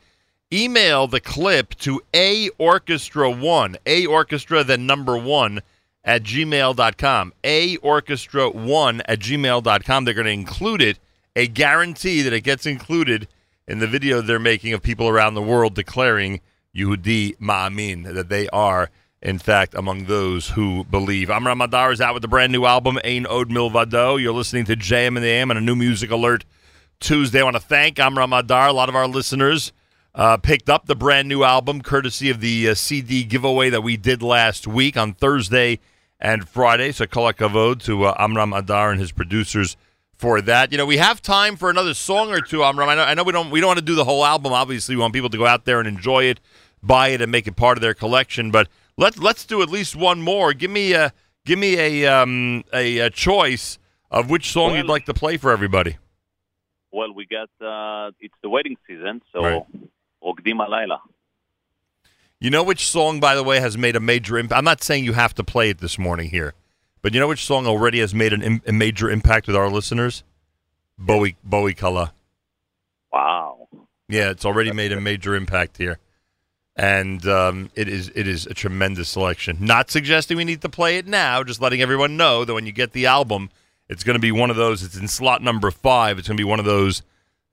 Email 0.53 1.07
the 1.07 1.19
clip 1.19 1.75
to 1.79 2.01
A 2.13 2.49
Orchestra 2.57 3.29
1, 3.29 3.77
A 3.85 4.05
Orchestra, 4.05 4.63
then 4.63 4.85
number 4.85 5.17
1 5.17 5.61
at 6.03 6.23
gmail.com. 6.23 7.33
A 7.43 7.77
Orchestra 7.77 8.49
1 8.49 9.01
at 9.05 9.19
gmail.com. 9.19 10.05
They're 10.05 10.13
going 10.13 10.25
to 10.25 10.31
include 10.31 10.81
it, 10.81 10.99
a 11.35 11.47
guarantee 11.47 12.21
that 12.21 12.33
it 12.33 12.41
gets 12.41 12.65
included 12.65 13.27
in 13.67 13.79
the 13.79 13.87
video 13.87 14.21
they're 14.21 14.39
making 14.39 14.73
of 14.73 14.81
people 14.81 15.07
around 15.07 15.33
the 15.33 15.41
world 15.41 15.75
declaring 15.75 16.41
Yehudi 16.75 17.37
Ma'amin, 17.37 18.13
that 18.13 18.29
they 18.29 18.47
are, 18.49 18.89
in 19.21 19.37
fact, 19.37 19.73
among 19.73 20.05
those 20.05 20.49
who 20.49 20.83
believe. 20.85 21.29
Amram 21.29 21.61
Adar 21.61 21.91
is 21.91 22.01
out 22.01 22.13
with 22.13 22.21
the 22.21 22.27
brand 22.27 22.51
new 22.51 22.65
album, 22.65 22.97
Ein 23.03 23.25
Od 23.25 23.49
Milvado. 23.49 24.21
You're 24.21 24.33
listening 24.33 24.65
to 24.65 24.75
JM 24.75 25.15
and 25.15 25.17
the 25.17 25.29
AM 25.29 25.51
on 25.51 25.57
a 25.57 25.61
new 25.61 25.75
music 25.75 26.11
alert 26.11 26.45
Tuesday. 26.99 27.41
I 27.41 27.43
want 27.43 27.55
to 27.55 27.61
thank 27.61 27.99
Amram 27.99 28.33
Adar. 28.33 28.69
A 28.69 28.73
lot 28.73 28.89
of 28.89 28.95
our 28.95 29.07
listeners 29.07 29.73
uh, 30.15 30.37
picked 30.37 30.69
up 30.69 30.85
the 30.85 30.95
brand 30.95 31.27
new 31.27 31.43
album 31.43 31.81
courtesy 31.81 32.29
of 32.29 32.39
the 32.41 32.69
uh, 32.69 32.73
CD 32.73 33.23
giveaway 33.23 33.69
that 33.69 33.81
we 33.81 33.97
did 33.97 34.21
last 34.21 34.67
week 34.67 34.95
on 34.97 35.13
Thursday 35.13 35.79
and 36.19 36.47
Friday. 36.47 36.91
So, 36.91 37.05
kol 37.05 37.31
hakavod 37.31 37.81
to 37.83 38.05
uh, 38.05 38.15
Amram 38.17 38.53
Adar 38.53 38.91
and 38.91 38.99
his 38.99 39.11
producers 39.11 39.75
for 40.21 40.39
that. 40.39 40.71
You 40.71 40.77
know, 40.77 40.85
we 40.85 40.97
have 40.97 41.21
time 41.21 41.57
for 41.57 41.71
another 41.71 41.95
song 41.95 42.31
or 42.31 42.39
two. 42.39 42.63
Amram, 42.63 42.87
I 42.87 42.95
know, 42.95 43.03
I 43.03 43.13
know 43.15 43.23
we 43.23 43.33
don't 43.33 43.49
we 43.49 43.59
don't 43.59 43.69
want 43.69 43.79
to 43.79 43.85
do 43.85 43.95
the 43.95 44.05
whole 44.05 44.23
album. 44.23 44.53
Obviously, 44.53 44.95
we 44.95 45.01
want 45.01 45.13
people 45.13 45.31
to 45.31 45.37
go 45.37 45.47
out 45.47 45.65
there 45.65 45.79
and 45.79 45.87
enjoy 45.87 46.25
it, 46.25 46.39
buy 46.83 47.09
it, 47.09 47.21
and 47.21 47.31
make 47.31 47.47
it 47.47 47.55
part 47.55 47.77
of 47.77 47.81
their 47.81 47.95
collection. 47.95 48.51
But 48.51 48.69
let's 48.97 49.17
let's 49.17 49.45
do 49.45 49.63
at 49.63 49.69
least 49.69 49.95
one 49.95 50.21
more. 50.21 50.53
Give 50.53 50.69
me 50.69 50.93
a 50.93 51.11
give 51.43 51.57
me 51.57 51.77
a 51.77 52.05
um, 52.05 52.63
a, 52.71 52.99
a, 52.99 53.09
choice 53.09 53.79
of 54.11 54.29
which 54.29 54.51
song 54.51 54.67
well, 54.67 54.77
you'd 54.77 54.85
like 54.85 55.05
to 55.05 55.13
play 55.13 55.37
for 55.37 55.51
everybody. 55.51 55.97
Well, 56.91 57.13
we 57.13 57.25
got 57.25 57.49
uh, 57.59 58.11
it's 58.19 58.35
the 58.43 58.49
wedding 58.49 58.77
season, 58.87 59.21
so 59.33 59.41
right. 59.41 59.63
Rokdim 60.23 60.65
Halayla. 60.65 60.99
You 62.39 62.49
know 62.49 62.63
which 62.63 62.87
song, 62.87 63.19
by 63.19 63.35
the 63.35 63.43
way, 63.43 63.59
has 63.59 63.77
made 63.77 63.95
a 63.95 63.99
major 63.99 64.37
impact? 64.37 64.57
I'm 64.57 64.65
not 64.65 64.83
saying 64.83 65.03
you 65.03 65.13
have 65.13 65.33
to 65.35 65.43
play 65.43 65.69
it 65.69 65.79
this 65.79 65.99
morning 65.99 66.29
here, 66.29 66.53
but 67.01 67.13
you 67.13 67.19
know 67.19 67.27
which 67.27 67.45
song 67.45 67.67
already 67.67 67.99
has 67.99 68.13
made 68.13 68.33
an 68.33 68.61
a 68.65 68.71
major 68.71 69.09
impact 69.09 69.47
with 69.47 69.55
our 69.55 69.69
listeners? 69.69 70.23
Bowie 70.97 71.35
Bowie 71.43 71.73
Kala. 71.73 72.13
Wow. 73.11 73.67
Yeah, 74.07 74.29
it's 74.29 74.45
already 74.45 74.71
made 74.71 74.91
a 74.91 74.99
major 74.99 75.35
impact 75.35 75.77
here, 75.77 75.97
and 76.75 77.25
um, 77.27 77.71
it 77.75 77.87
is 77.87 78.11
it 78.13 78.27
is 78.27 78.45
a 78.45 78.53
tremendous 78.53 79.09
selection. 79.09 79.57
Not 79.61 79.89
suggesting 79.89 80.37
we 80.37 80.43
need 80.43 80.61
to 80.61 80.69
play 80.69 80.97
it 80.97 81.07
now, 81.07 81.43
just 81.43 81.61
letting 81.61 81.81
everyone 81.81 82.17
know 82.17 82.43
that 82.45 82.53
when 82.53 82.65
you 82.65 82.71
get 82.71 82.91
the 82.91 83.05
album, 83.05 83.49
it's 83.87 84.03
going 84.03 84.15
to 84.15 84.19
be 84.19 84.31
one 84.31 84.49
of 84.49 84.57
those. 84.57 84.83
It's 84.83 84.97
in 84.97 85.07
slot 85.07 85.41
number 85.41 85.71
five. 85.71 86.19
It's 86.19 86.27
going 86.27 86.37
to 86.37 86.41
be 86.41 86.49
one 86.49 86.59
of 86.59 86.65
those 86.65 87.03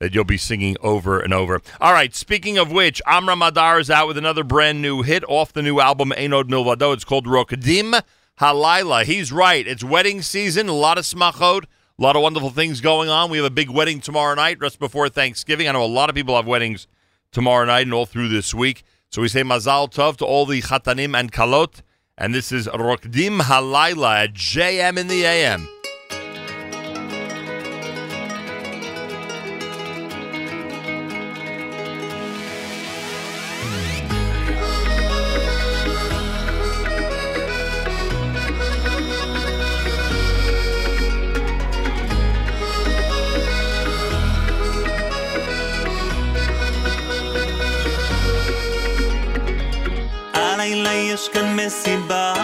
that 0.00 0.14
you'll 0.14 0.24
be 0.24 0.36
singing 0.36 0.76
over 0.80 1.20
and 1.20 1.34
over. 1.34 1.60
All 1.80 1.92
right. 1.92 2.14
Speaking 2.14 2.58
of 2.58 2.70
which, 2.70 3.02
Amram 3.06 3.42
Adar 3.42 3.80
is 3.80 3.90
out 3.90 4.06
with 4.06 4.16
another 4.18 4.44
brand 4.44 4.80
new 4.80 5.02
hit 5.02 5.24
off 5.26 5.52
the 5.52 5.62
new 5.62 5.80
album 5.80 6.12
Ein 6.16 6.32
Od 6.32 6.48
Milvado. 6.48 6.92
It's 6.94 7.04
called 7.04 7.26
Rokadim 7.26 8.00
Halayla. 8.40 9.04
He's 9.04 9.32
right. 9.32 9.66
It's 9.66 9.82
wedding 9.82 10.22
season. 10.22 10.68
A 10.68 10.72
lot 10.72 10.98
of 10.98 11.04
smachot. 11.04 11.64
A 11.64 12.02
lot 12.02 12.14
of 12.14 12.22
wonderful 12.22 12.50
things 12.50 12.80
going 12.80 13.08
on. 13.08 13.30
We 13.30 13.38
have 13.38 13.46
a 13.46 13.50
big 13.50 13.68
wedding 13.68 14.00
tomorrow 14.00 14.34
night, 14.36 14.60
just 14.60 14.78
before 14.78 15.08
Thanksgiving. 15.08 15.68
I 15.68 15.72
know 15.72 15.84
a 15.84 15.86
lot 15.86 16.08
of 16.08 16.14
people 16.14 16.36
have 16.36 16.46
weddings 16.46 16.86
tomorrow 17.32 17.64
night 17.64 17.86
and 17.86 17.94
all 17.94 18.06
through 18.06 18.28
this 18.28 18.54
week. 18.54 18.84
So 19.10 19.22
we 19.22 19.28
say 19.28 19.42
Mazal 19.42 19.92
Tov 19.92 20.16
to 20.18 20.24
all 20.24 20.46
the 20.46 20.62
Chatanim 20.62 21.18
and 21.18 21.32
Kalot. 21.32 21.82
And 22.16 22.32
this 22.32 22.52
is 22.52 22.68
Rokdim 22.68 23.40
Halayla 23.40 24.24
at 24.24 24.34
JM 24.34 24.98
in 24.98 25.08
the 25.08 25.24
AM. 25.24 25.68
הלילה 50.68 50.94
יש 50.94 51.28
כאן 51.28 51.56
מסיבה, 51.56 52.34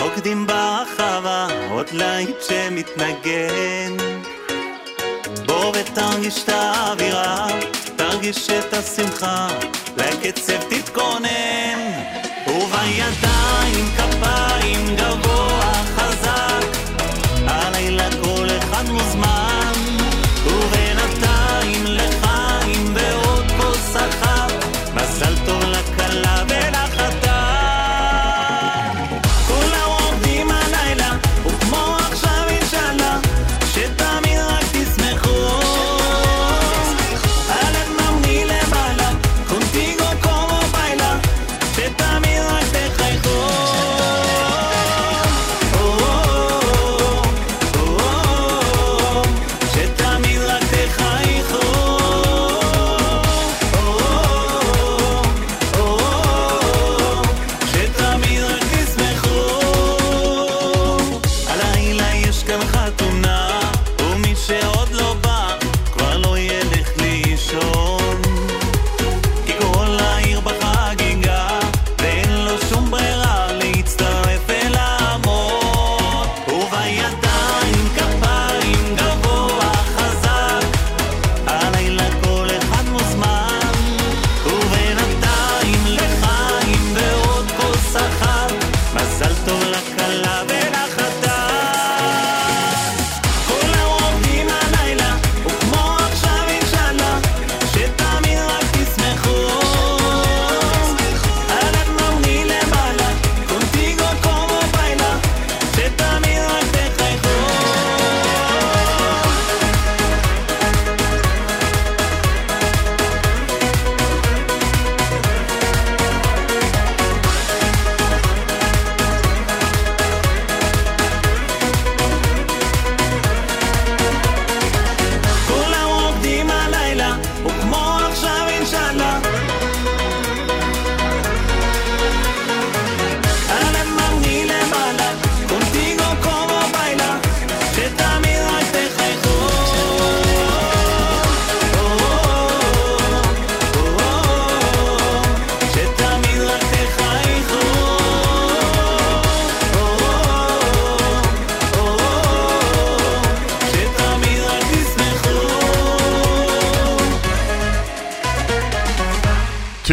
רוקדים 0.00 0.46
ברחבה, 0.46 1.46
עוד 1.70 1.86
להיט 1.92 2.36
שמתנגן. 2.48 3.96
בוא 5.46 5.72
ותרגיש 5.74 6.44
את 6.44 6.48
האווירה, 6.48 7.46
תרגיש 7.96 8.50
את 8.50 8.74
השמחה, 8.74 9.48
לקצב 9.96 10.58
תתכונן. 10.68 11.92
ובידיים 12.46 13.86
כפיים 13.96 14.96
גבוה 14.96 15.72
חזק, 15.96 16.66
הלילה 17.46 18.08
כל 18.24 18.46
אחד 18.58 18.84
מוזמן. 18.88 19.51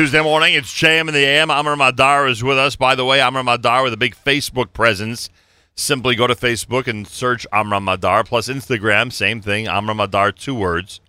Tuesday 0.09 0.23
morning, 0.23 0.55
it's 0.55 0.73
JM 0.73 1.07
in 1.07 1.13
the 1.13 1.23
AM. 1.23 1.51
Amram 1.51 1.81
Adar 1.81 2.27
is 2.27 2.43
with 2.43 2.57
us. 2.57 2.75
By 2.75 2.95
the 2.95 3.05
way, 3.05 3.21
Amram 3.21 3.47
Adar 3.47 3.83
with 3.83 3.93
a 3.93 3.97
big 3.97 4.15
Facebook 4.15 4.73
presence. 4.73 5.29
Simply 5.75 6.15
go 6.15 6.25
to 6.25 6.33
Facebook 6.33 6.87
and 6.87 7.07
search 7.07 7.45
Amram 7.53 7.87
Adar, 7.87 8.23
plus 8.23 8.47
Instagram, 8.47 9.13
same 9.13 9.39
thing, 9.39 9.67
Amram 9.67 9.99
Adar, 9.99 10.31
two 10.31 10.55
words. 10.55 10.99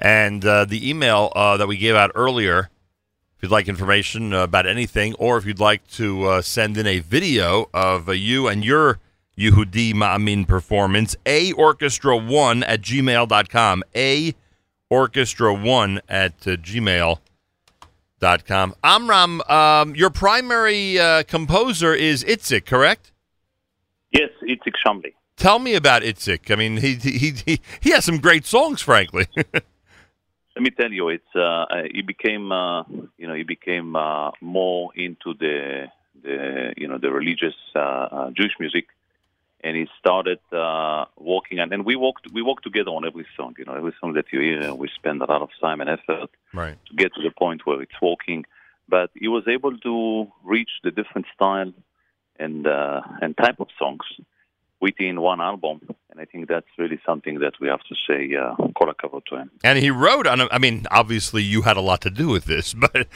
And 0.00 0.44
uh, 0.44 0.64
the 0.64 0.90
email 0.90 1.32
uh, 1.36 1.56
that 1.58 1.68
we 1.68 1.76
gave 1.76 1.94
out 1.94 2.10
earlier, 2.16 2.70
if 3.36 3.42
you'd 3.44 3.52
like 3.52 3.68
information 3.68 4.32
about 4.32 4.66
anything, 4.66 5.14
or 5.14 5.38
if 5.38 5.46
you'd 5.46 5.60
like 5.60 5.86
to 5.92 6.24
uh, 6.24 6.42
send 6.42 6.76
in 6.76 6.88
a 6.88 6.98
video 6.98 7.70
of 7.72 8.08
uh, 8.08 8.12
you 8.12 8.48
and 8.48 8.64
your 8.64 8.98
Yehudi 9.38 9.94
Ma'amin 9.94 10.44
performance, 10.48 11.14
a 11.24 11.52
orchestra1 11.52 12.64
at 12.66 12.80
gmail.com. 12.80 13.84
A 13.94 14.34
orchestra1 14.90 16.00
at 16.08 16.40
uh, 18.22 18.38
com. 18.46 18.74
Amram, 18.82 19.40
um, 19.48 19.94
your 19.94 20.10
primary 20.10 20.98
uh, 20.98 21.22
composer 21.24 21.94
is 21.94 22.24
Itzik, 22.24 22.66
correct? 22.66 23.12
Yes, 24.12 24.30
Itzik 24.42 24.74
Shamli. 24.84 25.14
Tell 25.36 25.58
me 25.58 25.74
about 25.74 26.02
Itzik. 26.02 26.50
I 26.50 26.56
mean, 26.56 26.76
he 26.76 26.94
he 26.94 27.32
he, 27.44 27.60
he 27.80 27.90
has 27.90 28.04
some 28.04 28.18
great 28.18 28.46
songs, 28.46 28.80
frankly. 28.80 29.26
Let 29.36 30.62
me 30.62 30.70
tell 30.70 30.92
you, 30.92 31.08
it's 31.08 31.24
uh, 31.34 31.40
uh, 31.40 31.82
he 31.92 32.02
became 32.02 32.52
uh, 32.52 32.84
you 33.18 33.26
know 33.26 33.34
he 33.34 33.42
became 33.42 33.96
uh, 33.96 34.30
more 34.40 34.92
into 34.94 35.34
the 35.38 35.86
the 36.22 36.74
you 36.76 36.86
know 36.86 36.98
the 36.98 37.10
religious 37.10 37.56
uh, 37.74 37.78
uh, 37.78 38.30
Jewish 38.30 38.52
music, 38.60 38.86
and 39.64 39.76
he 39.76 39.88
started 39.98 40.38
uh, 40.52 41.06
working 41.16 41.58
and, 41.58 41.72
and 41.72 41.84
we 41.84 41.96
worked 41.96 42.30
we 42.32 42.42
worked 42.42 42.64
together 42.64 42.90
on 42.90 43.06
every 43.06 43.26
song. 43.36 43.54
You 43.58 43.64
know, 43.64 43.74
every 43.74 43.94
song 44.00 44.12
that 44.12 44.26
you 44.32 44.40
hear, 44.40 44.74
we 44.74 44.88
spend 44.94 45.22
a 45.22 45.24
lot 45.24 45.42
of 45.42 45.48
time 45.60 45.80
and 45.80 45.88
effort 45.90 46.30
right. 46.52 46.76
to 46.86 46.94
get 46.94 47.14
to 47.14 47.22
the 47.22 47.30
point 47.30 47.66
where 47.66 47.80
it's 47.80 48.00
working. 48.00 48.44
But 48.88 49.10
he 49.14 49.28
was 49.28 49.44
able 49.48 49.76
to 49.78 50.30
reach 50.44 50.70
the 50.84 50.90
different 50.90 51.26
style 51.34 51.72
and 52.38 52.66
uh, 52.66 53.00
and 53.22 53.36
type 53.36 53.58
of 53.58 53.68
songs 53.78 54.04
within 54.80 55.22
one 55.22 55.40
album, 55.40 55.80
and 56.10 56.20
I 56.20 56.26
think 56.26 56.48
that's 56.48 56.66
really 56.76 57.00
something 57.06 57.38
that 57.38 57.54
we 57.58 57.68
have 57.68 57.80
to 57.84 57.94
say 58.06 58.36
uh, 58.36 58.54
to 59.30 59.36
him. 59.36 59.50
And 59.62 59.78
he 59.78 59.90
wrote 59.90 60.26
on. 60.26 60.42
I 60.50 60.58
mean, 60.58 60.86
obviously, 60.90 61.42
you 61.42 61.62
had 61.62 61.78
a 61.78 61.80
lot 61.80 62.00
to 62.02 62.10
do 62.10 62.28
with 62.28 62.44
this, 62.44 62.74
but 62.84 63.06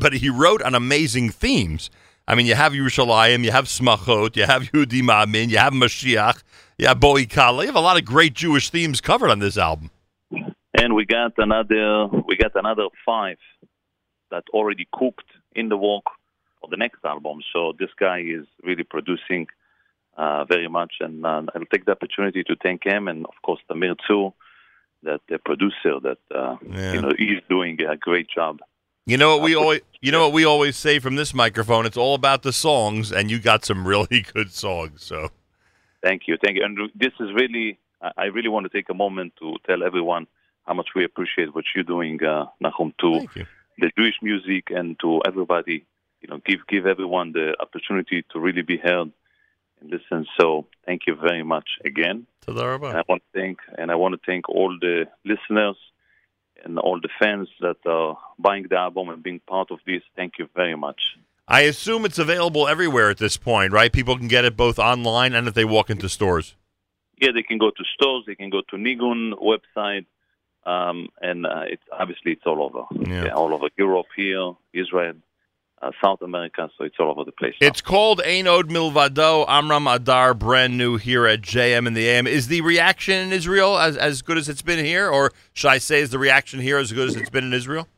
but 0.00 0.12
he 0.14 0.30
wrote 0.30 0.62
on 0.62 0.74
amazing 0.74 1.30
themes. 1.30 1.90
I 2.28 2.34
mean, 2.34 2.44
you 2.44 2.54
have 2.54 2.74
Yerushalayim, 2.74 3.42
you 3.42 3.50
have 3.52 3.64
Smachot, 3.64 4.36
you 4.36 4.44
have 4.44 4.64
Yehudi 4.64 5.00
Ma'amin, 5.00 5.48
you 5.48 5.56
have 5.56 5.72
Mashiach, 5.72 6.42
you 6.76 6.86
have 6.86 7.00
Boi 7.00 7.24
Kala. 7.24 7.62
You 7.62 7.68
have 7.68 7.74
a 7.74 7.80
lot 7.80 7.96
of 7.96 8.04
great 8.04 8.34
Jewish 8.34 8.68
themes 8.68 9.00
covered 9.00 9.30
on 9.30 9.38
this 9.38 9.56
album. 9.56 9.90
And 10.74 10.94
we 10.94 11.06
got 11.06 11.32
another 11.38 12.06
we 12.26 12.36
got 12.36 12.52
another 12.54 12.88
five 13.06 13.38
that 14.30 14.44
already 14.52 14.86
cooked 14.92 15.30
in 15.56 15.70
the 15.70 15.78
work 15.78 16.04
for 16.60 16.68
the 16.68 16.76
next 16.76 17.02
album. 17.02 17.40
So 17.50 17.72
this 17.78 17.88
guy 17.98 18.18
is 18.20 18.44
really 18.62 18.84
producing 18.84 19.46
uh, 20.18 20.44
very 20.44 20.68
much, 20.68 20.96
and 21.00 21.24
uh, 21.24 21.44
I'll 21.54 21.64
take 21.72 21.86
the 21.86 21.92
opportunity 21.92 22.44
to 22.44 22.56
thank 22.62 22.84
him 22.84 23.08
and 23.08 23.24
of 23.24 23.40
course 23.42 23.60
Tamir 23.70 23.96
too, 24.06 24.34
that 25.02 25.22
the 25.30 25.38
producer 25.38 25.98
that 26.02 26.18
uh, 26.34 26.56
Yeah. 26.70 26.92
you 26.92 27.00
know 27.00 27.12
he's 27.16 27.40
doing 27.48 27.80
a 27.80 27.96
great 27.96 28.28
job. 28.28 28.60
You 29.08 29.16
know 29.16 29.34
what 29.34 29.42
we 29.42 29.56
always, 29.56 29.80
you 30.02 30.12
know 30.12 30.20
what 30.20 30.34
we 30.34 30.44
always 30.44 30.76
say 30.76 30.98
from 30.98 31.16
this 31.16 31.32
microphone. 31.32 31.86
It's 31.86 31.96
all 31.96 32.14
about 32.14 32.42
the 32.42 32.52
songs, 32.52 33.10
and 33.10 33.30
you 33.30 33.38
got 33.38 33.64
some 33.64 33.88
really 33.88 34.20
good 34.34 34.52
songs. 34.52 35.02
So 35.02 35.30
Thank 36.02 36.28
you, 36.28 36.36
thank 36.44 36.58
you. 36.58 36.64
And 36.64 36.78
this 36.94 37.14
is 37.18 37.32
really, 37.34 37.78
I 38.18 38.24
really 38.24 38.50
want 38.50 38.64
to 38.64 38.70
take 38.70 38.90
a 38.90 38.94
moment 38.94 39.32
to 39.38 39.56
tell 39.66 39.82
everyone 39.82 40.26
how 40.66 40.74
much 40.74 40.88
we 40.94 41.04
appreciate 41.04 41.54
what 41.54 41.64
you're 41.74 41.84
doing, 41.84 42.22
uh, 42.22 42.44
Nachum, 42.62 42.92
to 43.00 43.26
the 43.78 43.90
Jewish 43.96 44.16
music 44.20 44.64
and 44.68 45.00
to 45.00 45.22
everybody. 45.26 45.86
You 46.20 46.28
know, 46.28 46.40
give 46.44 46.66
give 46.68 46.84
everyone 46.84 47.32
the 47.32 47.56
opportunity 47.60 48.26
to 48.32 48.38
really 48.38 48.62
be 48.62 48.76
heard 48.76 49.10
and 49.80 49.90
listen. 49.90 50.26
So, 50.38 50.66
thank 50.84 51.02
you 51.06 51.16
very 51.16 51.44
much 51.44 51.68
again. 51.82 52.26
And 52.90 52.98
I 52.98 53.04
want 53.08 53.22
to 53.22 53.40
thank, 53.40 53.58
and 53.78 53.90
I 53.90 53.94
want 53.94 54.16
to 54.16 54.20
thank 54.26 54.50
all 54.50 54.76
the 54.78 55.06
listeners 55.24 55.76
and 56.64 56.78
all 56.78 57.00
the 57.00 57.08
fans 57.18 57.48
that 57.60 57.76
are 57.86 58.18
buying 58.38 58.66
the 58.68 58.76
album 58.76 59.08
and 59.08 59.22
being 59.22 59.40
part 59.40 59.70
of 59.70 59.78
this. 59.86 60.02
Thank 60.16 60.34
you 60.38 60.48
very 60.54 60.76
much. 60.76 61.16
I 61.46 61.62
assume 61.62 62.04
it's 62.04 62.18
available 62.18 62.68
everywhere 62.68 63.08
at 63.08 63.18
this 63.18 63.36
point, 63.36 63.72
right? 63.72 63.90
People 63.90 64.18
can 64.18 64.28
get 64.28 64.44
it 64.44 64.56
both 64.56 64.78
online 64.78 65.34
and 65.34 65.48
if 65.48 65.54
they 65.54 65.64
walk 65.64 65.88
into 65.88 66.08
stores. 66.08 66.54
Yeah, 67.20 67.30
they 67.34 67.42
can 67.42 67.58
go 67.58 67.70
to 67.70 67.84
stores, 67.94 68.24
they 68.26 68.34
can 68.34 68.50
go 68.50 68.60
to 68.70 68.76
Nigun 68.76 69.32
website, 69.32 70.06
um, 70.64 71.08
and 71.20 71.46
uh, 71.46 71.64
it's 71.66 71.82
obviously 71.90 72.32
it's 72.32 72.46
all 72.46 72.62
over. 72.62 73.10
Yeah. 73.10 73.30
all 73.30 73.52
over 73.54 73.68
Europe, 73.76 74.06
here, 74.14 74.52
Israel, 74.72 75.14
uh, 75.82 75.90
South 76.02 76.22
America. 76.22 76.68
So 76.76 76.84
it's 76.84 76.96
all 76.98 77.10
over 77.10 77.24
the 77.24 77.32
place. 77.32 77.54
It's 77.60 77.80
called 77.80 78.20
Ein 78.24 78.46
Od 78.46 78.68
Milvado 78.68 79.44
Amram 79.48 79.86
Adar, 79.86 80.34
brand 80.34 80.76
new 80.76 80.96
here 80.96 81.26
at 81.26 81.42
JM 81.42 81.86
in 81.86 81.94
the 81.94 82.08
AM. 82.08 82.26
Is 82.26 82.48
the 82.48 82.60
reaction 82.60 83.14
in 83.14 83.32
Israel 83.32 83.78
as, 83.78 83.96
as 83.96 84.22
good 84.22 84.38
as 84.38 84.48
it's 84.48 84.62
been 84.62 84.84
here, 84.84 85.08
or 85.08 85.32
should 85.52 85.68
I 85.68 85.78
say, 85.78 86.00
is 86.00 86.10
the 86.10 86.18
reaction 86.18 86.60
here 86.60 86.78
as 86.78 86.92
good 86.92 87.08
as 87.08 87.16
it's 87.16 87.30
been 87.30 87.44
in 87.44 87.52
Israel? 87.52 87.88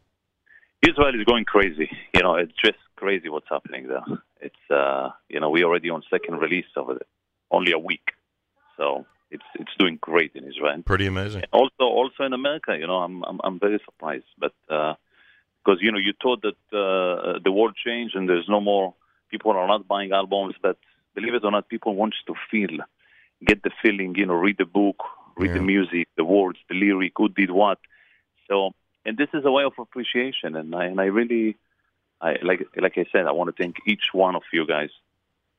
Israel 0.82 1.14
is 1.18 1.24
going 1.24 1.44
crazy. 1.44 1.90
You 2.14 2.22
know, 2.22 2.34
it's 2.36 2.52
just 2.64 2.78
crazy 2.96 3.28
what's 3.28 3.48
happening 3.48 3.88
there. 3.88 4.04
It's 4.40 4.70
uh, 4.70 5.10
you 5.28 5.40
know 5.40 5.50
we 5.50 5.64
already 5.64 5.90
on 5.90 6.02
second 6.10 6.36
release 6.36 6.66
over 6.76 6.94
there, 6.94 7.08
only 7.50 7.72
a 7.72 7.78
week, 7.78 8.12
so 8.76 9.04
it's 9.30 9.44
it's 9.54 9.70
doing 9.78 9.98
great 10.00 10.32
in 10.34 10.44
Israel. 10.44 10.82
Pretty 10.84 11.06
amazing. 11.06 11.42
Also, 11.52 11.82
also 11.82 12.24
in 12.24 12.32
America, 12.32 12.76
you 12.78 12.86
know, 12.86 12.96
I'm 12.96 13.22
I'm, 13.24 13.40
I'm 13.44 13.60
very 13.60 13.80
surprised, 13.84 14.24
but 14.38 14.54
because 15.64 15.80
you 15.80 15.92
know 15.92 15.98
you 15.98 16.12
thought 16.22 16.42
that 16.42 16.56
uh, 16.76 17.38
the 17.42 17.52
world 17.52 17.76
changed 17.76 18.16
and 18.16 18.28
there's 18.28 18.48
no 18.48 18.60
more 18.60 18.94
people 19.30 19.52
are 19.52 19.66
not 19.66 19.86
buying 19.86 20.12
albums, 20.12 20.54
but 20.60 20.76
believe 21.14 21.34
it 21.34 21.44
or 21.44 21.50
not, 21.50 21.68
people 21.68 21.94
want 21.94 22.14
to 22.26 22.34
feel, 22.50 22.78
get 23.44 23.62
the 23.62 23.70
feeling, 23.82 24.14
you 24.16 24.26
know, 24.26 24.34
read 24.34 24.58
the 24.58 24.64
book, 24.64 24.96
read 25.36 25.54
the 25.54 25.62
music, 25.62 26.08
the 26.16 26.24
words, 26.24 26.58
the 26.68 26.74
lyric, 26.74 27.12
who 27.16 27.28
did 27.28 27.50
what. 27.50 27.78
So, 28.48 28.72
and 29.06 29.16
this 29.16 29.28
is 29.32 29.44
a 29.44 29.50
way 29.50 29.64
of 29.64 29.72
appreciation, 29.78 30.56
and 30.56 30.74
I 30.74 30.86
and 30.86 31.00
I 31.00 31.04
really, 31.04 31.56
I 32.20 32.36
like 32.42 32.66
like 32.76 32.98
I 32.98 33.06
said, 33.12 33.26
I 33.26 33.32
want 33.32 33.54
to 33.54 33.62
thank 33.62 33.76
each 33.86 34.12
one 34.12 34.36
of 34.36 34.42
you 34.52 34.66
guys 34.66 34.90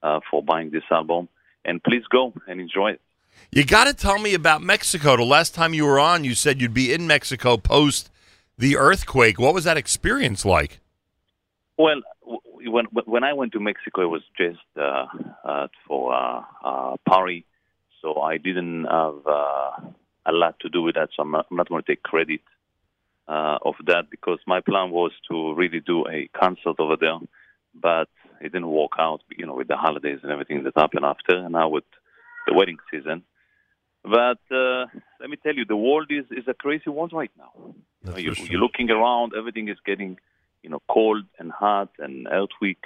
uh, 0.04 0.20
for 0.30 0.44
buying 0.44 0.72
this 0.72 0.84
album, 0.92 1.30
and 1.66 1.82
please 1.82 2.04
go 2.10 2.34
and 2.48 2.60
enjoy 2.60 2.92
it. 2.92 3.02
You 3.50 3.64
got 3.64 3.86
to 3.86 3.94
tell 3.94 4.20
me 4.20 4.34
about 4.34 4.62
Mexico. 4.62 5.16
The 5.16 5.24
last 5.24 5.56
time 5.56 5.74
you 5.74 5.86
were 5.86 6.00
on, 6.00 6.24
you 6.26 6.36
said 6.36 6.62
you'd 6.62 6.74
be 6.74 6.94
in 6.94 7.08
Mexico 7.08 7.58
post 7.58 8.12
the 8.62 8.78
earthquake. 8.78 9.40
What 9.40 9.54
was 9.54 9.64
that 9.66 9.76
experience 9.76 10.46
like? 10.46 10.80
Well, 11.78 12.02
when 12.76 12.86
when 13.06 13.24
I 13.24 13.34
went 13.34 13.52
to 13.54 13.60
Mexico, 13.60 14.04
it 14.04 14.12
was 14.18 14.22
just 14.38 14.60
uh, 14.78 15.08
uh, 15.44 15.68
for 15.88 16.14
uh, 16.14 16.96
party, 17.10 17.44
so 18.02 18.22
I 18.22 18.38
didn't 18.38 18.86
have 18.86 19.20
uh, 19.26 19.72
a 20.28 20.32
lot 20.32 20.60
to 20.60 20.70
do 20.70 20.84
with 20.84 20.96
that. 20.96 21.10
So 21.16 21.24
I'm 21.24 21.32
not, 21.32 21.48
not 21.52 21.68
going 21.70 21.82
to 21.82 21.92
take 21.92 22.04
credit 22.04 22.42
uh, 23.28 23.58
of 23.66 23.74
that 23.88 24.12
because 24.12 24.40
my 24.46 24.62
plan 24.62 24.92
was 24.92 25.12
to 25.30 25.56
really 25.56 25.80
do 25.80 26.06
a 26.08 26.30
concert 26.40 26.76
over 26.78 26.96
there, 27.00 27.18
but 27.74 28.10
it 28.42 28.52
didn't 28.54 28.70
work 28.70 28.92
out. 29.00 29.22
You 29.36 29.48
know, 29.48 29.56
with 29.56 29.70
the 29.70 29.76
holidays 29.76 30.20
and 30.22 30.32
everything 30.32 30.64
that 30.64 30.74
happened 30.78 31.06
after, 31.06 31.36
and 31.36 31.54
now 31.54 31.70
with 31.70 31.90
the 32.48 32.54
wedding 32.54 32.78
season. 32.92 33.24
But 34.04 34.40
uh, 34.52 34.86
let 35.20 35.30
me 35.30 35.38
tell 35.42 35.56
you, 35.56 35.66
the 35.66 35.76
world 35.76 36.08
is, 36.10 36.26
is 36.32 36.48
a 36.48 36.54
crazy 36.54 36.90
world 36.90 37.14
right 37.14 37.32
now. 37.38 37.52
You 38.04 38.12
know, 38.12 38.18
you, 38.18 38.34
you're 38.50 38.60
looking 38.60 38.90
around, 38.90 39.34
everything 39.38 39.70
is 39.70 39.78
getting, 39.86 40.18
you 40.64 40.70
know, 40.70 40.82
cold 40.90 41.24
and 41.38 41.52
hot 41.52 41.90
and 42.00 42.28
earthquake. 42.28 42.86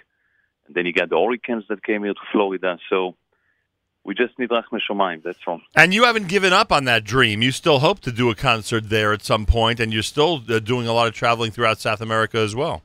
And 0.68 0.76
then 0.76 0.86
you 0.86 0.94
got 0.94 1.10
the 1.10 1.18
hurricanes 1.18 1.64
that 1.70 1.84
came 1.84 2.04
here 2.04 2.14
to 2.14 2.20
Florida. 2.32 2.78
So 2.90 3.16
we 4.04 4.14
just 4.14 4.38
need 4.38 4.50
Rachme 4.50 4.80
Shomayim, 4.88 5.24
that's 5.24 5.40
all. 5.48 5.62
And 5.76 5.94
you 5.94 6.04
haven't 6.04 6.28
given 6.28 6.54
up 6.54 6.72
on 6.72 6.84
that 6.86 7.04
dream. 7.06 7.42
You 7.42 7.52
still 7.52 7.80
hope 7.80 8.02
to 8.02 8.12
do 8.12 8.30
a 8.30 8.36
concert 8.36 8.90
there 8.90 9.14
at 9.14 9.24
some 9.24 9.46
point, 9.46 9.80
and 9.80 9.94
you're 9.94 10.04
still 10.04 10.44
uh, 10.50 10.60
doing 10.60 10.88
a 10.88 10.94
lot 10.94 11.08
of 11.08 11.14
traveling 11.14 11.52
throughout 11.52 11.80
South 11.80 12.02
America 12.02 12.38
as 12.38 12.56
well. 12.56 12.84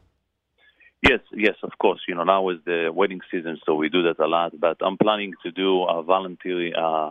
Yes, 1.02 1.20
yes, 1.33 1.57
of 1.62 1.73
course. 1.78 2.00
You 2.07 2.15
know, 2.15 2.25
now 2.25 2.49
is 2.50 2.59
the 2.65 2.91
wedding 2.94 3.20
season, 3.31 3.59
so 3.67 3.75
we 3.75 3.89
do 3.89 4.02
that 4.05 4.18
a 4.18 4.26
lot. 4.26 4.59
But 4.59 4.76
I'm 4.83 4.99
planning 4.99 5.34
to 5.42 5.50
do 5.50 5.83
a 5.84 6.02
voluntary 6.02 6.73
uh, 6.75 7.10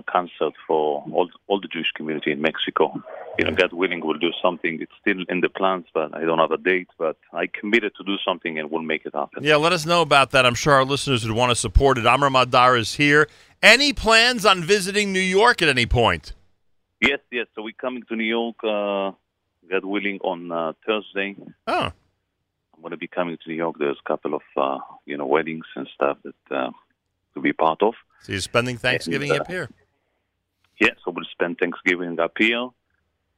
uh, 0.00 0.12
concert 0.12 0.54
for 0.66 1.04
all 1.12 1.28
all 1.46 1.60
the 1.60 1.68
Jewish 1.68 1.90
community 1.94 2.32
in 2.32 2.40
Mexico. 2.40 3.02
You 3.38 3.44
know, 3.44 3.52
God 3.52 3.72
willing, 3.72 4.00
we'll 4.04 4.18
do 4.18 4.32
something. 4.42 4.80
It's 4.80 4.92
still 5.00 5.24
in 5.28 5.40
the 5.40 5.48
plans, 5.48 5.86
but 5.94 6.14
I 6.14 6.20
don't 6.20 6.38
have 6.38 6.50
a 6.50 6.58
date. 6.58 6.88
But 6.98 7.16
I 7.32 7.46
committed 7.46 7.92
to 7.96 8.04
do 8.04 8.16
something, 8.24 8.58
and 8.58 8.70
we'll 8.70 8.82
make 8.82 9.06
it 9.06 9.14
happen. 9.14 9.44
Yeah, 9.44 9.56
let 9.56 9.72
us 9.72 9.86
know 9.86 10.02
about 10.02 10.30
that. 10.32 10.44
I'm 10.46 10.54
sure 10.54 10.74
our 10.74 10.84
listeners 10.84 11.26
would 11.26 11.36
want 11.36 11.50
to 11.50 11.56
support 11.56 11.98
it. 11.98 12.06
Amram 12.06 12.36
Adar 12.36 12.76
is 12.76 12.94
here. 12.94 13.28
Any 13.62 13.92
plans 13.92 14.44
on 14.44 14.62
visiting 14.62 15.12
New 15.12 15.20
York 15.20 15.62
at 15.62 15.68
any 15.68 15.86
point? 15.86 16.32
Yes, 17.00 17.20
yes. 17.30 17.46
So 17.54 17.62
we're 17.62 17.72
coming 17.72 18.02
to 18.08 18.16
New 18.16 18.24
York, 18.24 18.56
uh, 18.62 19.12
God 19.70 19.84
willing, 19.84 20.18
on 20.20 20.52
uh, 20.52 20.72
Thursday. 20.86 21.36
Oh. 21.66 21.92
I'm 22.74 22.80
going 22.82 22.92
to 22.92 22.96
be 22.96 23.08
coming 23.08 23.36
to 23.36 23.48
New 23.48 23.56
York. 23.56 23.76
There's 23.78 23.98
a 24.04 24.08
couple 24.08 24.34
of 24.34 24.42
uh, 24.56 24.78
you 25.06 25.16
know 25.16 25.26
weddings 25.26 25.66
and 25.76 25.88
stuff 25.94 26.18
that 26.24 26.56
uh, 26.56 26.70
to 27.34 27.40
be 27.40 27.52
part 27.52 27.82
of. 27.82 27.94
So 28.22 28.32
you're 28.32 28.40
spending 28.40 28.76
Thanksgiving 28.76 29.30
And, 29.30 29.40
uh, 29.40 29.42
up 29.42 29.48
here? 29.48 29.68
Yeah, 30.80 30.90
so 31.04 31.10
we'll 31.10 31.26
spend 31.30 31.58
Thanksgiving 31.58 32.18
up 32.18 32.32
here, 32.38 32.68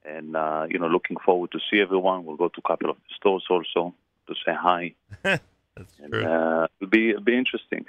and 0.04 0.36
uh, 0.36 0.66
you 0.70 0.78
know, 0.78 0.86
looking 0.86 1.16
forward 1.24 1.50
to 1.52 1.58
see 1.70 1.80
everyone. 1.80 2.24
We'll 2.24 2.36
go 2.36 2.48
to 2.48 2.60
a 2.64 2.68
couple 2.68 2.90
of 2.90 2.96
stores 3.16 3.44
also 3.50 3.94
to 4.28 4.34
say 4.46 4.54
hi. 4.54 4.94
and, 5.24 6.14
uh, 6.14 6.68
it'll 6.80 6.90
be 6.90 7.10
it'll 7.10 7.22
be 7.22 7.36
interesting. 7.36 7.84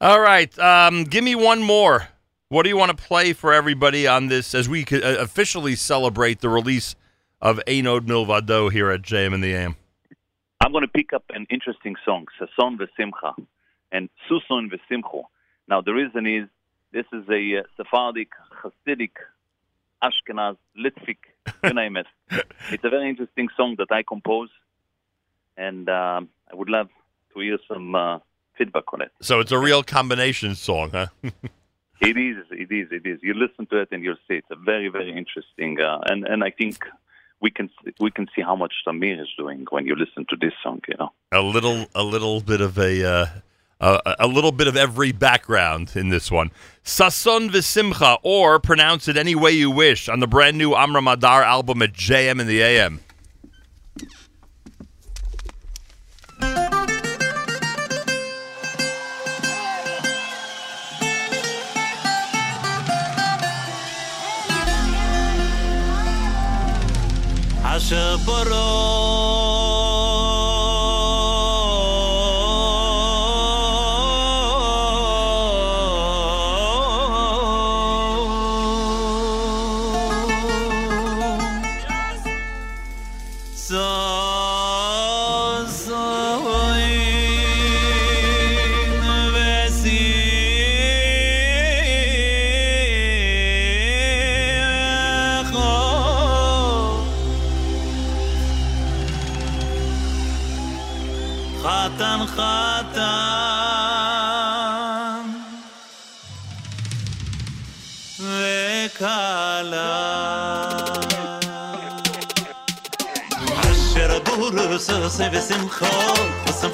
All 0.00 0.20
right. 0.20 0.58
Um, 0.58 1.04
give 1.04 1.22
me 1.22 1.34
one 1.34 1.62
more. 1.62 2.08
What 2.48 2.64
do 2.64 2.68
you 2.68 2.76
want 2.76 2.96
to 2.96 3.02
play 3.02 3.32
for 3.32 3.52
everybody 3.52 4.06
on 4.06 4.26
this 4.26 4.54
as 4.54 4.68
we 4.68 4.84
could, 4.84 5.04
uh, 5.04 5.16
officially 5.20 5.76
celebrate 5.76 6.40
the 6.40 6.48
release 6.48 6.96
of 7.40 7.60
Ein 7.68 7.86
Od 7.86 8.06
Milvado 8.06 8.70
here 8.70 8.90
at 8.90 9.02
JM 9.02 9.32
and 9.32 9.44
the 9.44 9.54
AM? 9.54 9.76
I'm 10.60 10.72
going 10.72 10.82
to 10.82 10.88
pick 10.88 11.12
up 11.12 11.24
an 11.30 11.46
interesting 11.50 11.96
song, 12.04 12.26
Sason 12.38 12.78
Vesimcha, 12.78 13.34
and 13.90 14.08
Suson 14.28 14.70
Vesimcho. 14.70 15.24
Now, 15.68 15.80
the 15.80 15.92
reason 15.92 16.26
is 16.26 16.48
this 16.92 17.06
is 17.12 17.28
a 17.28 17.58
uh, 17.58 17.62
Sephardic, 17.76 18.28
Hasidic, 18.62 19.12
Ashkenaz, 20.02 20.56
Litvic, 20.78 21.18
you 21.64 21.74
name 21.74 21.96
it. 21.96 22.06
It's 22.70 22.84
a 22.84 22.90
very 22.90 23.08
interesting 23.08 23.48
song 23.56 23.76
that 23.78 23.90
I 23.90 24.02
compose, 24.02 24.50
and 25.56 25.88
um, 25.88 26.28
I 26.50 26.54
would 26.54 26.68
love 26.68 26.88
to 27.34 27.40
hear 27.40 27.58
some 27.68 27.94
uh, 27.94 28.18
feedback 28.56 28.92
on 28.92 29.02
it. 29.02 29.10
So 29.20 29.40
it's 29.40 29.52
a 29.52 29.58
real 29.58 29.82
combination 29.82 30.54
song, 30.54 30.90
huh? 30.90 31.06
It 32.02 32.16
is, 32.16 32.44
it 32.50 32.72
is, 32.72 32.88
it 32.90 33.06
is. 33.06 33.20
You 33.22 33.32
listen 33.32 33.64
to 33.66 33.76
it 33.80 33.90
and 33.92 34.02
you'll 34.02 34.16
see 34.26 34.34
it's 34.34 34.50
a 34.50 34.56
very, 34.56 34.88
very 34.88 35.16
interesting, 35.16 35.80
uh, 35.80 36.00
and 36.06 36.26
and 36.26 36.42
I 36.42 36.50
think 36.50 36.84
we 37.40 37.48
can 37.48 37.70
we 38.00 38.10
can 38.10 38.26
see 38.34 38.42
how 38.42 38.56
much 38.56 38.72
Samir 38.84 39.20
is 39.20 39.28
doing 39.38 39.66
when 39.70 39.86
you 39.86 39.94
listen 39.94 40.26
to 40.30 40.36
this 40.36 40.52
song. 40.64 40.80
You 40.88 40.96
know. 40.98 41.12
a 41.30 41.40
little, 41.40 41.86
a 41.94 42.02
little 42.02 42.40
bit 42.40 42.60
of 42.60 42.76
a, 42.76 43.08
uh, 43.08 43.26
a 43.82 44.28
little 44.28 44.52
bit 44.52 44.68
of 44.68 44.76
every 44.76 45.10
background 45.10 45.92
in 45.96 46.08
this 46.08 46.30
one. 46.30 46.52
Sason 46.84 47.50
Visimcha, 47.50 48.18
or 48.22 48.60
pronounce 48.60 49.08
it 49.08 49.16
any 49.16 49.34
way 49.34 49.50
you 49.50 49.70
wish, 49.70 50.08
on 50.08 50.20
the 50.20 50.28
brand 50.28 50.56
new 50.56 50.74
Amram 50.74 51.08
Adar 51.08 51.42
album 51.42 51.82
at 51.82 51.92
JM 51.92 52.40
in 52.40 52.46
the 52.46 52.62
AM. 52.62 53.00
Asher 67.64 68.18
Baruch 68.26 68.81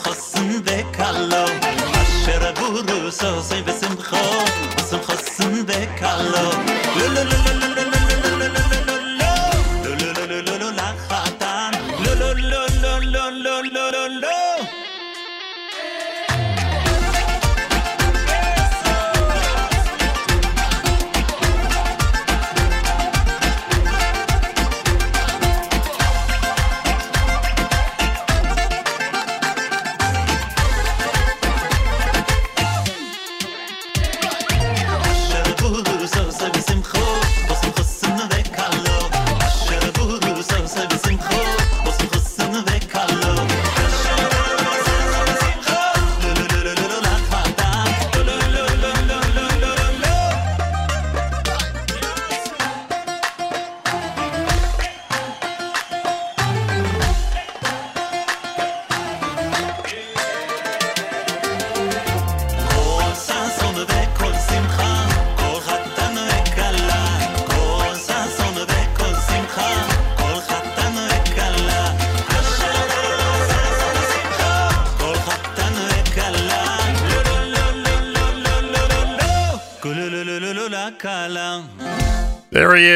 חסן 0.00 0.58
דקלו 0.62 1.44
אשר 2.02 2.48
הגורו 2.48 3.12
סוסי 3.12 3.62
בשמחו 3.62 4.16
בשמחו 4.76 5.12
סן 5.16 5.62
דקלו 5.62 6.50
לא 6.96 7.06
לא 7.14 7.22
לא 7.22 7.52
לא. 7.52 7.57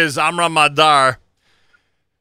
Is, 0.03 0.19
Amram 0.19 0.57
Adar. 0.57 1.19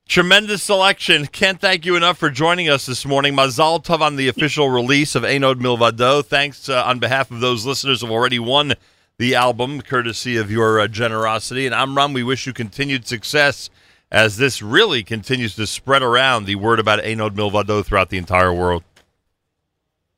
Tremendous 0.07 0.61
selection. 0.61 1.25
Can't 1.25 1.59
thank 1.59 1.83
you 1.83 1.95
enough 1.95 2.19
for 2.19 2.29
joining 2.29 2.69
us 2.69 2.85
this 2.85 3.05
morning. 3.05 3.33
Mazal 3.33 3.83
Tov 3.83 4.01
on 4.01 4.17
the 4.17 4.27
official 4.27 4.69
release 4.69 5.15
of 5.15 5.23
Ein 5.25 5.43
Od 5.43 5.59
Milvado. 5.59 6.23
Thanks 6.23 6.69
uh, 6.69 6.83
on 6.85 6.99
behalf 6.99 7.31
of 7.31 7.39
those 7.39 7.65
listeners 7.65 8.01
who 8.01 8.07
have 8.07 8.13
already 8.13 8.37
won 8.37 8.75
the 9.17 9.33
album, 9.33 9.81
courtesy 9.81 10.37
of 10.37 10.51
your 10.51 10.79
uh, 10.79 10.87
generosity. 10.87 11.65
And 11.65 11.73
Amram, 11.73 12.13
we 12.13 12.21
wish 12.21 12.45
you 12.45 12.53
continued 12.53 13.07
success 13.07 13.71
as 14.11 14.37
this 14.37 14.61
really 14.61 15.01
continues 15.01 15.55
to 15.55 15.65
spread 15.65 16.03
around 16.03 16.45
the 16.45 16.55
word 16.55 16.79
about 16.79 17.03
Ein 17.03 17.19
Od 17.19 17.35
Milvado 17.35 17.83
throughout 17.83 18.09
the 18.09 18.17
entire 18.17 18.53
world. 18.53 18.83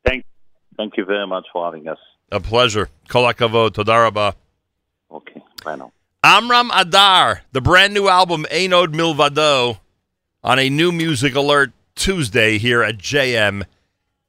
Thank, 0.06 0.26
thank 0.76 0.98
you 0.98 1.06
very 1.06 1.28
much 1.28 1.46
for 1.54 1.64
having 1.64 1.88
us. 1.88 2.00
A 2.30 2.42
pleasure. 2.42 2.90
Kol 3.08 3.32
hakavod. 3.32 3.74
Toda. 3.74 4.36
Okay, 5.10 5.42
bye 5.64 5.76
now. 5.76 5.94
Amram 6.26 6.72
Adar, 6.74 7.42
the 7.52 7.60
brand 7.60 7.94
new 7.94 8.08
album 8.08 8.46
Ein 8.50 8.72
Od 8.72 8.94
Milvado, 8.94 9.80
on 10.42 10.58
a 10.58 10.70
new 10.70 10.94
music 10.94 11.36
alert 11.36 11.74
Tuesday 11.96 12.58
here 12.58 12.82
at 12.82 12.98
JM 12.98 13.66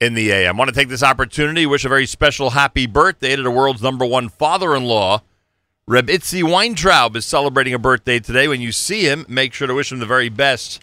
in 0.01 0.15
the 0.15 0.33
AM. 0.33 0.57
I 0.57 0.59
want 0.59 0.71
to 0.71 0.75
take 0.75 0.89
this 0.89 1.05
opportunity 1.05 1.67
wish 1.67 1.85
a 1.85 1.89
very 1.89 2.07
special 2.07 2.51
happy 2.51 2.89
birthday 2.89 3.37
to 3.37 3.43
the 3.43 3.51
world's 3.51 3.81
number 3.81 4.05
one 4.05 4.29
father-in-law. 4.29 5.23
Reb 5.87 6.09
Itzi 6.09 6.43
Weintraub 6.43 7.15
is 7.15 7.25
celebrating 7.27 7.75
a 7.75 7.79
birthday 7.79 8.19
today. 8.19 8.49
When 8.49 8.61
you 8.61 8.73
see 8.73 9.05
him, 9.05 9.25
make 9.29 9.53
sure 9.53 9.69
to 9.69 9.75
wish 9.75 9.93
him 9.93 10.01
the 10.01 10.07
very 10.07 10.29
best 10.29 10.83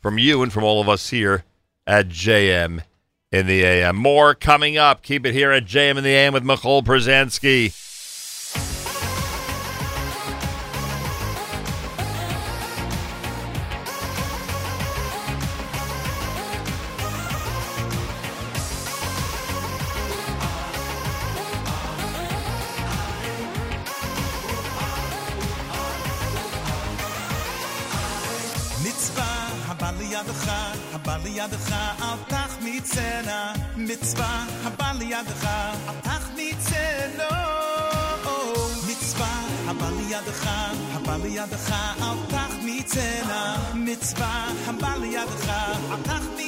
from 0.00 0.16
you 0.16 0.42
and 0.42 0.50
from 0.50 0.64
all 0.64 0.80
of 0.80 0.88
us 0.88 1.10
here 1.10 1.44
at 1.86 2.08
JM 2.08 2.82
in 3.30 3.46
the 3.46 3.62
AM. 3.62 3.96
More 3.96 4.34
coming 4.34 4.78
up. 4.78 5.02
Keep 5.02 5.26
it 5.26 5.34
here 5.34 5.52
at 5.52 5.66
JM 5.66 5.98
in 5.98 6.04
the 6.04 6.14
AM 6.14 6.32
with 6.32 6.44
Michal 6.44 6.82
Brzezinski. 6.82 7.74
מצווה 33.85 34.45
הבא 34.63 34.91
לידך, 34.99 35.45
אל 35.89 35.95
תחמיצנו. 36.01 37.23
מצווה 38.87 39.41
הבא 39.67 39.89
לידך, 39.89 40.49
הבא 40.93 41.17
לידך, 41.23 41.71
אל 42.01 42.17
תחמיצנה. 42.29 42.51
מצנה, 42.65 43.55
מצווה 43.73 44.47
הבא 44.67 44.95
לידך, 45.01 45.49
הפך 45.91 46.21
מצנו. 46.35 46.44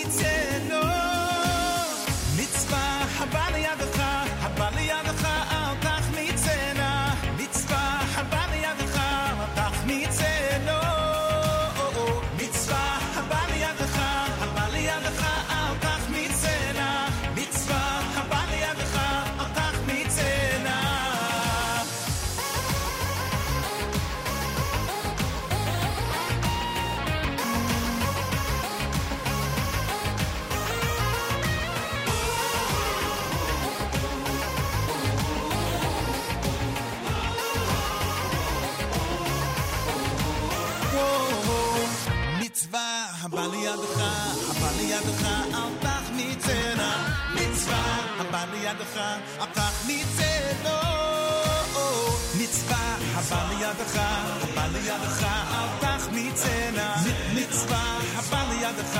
הבא 53.87 53.87
לידך, 53.87 53.95
הבא 53.95 54.67
לידך, 54.73 55.23
אל 55.23 55.67
תחמיצנה. 55.79 56.95
מצווה 57.35 57.99
הבא 58.15 58.43
לידך, 58.49 58.99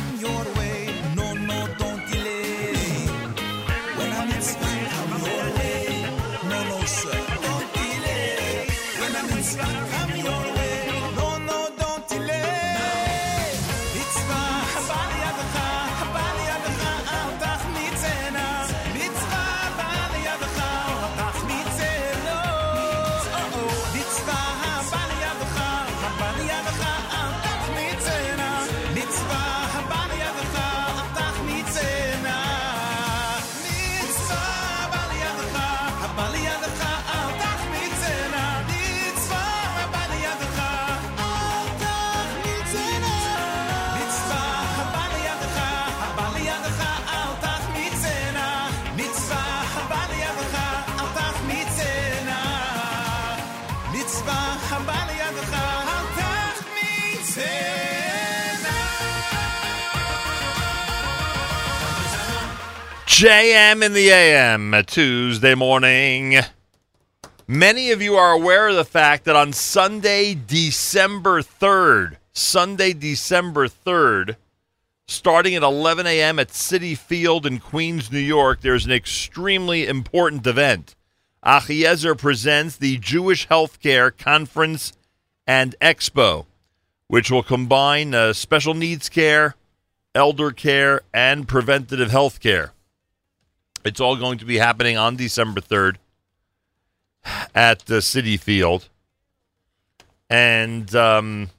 Come 0.00 0.20
your 0.20 0.54
way, 0.54 0.59
JM 63.20 63.84
in 63.84 63.92
the 63.92 64.08
AM, 64.08 64.82
Tuesday 64.86 65.54
morning. 65.54 66.38
Many 67.46 67.90
of 67.90 68.00
you 68.00 68.14
are 68.14 68.32
aware 68.32 68.68
of 68.68 68.76
the 68.76 68.84
fact 68.86 69.24
that 69.24 69.36
on 69.36 69.52
Sunday, 69.52 70.32
December 70.32 71.42
3rd, 71.42 72.16
Sunday, 72.32 72.94
December 72.94 73.68
3rd, 73.68 74.36
starting 75.06 75.54
at 75.54 75.62
11 75.62 76.06
a.m. 76.06 76.38
at 76.38 76.48
Citi 76.48 76.96
Field 76.96 77.44
in 77.44 77.58
Queens, 77.58 78.10
New 78.10 78.18
York, 78.18 78.62
there's 78.62 78.86
an 78.86 78.92
extremely 78.92 79.86
important 79.86 80.46
event. 80.46 80.96
Achiezer 81.44 82.16
presents 82.16 82.78
the 82.78 82.96
Jewish 82.96 83.48
Healthcare 83.48 84.16
Conference 84.16 84.94
and 85.46 85.74
Expo, 85.82 86.46
which 87.06 87.30
will 87.30 87.42
combine 87.42 88.14
uh, 88.14 88.32
special 88.32 88.72
needs 88.72 89.10
care, 89.10 89.56
elder 90.14 90.52
care, 90.52 91.02
and 91.12 91.46
preventative 91.46 92.10
health 92.10 92.40
care. 92.40 92.72
It's 93.84 94.00
all 94.00 94.16
going 94.16 94.38
to 94.38 94.44
be 94.44 94.58
happening 94.58 94.96
on 94.96 95.16
December 95.16 95.60
3rd 95.60 95.96
at 97.54 97.80
the 97.86 97.96
Citi 97.96 98.38
Field. 98.38 98.88
And 100.28 100.94
um, 100.94 101.50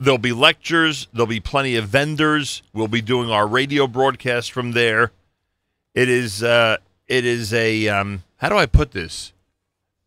there'll 0.00 0.18
be 0.18 0.32
lectures, 0.32 1.08
there'll 1.12 1.26
be 1.26 1.40
plenty 1.40 1.76
of 1.76 1.88
vendors. 1.88 2.62
We'll 2.72 2.88
be 2.88 3.02
doing 3.02 3.30
our 3.30 3.46
radio 3.46 3.86
broadcast 3.86 4.52
from 4.52 4.72
there. 4.72 5.12
It 5.94 6.08
is 6.08 6.42
uh, 6.42 6.78
it 7.06 7.24
is 7.24 7.52
a 7.52 7.88
um, 7.88 8.24
how 8.38 8.48
do 8.48 8.56
I 8.56 8.66
put 8.66 8.92
this? 8.92 9.32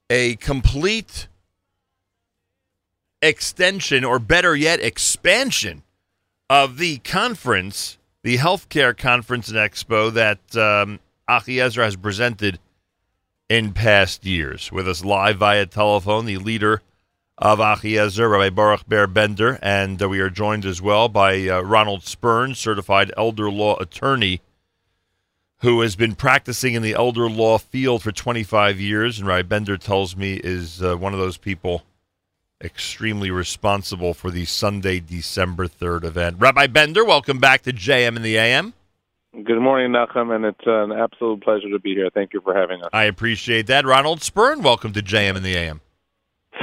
A 0.09 0.35
complete 0.35 1.27
extension, 3.21 4.03
or 4.03 4.19
better 4.19 4.55
yet, 4.55 4.79
expansion 4.79 5.83
of 6.49 6.77
the 6.77 6.99
conference, 6.99 7.96
the 8.23 8.37
healthcare 8.37 8.97
conference 8.97 9.49
and 9.49 9.57
expo 9.57 10.11
that 10.13 10.39
um, 10.57 10.99
Achiezer 11.29 11.83
has 11.83 11.95
presented 11.95 12.59
in 13.49 13.73
past 13.73 14.25
years. 14.25 14.71
With 14.71 14.87
us 14.87 15.05
live 15.05 15.37
via 15.37 15.65
telephone, 15.65 16.25
the 16.25 16.37
leader 16.37 16.81
of 17.37 17.59
Achiezer, 17.59 18.29
Rabbi 18.29 18.49
Boruch 18.49 18.87
Ber 18.87 19.07
Bender, 19.07 19.59
and 19.61 20.01
uh, 20.01 20.09
we 20.09 20.19
are 20.19 20.29
joined 20.29 20.65
as 20.65 20.81
well 20.81 21.07
by 21.07 21.47
uh, 21.47 21.61
Ronald 21.61 22.03
Spirn, 22.03 22.55
certified 22.55 23.11
elder 23.15 23.49
law 23.51 23.77
attorney, 23.77 24.41
who 25.59 25.81
has 25.81 25.95
been 25.95 26.15
practicing 26.15 26.73
in 26.73 26.81
the 26.81 26.93
elder 26.93 27.29
law 27.29 27.57
field 27.57 28.01
for 28.01 28.11
25 28.11 28.79
years, 28.79 29.19
and 29.19 29.27
Rabbi 29.27 29.43
Bender 29.43 29.77
tells 29.77 30.15
me 30.15 30.35
is 30.43 30.81
uh, 30.81 30.95
one 30.95 31.13
of 31.13 31.19
those 31.19 31.37
people 31.37 31.83
extremely 32.63 33.31
responsible 33.31 34.13
for 34.13 34.31
the 34.31 34.45
Sunday, 34.45 34.99
December 34.99 35.67
3rd 35.67 36.03
event. 36.05 36.37
Rabbi 36.39 36.67
Bender, 36.67 37.05
welcome 37.05 37.39
back 37.39 37.61
to 37.63 37.73
JM 37.73 38.15
in 38.15 38.21
the 38.21 38.37
AM. 38.37 38.73
Good 39.43 39.59
morning, 39.59 39.91
Nachum, 39.91 40.35
and 40.35 40.45
it's 40.45 40.65
an 40.65 40.91
absolute 40.91 41.43
pleasure 41.43 41.69
to 41.69 41.79
be 41.79 41.93
here. 41.93 42.09
Thank 42.11 42.33
you 42.33 42.41
for 42.41 42.55
having 42.55 42.81
us. 42.81 42.89
I 42.91 43.03
appreciate 43.03 43.67
that. 43.67 43.85
Ronald 43.85 44.23
Spirn, 44.23 44.63
welcome 44.63 44.93
to 44.93 45.01
JM 45.01 45.35
in 45.35 45.43
the 45.43 45.55
AM. 45.55 45.81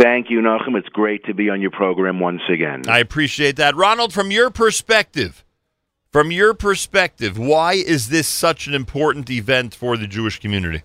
Thank 0.01 0.29
you, 0.29 0.41
Nachum. 0.41 0.77
It's 0.77 0.89
great 0.89 1.25
to 1.27 1.35
be 1.35 1.51
on 1.51 1.61
your 1.61 1.71
program 1.71 2.19
once 2.19 2.43
again. 2.49 2.83
I 2.89 2.99
appreciate 2.99 3.55
that. 3.57 3.77
Ronald, 3.77 4.13
from 4.13 4.33
your 4.33 4.51
perspective, 4.51 5.45
from 6.11 6.33
your 6.33 6.53
perspective, 6.53 7.39
why 7.39 7.75
is 7.75 8.09
this 8.09 8.27
such 8.27 8.67
an 8.67 8.75
important 8.75 9.31
event 9.31 9.73
for 9.73 9.97
the 9.97 10.09
Jewish 10.09 10.41
community? 10.41 10.83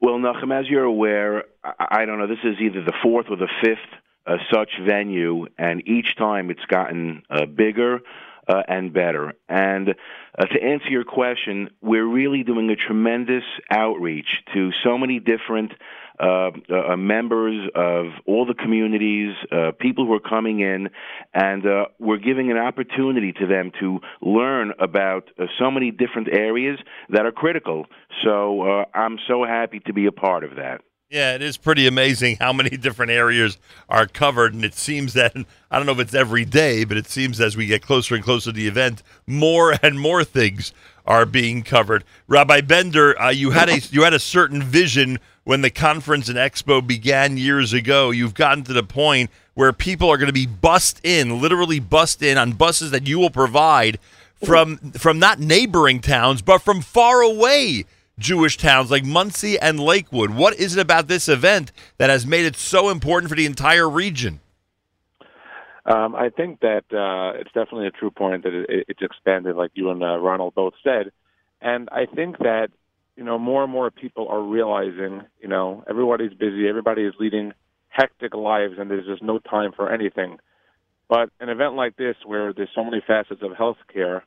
Well, 0.00 0.18
Nachum, 0.18 0.58
as 0.58 0.68
you're 0.68 0.84
aware, 0.84 1.44
I, 1.64 2.02
I 2.02 2.04
don't 2.04 2.18
know, 2.18 2.26
this 2.26 2.44
is 2.44 2.56
either 2.60 2.84
the 2.84 2.92
fourth 3.02 3.26
or 3.30 3.36
the 3.36 3.48
fifth 3.62 3.78
uh, 4.26 4.36
such 4.52 4.70
venue, 4.84 5.46
and 5.58 5.86
each 5.88 6.16
time 6.16 6.50
it's 6.50 6.64
gotten 6.68 7.22
uh, 7.30 7.46
bigger 7.46 8.00
uh, 8.48 8.62
and 8.68 8.92
better. 8.92 9.32
And 9.48 9.94
uh, 10.38 10.44
to 10.44 10.62
answer 10.62 10.88
your 10.88 11.04
question, 11.04 11.70
we're 11.80 12.06
really 12.06 12.42
doing 12.42 12.70
a 12.70 12.76
tremendous 12.76 13.44
outreach 13.70 14.42
to 14.54 14.70
so 14.84 14.98
many 14.98 15.18
different 15.18 15.72
uh, 16.18 16.50
uh, 16.72 16.96
members 16.96 17.68
of 17.74 18.06
all 18.26 18.46
the 18.46 18.54
communities, 18.54 19.34
uh, 19.52 19.72
people 19.78 20.06
who 20.06 20.14
are 20.14 20.20
coming 20.20 20.60
in, 20.60 20.88
and 21.34 21.66
uh, 21.66 21.86
we're 21.98 22.18
giving 22.18 22.50
an 22.50 22.58
opportunity 22.58 23.32
to 23.32 23.46
them 23.46 23.70
to 23.80 24.00
learn 24.20 24.72
about 24.78 25.30
uh, 25.38 25.46
so 25.58 25.70
many 25.70 25.90
different 25.90 26.28
areas 26.32 26.78
that 27.10 27.26
are 27.26 27.32
critical. 27.32 27.86
So 28.24 28.62
uh, 28.62 28.84
I'm 28.94 29.18
so 29.28 29.44
happy 29.44 29.80
to 29.86 29.92
be 29.92 30.06
a 30.06 30.12
part 30.12 30.44
of 30.44 30.56
that. 30.56 30.80
Yeah, 31.08 31.36
it 31.36 31.42
is 31.42 31.56
pretty 31.56 31.86
amazing 31.86 32.38
how 32.40 32.52
many 32.52 32.70
different 32.70 33.12
areas 33.12 33.58
are 33.88 34.08
covered, 34.08 34.54
and 34.54 34.64
it 34.64 34.74
seems 34.74 35.12
that 35.12 35.36
I 35.70 35.76
don't 35.76 35.86
know 35.86 35.92
if 35.92 36.00
it's 36.00 36.14
every 36.14 36.44
day, 36.44 36.82
but 36.82 36.96
it 36.96 37.06
seems 37.06 37.40
as 37.40 37.56
we 37.56 37.66
get 37.66 37.80
closer 37.80 38.16
and 38.16 38.24
closer 38.24 38.50
to 38.50 38.56
the 38.56 38.66
event, 38.66 39.04
more 39.24 39.76
and 39.84 40.00
more 40.00 40.24
things 40.24 40.72
are 41.06 41.24
being 41.24 41.62
covered. 41.62 42.04
Rabbi 42.26 42.60
Bender, 42.62 43.16
uh, 43.20 43.30
you 43.30 43.52
had 43.52 43.68
a 43.68 43.78
you 43.78 44.02
had 44.02 44.14
a 44.14 44.18
certain 44.18 44.60
vision 44.60 45.20
when 45.46 45.60
the 45.60 45.70
conference 45.70 46.28
and 46.28 46.36
expo 46.36 46.84
began 46.84 47.36
years 47.36 47.72
ago. 47.72 48.10
You've 48.10 48.34
gotten 48.34 48.64
to 48.64 48.72
the 48.72 48.82
point 48.82 49.30
where 49.54 49.72
people 49.72 50.10
are 50.10 50.16
going 50.16 50.26
to 50.26 50.32
be 50.32 50.44
bussed 50.44 51.00
in, 51.04 51.40
literally 51.40 51.78
bussed 51.78 52.20
in 52.20 52.36
on 52.36 52.54
buses 52.54 52.90
that 52.90 53.06
you 53.06 53.20
will 53.20 53.30
provide 53.30 54.00
from 54.44 54.76
from 54.90 55.20
not 55.20 55.38
neighboring 55.38 56.00
towns, 56.00 56.42
but 56.42 56.62
from 56.62 56.80
far 56.80 57.20
away 57.20 57.84
Jewish 58.18 58.56
towns 58.56 58.90
like 58.90 59.04
Monsey 59.04 59.56
and 59.56 59.78
Lakewood. 59.78 60.30
What 60.30 60.56
is 60.56 60.76
it 60.76 60.80
about 60.80 61.06
this 61.06 61.28
event 61.28 61.70
that 61.98 62.10
has 62.10 62.26
made 62.26 62.44
it 62.44 62.56
so 62.56 62.90
important 62.90 63.30
for 63.30 63.36
the 63.36 63.46
entire 63.46 63.88
region? 63.88 64.40
Um, 65.84 66.16
I 66.16 66.30
think 66.30 66.58
that 66.60 66.82
uh, 66.92 67.38
it's 67.38 67.52
definitely 67.52 67.86
a 67.86 67.92
true 67.92 68.10
point 68.10 68.42
that 68.42 68.52
it, 68.52 68.86
it's 68.88 69.00
expanded, 69.00 69.54
like 69.54 69.70
you 69.74 69.90
and 69.90 70.02
uh, 70.02 70.18
Ronald 70.18 70.56
both 70.56 70.74
said. 70.82 71.12
And 71.60 71.88
I 71.92 72.06
think 72.06 72.38
that 72.38 72.70
you 73.16 73.24
know 73.24 73.38
more 73.38 73.64
and 73.64 73.72
more 73.72 73.90
people 73.90 74.28
are 74.28 74.42
realizing, 74.42 75.22
you 75.40 75.48
know, 75.48 75.84
everybody's 75.88 76.32
busy, 76.34 76.68
everybody 76.68 77.02
is 77.02 77.14
leading 77.18 77.52
hectic 77.88 78.34
lives, 78.34 78.74
and 78.78 78.90
there's 78.90 79.06
just 79.06 79.22
no 79.22 79.38
time 79.38 79.72
for 79.74 79.90
anything. 79.92 80.38
But 81.08 81.30
an 81.40 81.48
event 81.48 81.74
like 81.74 81.96
this, 81.96 82.16
where 82.24 82.52
there's 82.52 82.68
so 82.74 82.84
many 82.84 83.02
facets 83.06 83.40
of 83.42 83.52
healthcare, 83.52 84.22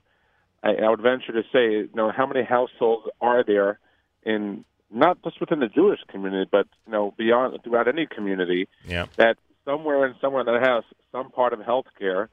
I, 0.64 0.76
I 0.76 0.90
would 0.90 1.02
venture 1.02 1.34
to 1.34 1.44
say, 1.54 1.72
you 1.72 1.90
know, 1.94 2.12
how 2.12 2.26
many 2.26 2.44
households 2.44 3.08
are 3.22 3.44
there 3.44 3.80
in 4.24 4.66
not 4.92 5.22
just 5.24 5.40
within 5.40 5.60
the 5.60 5.68
Jewish 5.68 6.00
community, 6.10 6.50
but 6.52 6.68
you 6.86 6.92
know, 6.92 7.14
beyond 7.18 7.60
throughout 7.64 7.88
any 7.88 8.08
community 8.08 8.68
Yeah. 8.86 9.06
that 9.18 9.38
somewhere 9.66 10.04
and 10.06 10.16
somewhere 10.20 10.42
in 10.42 10.48
that 10.48 10.64
house, 10.64 10.86
some 11.12 11.30
part 11.30 11.54
of 11.54 11.60
healthcare 11.60 12.28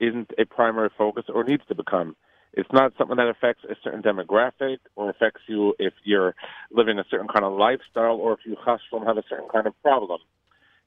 isn't 0.00 0.32
a 0.38 0.44
primary 0.44 0.90
focus 0.96 1.26
or 1.28 1.44
needs 1.44 1.62
to 1.68 1.74
become. 1.74 2.16
It's 2.52 2.70
not 2.72 2.92
something 2.98 3.16
that 3.16 3.28
affects 3.28 3.64
a 3.64 3.76
certain 3.82 4.02
demographic 4.02 4.78
or 4.96 5.10
affects 5.10 5.42
you 5.46 5.74
if 5.78 5.94
you're 6.04 6.34
living 6.72 6.98
a 6.98 7.04
certain 7.10 7.28
kind 7.28 7.44
of 7.44 7.52
lifestyle 7.52 8.16
or 8.16 8.32
if 8.32 8.40
you 8.44 8.56
hustle 8.58 9.04
have 9.06 9.16
a 9.16 9.22
certain 9.28 9.48
kind 9.52 9.66
of 9.66 9.80
problem. 9.82 10.20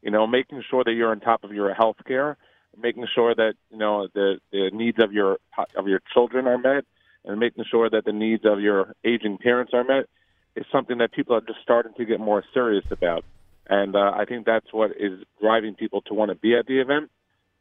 You 0.02 0.12
know, 0.12 0.28
making 0.28 0.62
sure 0.70 0.84
that 0.84 0.92
you're 0.92 1.12
on 1.12 1.22
top 1.22 1.46
of 1.46 1.54
your 1.54 1.74
health 1.74 1.96
care, 2.06 2.36
making 2.78 3.08
sure 3.16 3.34
that 3.34 3.54
you 3.72 3.78
know 3.78 4.08
the 4.14 4.40
the 4.52 4.72
needs 4.74 5.02
of 5.02 5.14
your 5.14 5.38
of 5.76 5.88
your 5.88 6.02
children 6.14 6.48
are 6.48 6.58
met, 6.58 6.84
and 7.24 7.40
making 7.40 7.64
sure 7.72 7.90
that 7.90 8.04
the 8.04 8.12
needs 8.12 8.44
of 8.46 8.60
your 8.60 8.94
aging 9.06 9.38
parents 9.38 9.74
are 9.74 9.86
met 9.86 10.08
is 10.56 10.66
something 10.72 10.98
that 10.98 11.14
people 11.14 11.36
are 11.36 11.42
just 11.42 11.60
starting 11.64 11.94
to 11.98 12.06
get 12.06 12.20
more 12.20 12.44
serious 12.54 12.86
about. 12.92 13.24
And 13.70 13.96
uh, 13.96 14.12
I 14.14 14.26
think 14.26 14.46
that's 14.46 14.72
what 14.74 14.92
is 15.00 15.24
driving 15.40 15.76
people 15.76 16.02
to 16.04 16.14
want 16.14 16.30
to 16.30 16.36
be 16.36 16.56
at 16.56 16.68
the 16.68 16.80
event 16.80 17.10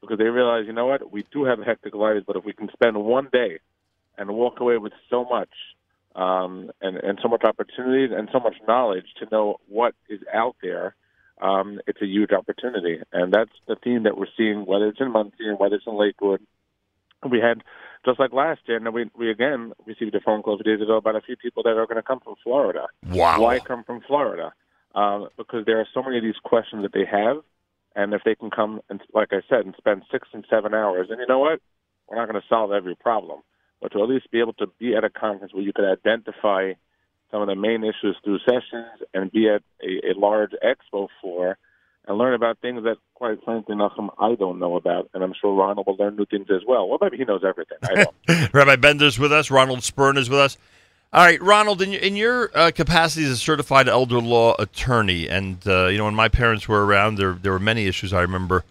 because 0.01 0.19
they 0.19 0.25
realize, 0.25 0.65
you 0.67 0.73
know 0.73 0.87
what, 0.87 1.13
we 1.13 1.25
do 1.33 1.45
have 1.45 1.61
a 1.61 1.65
hectic 1.65 1.95
lives, 1.95 2.25
but 2.27 2.37
if 2.37 2.45
we 2.45 2.53
can 2.53 2.69
spend 2.73 2.97
one 2.97 3.29
day 3.33 3.61
and 4.23 4.37
walk 4.37 4.61
away 4.61 4.79
with 4.79 4.93
so 5.11 5.25
much 5.25 5.51
um, 6.15 6.71
and, 6.81 6.97
and 6.97 7.19
so 7.23 7.29
much 7.29 7.43
opportunities 7.45 8.11
and 8.17 8.29
so 8.33 8.39
much 8.39 8.55
knowledge 8.69 9.07
to 9.19 9.27
know 9.33 9.57
what 9.69 9.95
is 10.09 10.21
out 10.33 10.55
there, 10.63 10.95
um, 11.41 11.81
it's 11.87 12.01
a 12.01 12.07
huge 12.07 12.31
opportunity. 12.31 13.01
And 13.13 13.33
that's 13.33 13.51
the 13.67 13.77
theme 13.83 14.05
that 14.05 14.17
we're 14.17 14.27
seeing, 14.37 14.65
whether 14.65 14.87
it's 14.89 15.01
in 15.01 15.11
Monsey 15.11 15.49
and 15.49 15.59
whether 15.59 15.75
it's 15.75 15.87
in 15.87 15.99
Lakewood. 15.99 16.41
We 17.29 17.41
had, 17.41 17.63
just 18.05 18.21
like 18.21 18.33
last 18.33 18.61
year, 18.67 18.77
and 18.77 18.95
we, 18.95 19.11
we 19.17 19.31
again 19.31 19.73
received 19.87 20.15
a 20.15 20.21
phone 20.21 20.43
call 20.43 20.55
a 20.55 20.63
few 20.63 20.77
days 20.77 20.83
ago 20.83 20.97
about 20.97 21.17
a 21.17 21.21
few 21.21 21.37
people 21.37 21.63
that 21.65 21.77
are 21.77 21.87
going 21.87 21.97
to 21.97 22.03
come 22.03 22.21
from 22.21 22.35
Florida. 22.43 22.87
Wow. 23.09 23.41
Why 23.41 23.59
come 23.59 23.85
from 23.85 24.01
Florida? 24.07 24.53
Um, 24.95 25.29
because 25.37 25.65
there 25.67 25.81
are 25.81 25.89
so 25.95 26.03
many 26.03 26.19
of 26.19 26.25
these 26.25 26.41
questions 26.45 26.83
that 26.83 26.93
they 26.93 27.07
have, 27.11 27.39
and 27.97 28.13
if 28.13 28.23
they 28.25 28.35
can 28.35 28.51
come 28.51 28.81
and, 28.89 29.01
like 29.15 29.33
I 29.33 29.41
said, 29.49 29.65
and 29.65 29.75
spend 29.79 30.03
six 30.11 30.29
and 30.33 30.45
seven 30.51 30.75
hours, 30.75 31.09
and 31.11 31.19
you 31.19 31.27
know 31.27 31.39
what, 31.39 31.61
we're 32.09 32.17
not 32.17 32.29
going 32.29 32.41
to 32.41 32.49
solve 32.49 32.73
every 32.73 32.95
problem, 32.95 33.41
but 33.83 33.91
to 33.93 34.03
at 34.03 34.09
least 34.09 34.31
be 34.31 34.39
able 34.39 34.53
to 34.55 34.69
be 34.79 34.95
at 34.95 35.03
a 35.03 35.11
conference 35.11 35.53
where 35.53 35.65
you 35.65 35.73
could 35.73 35.85
identify 35.85 36.73
some 37.33 37.43
of 37.43 37.49
the 37.49 37.57
main 37.57 37.83
issues 37.83 38.17
through 38.23 38.39
sessions 38.39 39.03
and 39.13 39.33
be 39.33 39.49
at 39.49 39.63
a, 39.83 40.11
a 40.11 40.19
large 40.19 40.53
expo 40.65 41.09
floor 41.21 41.59
and 42.07 42.17
learn 42.17 42.35
about 42.35 42.59
things 42.61 42.85
that, 42.85 42.97
quite 43.15 43.43
frankly, 43.45 43.75
Nachum, 43.75 44.11
I 44.19 44.35
don't 44.35 44.59
know 44.59 44.77
about, 44.77 45.11
and 45.15 45.23
I'm 45.23 45.35
sure 45.41 45.55
Ronald 45.55 45.87
will 45.87 45.97
learn 45.97 46.17
new 46.17 46.27
things 46.27 46.47
as 46.51 46.63
well. 46.67 46.89
Well, 46.89 46.99
maybe 47.01 47.17
he 47.17 47.25
knows 47.25 47.43
everything. 47.45 47.79
I 47.83 48.05
don't. 48.05 48.55
Rabbi 48.55 48.77
Bender's 48.77 49.19
with 49.19 49.33
us. 49.33 49.51
Ronald 49.51 49.83
Spirn 49.83 50.17
is 50.17 50.31
with 50.31 50.39
us. 50.39 50.59
All 51.13 51.25
right, 51.25 51.41
Ronald, 51.43 51.83
in 51.83 51.93
in 51.93 52.17
your 52.17 52.51
uh, 52.57 52.71
capacity 52.75 53.27
as 53.27 53.33
a 53.33 53.37
certified 53.37 53.87
elder 53.87 54.19
law 54.19 54.57
attorney, 54.59 55.29
and 55.29 55.59
uh, 55.67 55.89
you 55.89 55.99
know, 55.99 56.07
when 56.07 56.15
my 56.15 56.29
parents 56.29 56.67
were 56.67 56.87
around, 56.87 57.17
there 57.17 57.35
there 57.35 57.53
were 57.53 57.59
many 57.59 57.87
issues 57.87 58.15
I 58.15 58.23
remember 58.23 58.65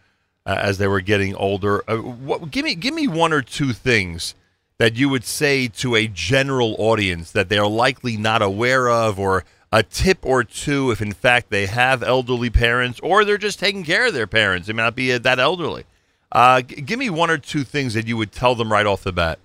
uh, 0.48 0.58
as 0.60 0.80
they 0.80 0.88
were 0.88 1.02
getting 1.02 1.36
older. 1.36 1.84
Uh, 1.88 1.98
what, 1.98 2.50
give 2.50 2.66
me 2.66 2.74
give 2.74 2.96
me 2.96 3.08
one 3.08 3.32
or 3.32 3.44
two 3.44 3.74
things 3.74 4.34
that 4.82 4.96
you 4.96 5.08
would 5.08 5.24
say 5.24 5.68
to 5.68 5.94
a 5.94 6.08
general 6.08 6.76
audience 6.80 7.30
that 7.34 7.50
they 7.50 7.60
are 7.60 7.68
likely 7.68 8.18
not 8.18 8.42
aware 8.42 8.90
of, 8.90 9.20
or 9.20 9.44
a 9.72 9.84
tip 9.84 10.18
or 10.24 10.44
two 10.44 10.90
if 10.90 11.04
in 11.04 11.12
fact 11.12 11.52
they 11.52 11.68
have 11.68 12.02
elderly 12.02 12.50
parents, 12.50 13.00
or 13.04 13.24
they're 13.24 13.38
just 13.38 13.60
taking 13.60 13.84
care 13.84 14.08
of 14.08 14.16
their 14.16 14.26
parents. 14.26 14.66
They 14.66 14.74
may 14.74 14.82
not 14.82 14.96
be 14.96 15.14
uh, 15.14 15.20
that 15.20 15.38
elderly. 15.38 15.84
Uh, 16.32 16.64
g- 16.64 16.82
give 16.82 16.98
me 16.98 17.12
one 17.12 17.30
or 17.30 17.38
two 17.38 17.64
things 17.64 17.94
that 17.94 18.08
you 18.08 18.18
would 18.18 18.32
tell 18.32 18.56
them 18.56 18.72
right 18.72 18.88
off 18.88 19.04
the 19.04 19.12
bat. 19.12 19.38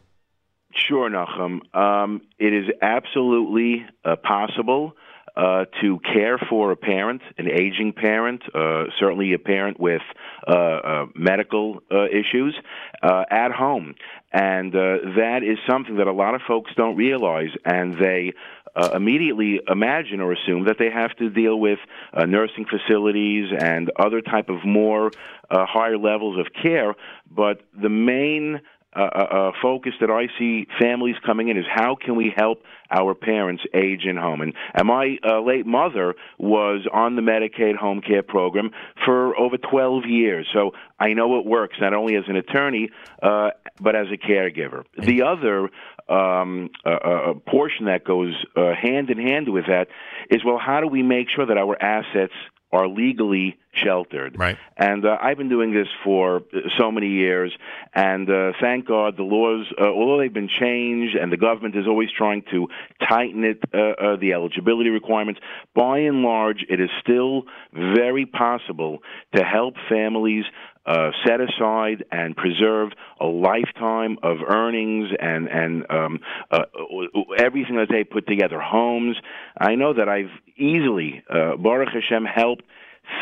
Sure, 0.75 1.11
Nachum. 1.11 1.61
Um, 1.77 2.23
it 2.39 2.55
is 2.55 2.71
absolutely 2.81 3.85
uh, 4.07 4.17
possible 4.17 4.97
uh, 5.37 5.67
to 5.83 5.99
care 6.01 6.39
for 6.39 6.71
a 6.71 6.77
parent, 6.77 7.21
an 7.37 7.51
aging 7.51 7.93
parent, 7.93 8.43
uh, 8.55 8.85
certainly 8.99 9.35
a 9.35 9.39
parent 9.39 9.79
with 9.79 10.03
uh, 10.47 10.53
uh, 10.53 11.07
medical 11.15 11.83
uh, 11.93 12.07
issues, 12.07 12.57
uh, 13.03 13.25
at 13.31 13.53
home. 13.53 13.95
And 14.33 14.73
that 14.73 15.41
is 15.43 15.59
something 15.69 15.97
that 15.97 16.07
a 16.07 16.13
lot 16.13 16.35
of 16.35 16.43
folks 16.47 16.71
don't 16.77 16.97
realize, 16.97 17.51
and 17.65 17.95
they 17.99 18.33
immediately 18.95 19.61
imagine 19.69 20.21
or 20.21 20.33
assume 20.33 20.67
that 20.67 20.77
they 20.79 20.91
have 20.91 21.17
to 21.17 21.31
deal 21.31 21.59
with 21.59 21.79
nursing 22.15 22.67
facilities 22.67 23.51
and 23.59 23.91
other 23.99 24.21
type 24.21 24.51
of 24.51 24.63
more 24.67 25.11
higher 25.51 25.97
levels 25.97 26.39
of 26.39 26.49
care. 26.63 26.95
But 27.31 27.63
the 27.81 27.89
main 27.89 28.61
uh, 28.97 29.01
uh, 29.01 29.19
uh, 29.19 29.53
focus 29.61 29.93
that 30.01 30.11
I 30.11 30.29
see 30.39 30.67
families 30.81 31.17
coming 31.25 31.49
in 31.49 31.57
is 31.57 31.65
how 31.69 31.97
can 31.97 32.17
we 32.17 32.33
help 32.35 32.63
our 32.91 33.15
parents 33.15 33.63
age 33.75 34.05
in 34.05 34.17
home? 34.17 34.41
And, 34.41 34.55
and 34.75 34.89
my 34.89 35.19
uh, 35.25 35.41
late 35.41 35.67
mother 35.67 36.15
was 36.39 36.87
on 36.93 37.17
the 37.17 37.23
Medicaid 37.23 37.77
home 37.77 38.01
care 38.01 38.23
program 38.23 38.71
for 39.05 39.39
over 39.39 39.57
12 39.59 40.07
years, 40.07 40.47
so 40.53 40.73
I 40.99 41.13
know 41.13 41.39
it 41.39 41.47
works 41.47 41.77
not 41.81 41.95
only 41.95 42.17
as 42.17 42.25
an 42.29 42.37
attorney 42.37 42.91
uh, 43.23 43.51
but 43.81 43.95
as 43.95 44.07
a 44.13 44.17
caregiver. 44.17 44.85
The 44.99 45.23
other 45.23 45.69
um, 46.09 46.71
uh, 46.85 46.91
uh, 46.91 47.35
portion 47.47 47.87
that 47.87 48.05
goes 48.05 48.35
uh, 48.57 48.73
hand 48.81 49.11
in 49.11 49.19
hand 49.19 49.49
with 49.49 49.67
that 49.67 49.89
is 50.31 50.45
well, 50.45 50.59
how 50.59 50.81
do 50.81 50.87
we 50.87 51.03
make 51.03 51.29
sure 51.35 51.47
that 51.47 51.59
our 51.59 51.81
assets 51.83 52.33
are 52.73 52.89
legally 52.89 53.59
sheltered. 53.73 54.39
Right. 54.39 54.57
And 54.77 55.05
uh, 55.05 55.17
I've 55.21 55.37
been 55.37 55.49
doing 55.49 55.73
this 55.73 55.89
for 56.03 56.37
uh, 56.37 56.61
so 56.79 56.91
many 56.91 57.09
years, 57.09 57.57
and 57.95 58.29
uh, 58.29 58.53
thank 58.61 58.87
God 58.87 59.17
the 59.17 59.23
laws, 59.23 59.67
uh, 59.81 59.85
although 59.85 60.19
they've 60.19 60.33
been 60.33 60.49
changed, 60.49 61.15
and 61.15 61.31
the 61.31 61.37
government 61.37 61.77
is 61.77 61.87
always 61.87 62.11
trying 62.11 62.43
to 62.51 62.69
tighten 63.07 63.45
it, 63.45 63.63
uh, 63.73 63.79
uh, 63.79 64.17
the 64.17 64.33
eligibility 64.33 64.91
requirements. 64.91 65.41
By 65.75 65.99
and 66.01 66.23
large, 66.23 66.65
it 66.69 66.81
is 66.81 66.91
still 67.01 67.45
very 67.73 68.27
possible 68.27 68.99
to 69.35 69.45
help 69.45 69.75
families 69.89 70.45
uh, 70.87 71.11
set 71.27 71.41
aside 71.41 72.05
and 72.13 72.37
preserve 72.37 72.91
a 73.21 73.27
lifetime 73.27 74.19
of 74.23 74.39
earnings 74.47 75.09
and 75.19 75.49
and 75.49 75.91
um, 75.91 76.21
uh, 76.51 76.63
everything 77.39 77.77
that 77.77 77.89
they 77.91 78.05
put 78.05 78.27
together, 78.27 78.61
homes. 78.61 79.17
I 79.59 79.75
know 79.75 79.95
that 79.95 80.09
I've 80.09 80.31
easily, 80.57 81.23
uh, 81.29 81.57
Baruch 81.57 81.89
Hashem, 81.93 82.25
helped 82.25 82.65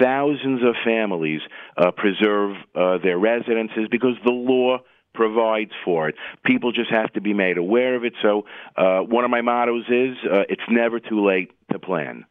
thousands 0.01 0.63
of 0.63 0.75
families 0.85 1.41
uh, 1.77 1.91
preserve 1.91 2.57
uh, 2.75 2.99
their 2.99 3.19
residences 3.19 3.89
because 3.91 4.17
the 4.25 4.33
law 4.33 4.79
provides 5.15 5.71
for 5.85 6.09
it. 6.09 6.17
People 6.45 6.73
just 6.73 6.91
have 6.91 7.13
to 7.13 7.21
be 7.21 7.33
made 7.33 7.57
aware 7.57 7.95
of 7.95 8.05
it. 8.05 8.15
So 8.21 8.47
uh, 8.77 9.01
one 9.01 9.25
of 9.25 9.31
my 9.31 9.43
mottos 9.43 9.85
is, 9.89 10.17
uh, 10.31 10.43
"It's 10.49 10.63
never 10.69 11.01
too 11.01 11.25
late 11.25 11.53
to 11.73 11.79
plan." 11.79 12.25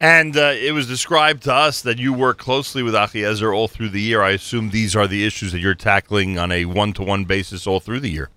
And 0.00 0.34
uh, 0.34 0.54
it 0.56 0.72
was 0.72 0.86
described 0.86 1.42
to 1.42 1.52
us 1.52 1.82
that 1.82 1.98
you 1.98 2.14
work 2.14 2.38
closely 2.38 2.82
with 2.82 2.94
Achiezer 2.94 3.54
all 3.54 3.68
through 3.68 3.90
the 3.90 4.00
year. 4.00 4.22
I 4.22 4.30
assume 4.30 4.70
these 4.70 4.96
are 4.96 5.06
the 5.06 5.26
issues 5.26 5.52
that 5.52 5.58
you're 5.58 5.74
tackling 5.74 6.38
on 6.38 6.50
a 6.50 6.64
one 6.64 6.94
to 6.94 7.02
one 7.02 7.24
basis 7.24 7.66
all 7.66 7.80
through 7.80 8.00
the 8.00 8.08
year. 8.08 8.30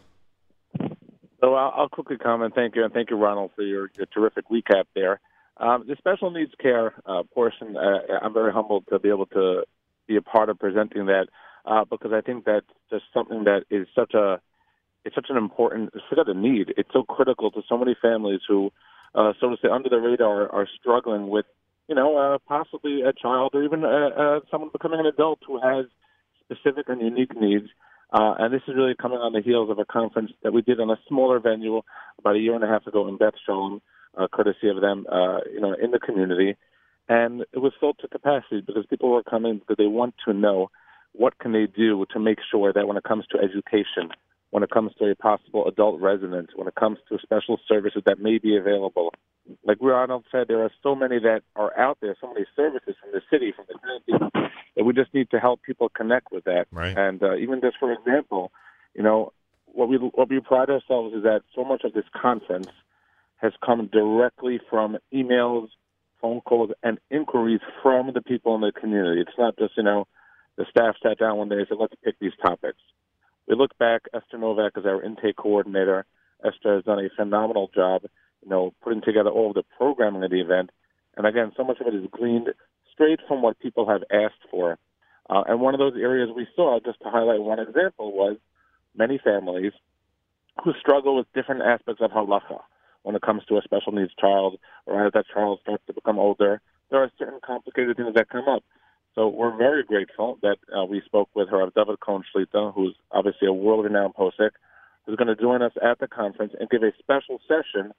So 1.41 1.53
I'll, 1.53 1.74
I'll 1.75 1.90
quickly 1.90 2.17
comment. 2.17 2.53
Thank 2.56 2.75
you, 2.75 2.83
and 2.83 2.93
thank 2.93 3.09
you, 3.09 3.17
Ronald, 3.17 3.51
for 3.56 3.61
your, 3.61 3.90
your 3.98 4.07
terrific 4.07 4.49
recap 4.49 4.85
there. 4.95 5.19
Um, 5.57 5.85
the 5.88 5.95
special 5.98 6.32
needs 6.32 6.51
care 6.61 6.93
uh, 7.06 7.24
portion, 7.33 7.77
uh, 7.77 8.19
I'm 8.22 8.33
very 8.33 8.51
humbled 8.51 8.85
to 8.90 8.99
be 8.99 9.09
able 9.09 9.27
to 9.27 9.64
be 10.07 10.15
a 10.17 10.22
part 10.22 10.49
of 10.49 10.59
presenting 10.59 11.06
that 11.06 11.27
uh, 11.65 11.85
because 11.90 12.11
I 12.14 12.22
think 12.22 12.45
that's 12.45 12.65
just 12.90 13.06
something 13.14 13.45
that 13.45 13.64
is 13.69 13.88
such 13.95 14.14
a 14.14 14.40
it's 15.03 15.14
such 15.14 15.27
an 15.30 15.38
important 15.38 15.91
it's 15.93 16.03
such 16.09 16.27
a 16.27 16.33
need. 16.33 16.74
It's 16.77 16.90
so 16.91 17.03
critical 17.03 17.51
to 17.51 17.61
so 17.69 17.77
many 17.77 17.95
families 18.01 18.41
who, 18.48 18.72
uh, 19.14 19.33
so 19.40 19.49
to 19.49 19.56
say, 19.61 19.69
under 19.69 19.88
the 19.88 19.98
radar 19.98 20.51
are 20.51 20.67
struggling 20.80 21.30
with 21.30 21.45
you 21.88 21.95
know, 21.95 22.17
uh, 22.17 22.38
possibly 22.48 23.01
a 23.01 23.14
child 23.14 23.51
or 23.53 23.64
even 23.64 23.83
uh, 23.83 23.88
uh, 23.88 24.40
someone 24.49 24.69
becoming 24.72 24.99
an 24.99 25.06
adult 25.06 25.40
who 25.45 25.59
has 25.61 25.85
specific 26.45 26.90
and 26.90 27.01
unique 27.01 27.35
needs. 27.40 27.67
Uh, 28.14 28.35
and 28.40 28.53
this 28.53 28.61
is 28.67 28.75
really 28.75 28.95
coming 28.95 29.17
on 29.17 29.33
the 29.33 29.41
heels 29.41 29.69
of 29.69 29.80
a 29.80 29.85
conference 29.85 30.32
that 30.43 30.53
we 30.53 30.61
did 30.61 30.80
on 30.80 30.90
a 30.90 30.98
smaller 31.07 31.40
venue 31.40 31.82
about 32.19 32.35
a 32.35 32.40
year 32.40 32.56
and 32.56 32.64
a 32.64 32.67
half 32.67 32.85
ago 32.88 33.07
in 33.07 33.17
Beth 33.17 33.33
Shalom, 33.45 33.82
uh, 34.17 34.27
courtesy 34.32 34.69
of 34.69 34.80
them, 34.80 35.06
uh, 35.11 35.40
you 35.51 35.59
know, 35.59 35.75
in 35.82 35.91
the 35.91 35.99
community. 35.99 36.56
And 37.09 37.41
it 37.51 37.59
was 37.59 37.74
filled 37.80 37.98
to 38.01 38.07
capacity 38.07 38.61
because 38.61 38.85
people 38.90 39.11
were 39.11 39.24
coming 39.24 39.59
because 39.59 39.77
they 39.77 39.88
want 39.88 40.15
to 40.25 40.33
know 40.33 40.69
what 41.14 41.38
can 41.40 41.51
they 41.51 41.65
do 41.65 42.06
to 42.11 42.19
make 42.19 42.40
sure 42.51 42.74
that 42.74 42.88
when 42.88 42.98
it 42.98 43.03
comes 43.03 43.25
to 43.27 43.38
education, 43.38 44.11
when 44.56 44.64
it 44.64 44.69
comes 44.69 44.93
to 44.98 45.11
a 45.11 45.16
possible 45.16 45.67
adult 45.67 46.00
residence, 46.00 46.51
when 46.56 46.66
it 46.66 46.75
comes 46.75 46.98
to 47.09 47.19
special 47.22 47.59
services 47.67 48.01
that 48.06 48.19
may 48.19 48.38
be 48.38 48.56
available. 48.56 49.14
Like 49.66 49.80
Ronald 49.82 50.24
said, 50.32 50.48
there 50.48 50.64
are 50.64 50.72
so 50.82 50.95
many 50.95 51.19
that 51.19 51.42
are 51.58 51.77
out 51.77 51.98
there, 52.00 52.16
so 52.22 52.32
many 52.32 52.45
services 52.56 52.95
from 53.01 53.11
the 53.11 53.19
city, 53.30 53.51
from 53.53 53.66
the 53.67 53.77
community, 53.77 54.50
that 54.77 54.85
we 54.85 54.93
just 54.93 55.14
need 55.14 55.30
to 55.32 55.42
help 55.42 55.61
people 55.64 55.90
connect 55.90 56.32
with 56.32 56.45
that. 56.45 56.67
Right. 56.72 56.98
And 56.98 57.22
uh, 57.22 57.35
even 57.35 57.59
just 57.59 57.75
for 57.82 57.92
example, 57.92 58.53
you 58.93 59.03
know, 59.03 59.34
what 59.66 59.90
we 59.90 59.98
what 59.98 60.30
we 60.30 60.40
pride 60.40 60.69
ourselves 60.69 61.14
is 61.14 61.24
that 61.24 61.42
so 61.53 61.66
much 61.66 61.84
of 61.84 61.92
this 61.92 62.06
conference 62.16 62.69
has 63.42 63.51
come 63.59 63.90
directly 63.92 64.61
from 64.69 64.98
emails, 65.14 65.67
phone 66.22 66.40
calls, 66.40 66.72
and 66.82 66.98
inquiries 67.11 67.59
from 67.84 68.14
the 68.14 68.22
people 68.22 68.56
in 68.56 68.61
the 68.61 68.72
community. 68.72 69.19
It's 69.19 69.38
not 69.38 69.58
just 69.58 69.74
you 69.75 69.84
know 69.84 70.08
the 70.56 70.66
staff 70.69 70.95
sat 71.03 71.19
down 71.19 71.35
one 71.35 71.50
day 71.50 71.58
and 71.58 71.66
said, 71.67 71.77
let's 71.77 71.93
pick 72.06 72.17
these 72.19 72.32
topics. 72.42 72.80
We 73.48 73.56
look 73.56 73.77
back, 73.77 74.03
Esther 74.14 74.38
Novak 74.38 74.74
is 74.77 74.85
our 74.85 75.03
intake 75.03 75.38
coordinator. 75.38 76.06
Esther 76.43 76.75
has 76.75 76.83
done 76.83 76.99
a 76.99 77.09
phenomenal 77.15 77.69
job, 77.74 78.03
you 78.43 78.49
know, 78.49 78.74
putting 78.83 79.01
together 79.01 79.30
all 79.30 79.49
of 79.49 79.56
the 79.56 79.64
programming 79.77 80.24
of 80.24 80.32
the 80.32 80.41
event. 80.41 80.72
And 81.15 81.27
again, 81.27 81.51
so 81.56 81.64
much 81.64 81.80
of 81.80 81.88
it 81.88 81.95
is 81.95 82.09
gleaned 82.11 82.49
straight 82.91 83.19
from 83.27 83.41
what 83.41 83.59
people 83.59 83.88
have 83.88 84.03
asked 84.11 84.49
for. 84.49 84.77
Uh, 85.30 85.43
and 85.48 85.61
one 85.61 85.74
of 85.74 85.80
those 85.80 85.95
areas 85.95 86.30
we 86.35 86.48
saw, 86.56 86.80
just 86.83 86.99
to 87.01 87.09
highlight 87.09 87.41
one 87.41 87.59
example, 87.59 88.11
was 88.11 88.38
many 88.95 89.19
families 89.24 89.74
who 90.64 90.74
struggle 90.80 91.15
with 91.17 91.32
different 91.33 91.61
aspects 91.61 92.01
of 92.01 92.11
halacha 92.11 92.61
when 93.03 93.15
it 93.15 93.22
comes 93.22 93.43
to 93.45 93.57
a 93.57 93.61
special 93.61 93.91
needs 93.91 94.14
child, 94.19 94.57
or 94.85 95.06
as 95.06 95.14
that 95.14 95.25
child 95.32 95.59
starts 95.61 95.83
to 95.85 95.93
become 95.93 96.17
older. 96.17 96.61
There 96.90 97.03
are 97.03 97.11
certain 97.19 97.40
complicated 97.45 97.98
things 97.98 98.14
that 98.15 98.30
come 98.30 98.48
up. 98.48 98.64
So 99.16 99.30
we're 99.30 99.56
very 99.56 99.84
grateful 99.84 100.38
that 100.42 100.58
uh, 100.77 100.84
we 100.84 101.02
spoke 101.06 101.30
with 101.34 101.50
her, 101.50 101.66
David 101.74 102.00
Cohen 102.02 102.24
Shlita, 102.35 102.74
who's 102.74 102.95
obviously 103.11 103.48
a 103.48 103.53
world-renowned 103.53 104.14
posek, 104.14 104.52
who's 105.06 105.16
going 105.16 105.30
to 105.30 105.42
join 105.42 105.61
us 105.61 105.72
at 105.82 106.00
the 106.00 106.08
conference 106.08 106.53
and 106.60 106.69
give 106.69 106.84
a 106.84 106.92
special 107.00 107.40
session 107.48 107.94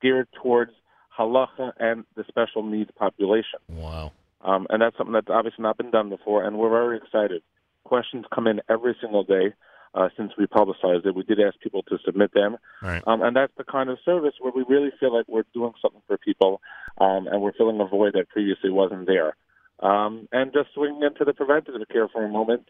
geared 0.00 0.28
towards 0.40 0.70
halacha 1.18 1.72
and 1.80 2.04
the 2.16 2.24
special 2.28 2.62
needs 2.62 2.90
population. 2.96 3.58
Wow. 3.68 4.12
Um, 4.42 4.68
and 4.70 4.80
that's 4.80 4.96
something 4.96 5.12
that's 5.12 5.28
obviously 5.28 5.62
not 5.62 5.76
been 5.76 5.90
done 5.90 6.08
before, 6.08 6.44
and 6.44 6.56
we're 6.56 6.70
very 6.70 6.96
excited. 6.96 7.42
Questions 7.84 8.24
come 8.32 8.46
in 8.46 8.60
every 8.70 8.96
single 9.00 9.24
day 9.24 9.52
uh, 9.94 10.08
since 10.16 10.32
we 10.38 10.46
publicized 10.46 11.04
it. 11.04 11.16
We 11.16 11.24
did 11.24 11.40
ask 11.40 11.58
people 11.60 11.82
to 11.88 11.98
submit 12.04 12.32
them, 12.32 12.56
Right. 12.80 13.02
um, 13.08 13.22
and 13.22 13.34
that's 13.34 13.52
the 13.58 13.64
kind 13.64 13.90
of 13.90 13.98
service 14.04 14.34
where 14.40 14.52
we 14.54 14.64
really 14.68 14.92
feel 15.00 15.14
like 15.14 15.26
we're 15.28 15.44
doing 15.52 15.72
something 15.82 16.00
for 16.06 16.16
people, 16.16 16.62
um, 16.98 17.26
and 17.26 17.42
we're 17.42 17.52
filling 17.52 17.80
a 17.80 17.86
void 17.86 18.12
that 18.14 18.28
previously 18.28 18.70
wasn't 18.70 19.06
there. 19.06 19.34
Um, 19.80 20.28
and 20.30 20.52
just 20.52 20.74
swinging 20.74 21.02
into 21.02 21.24
the 21.24 21.32
preventative 21.32 21.88
care 21.88 22.08
for 22.08 22.24
a 22.24 22.28
moment, 22.28 22.68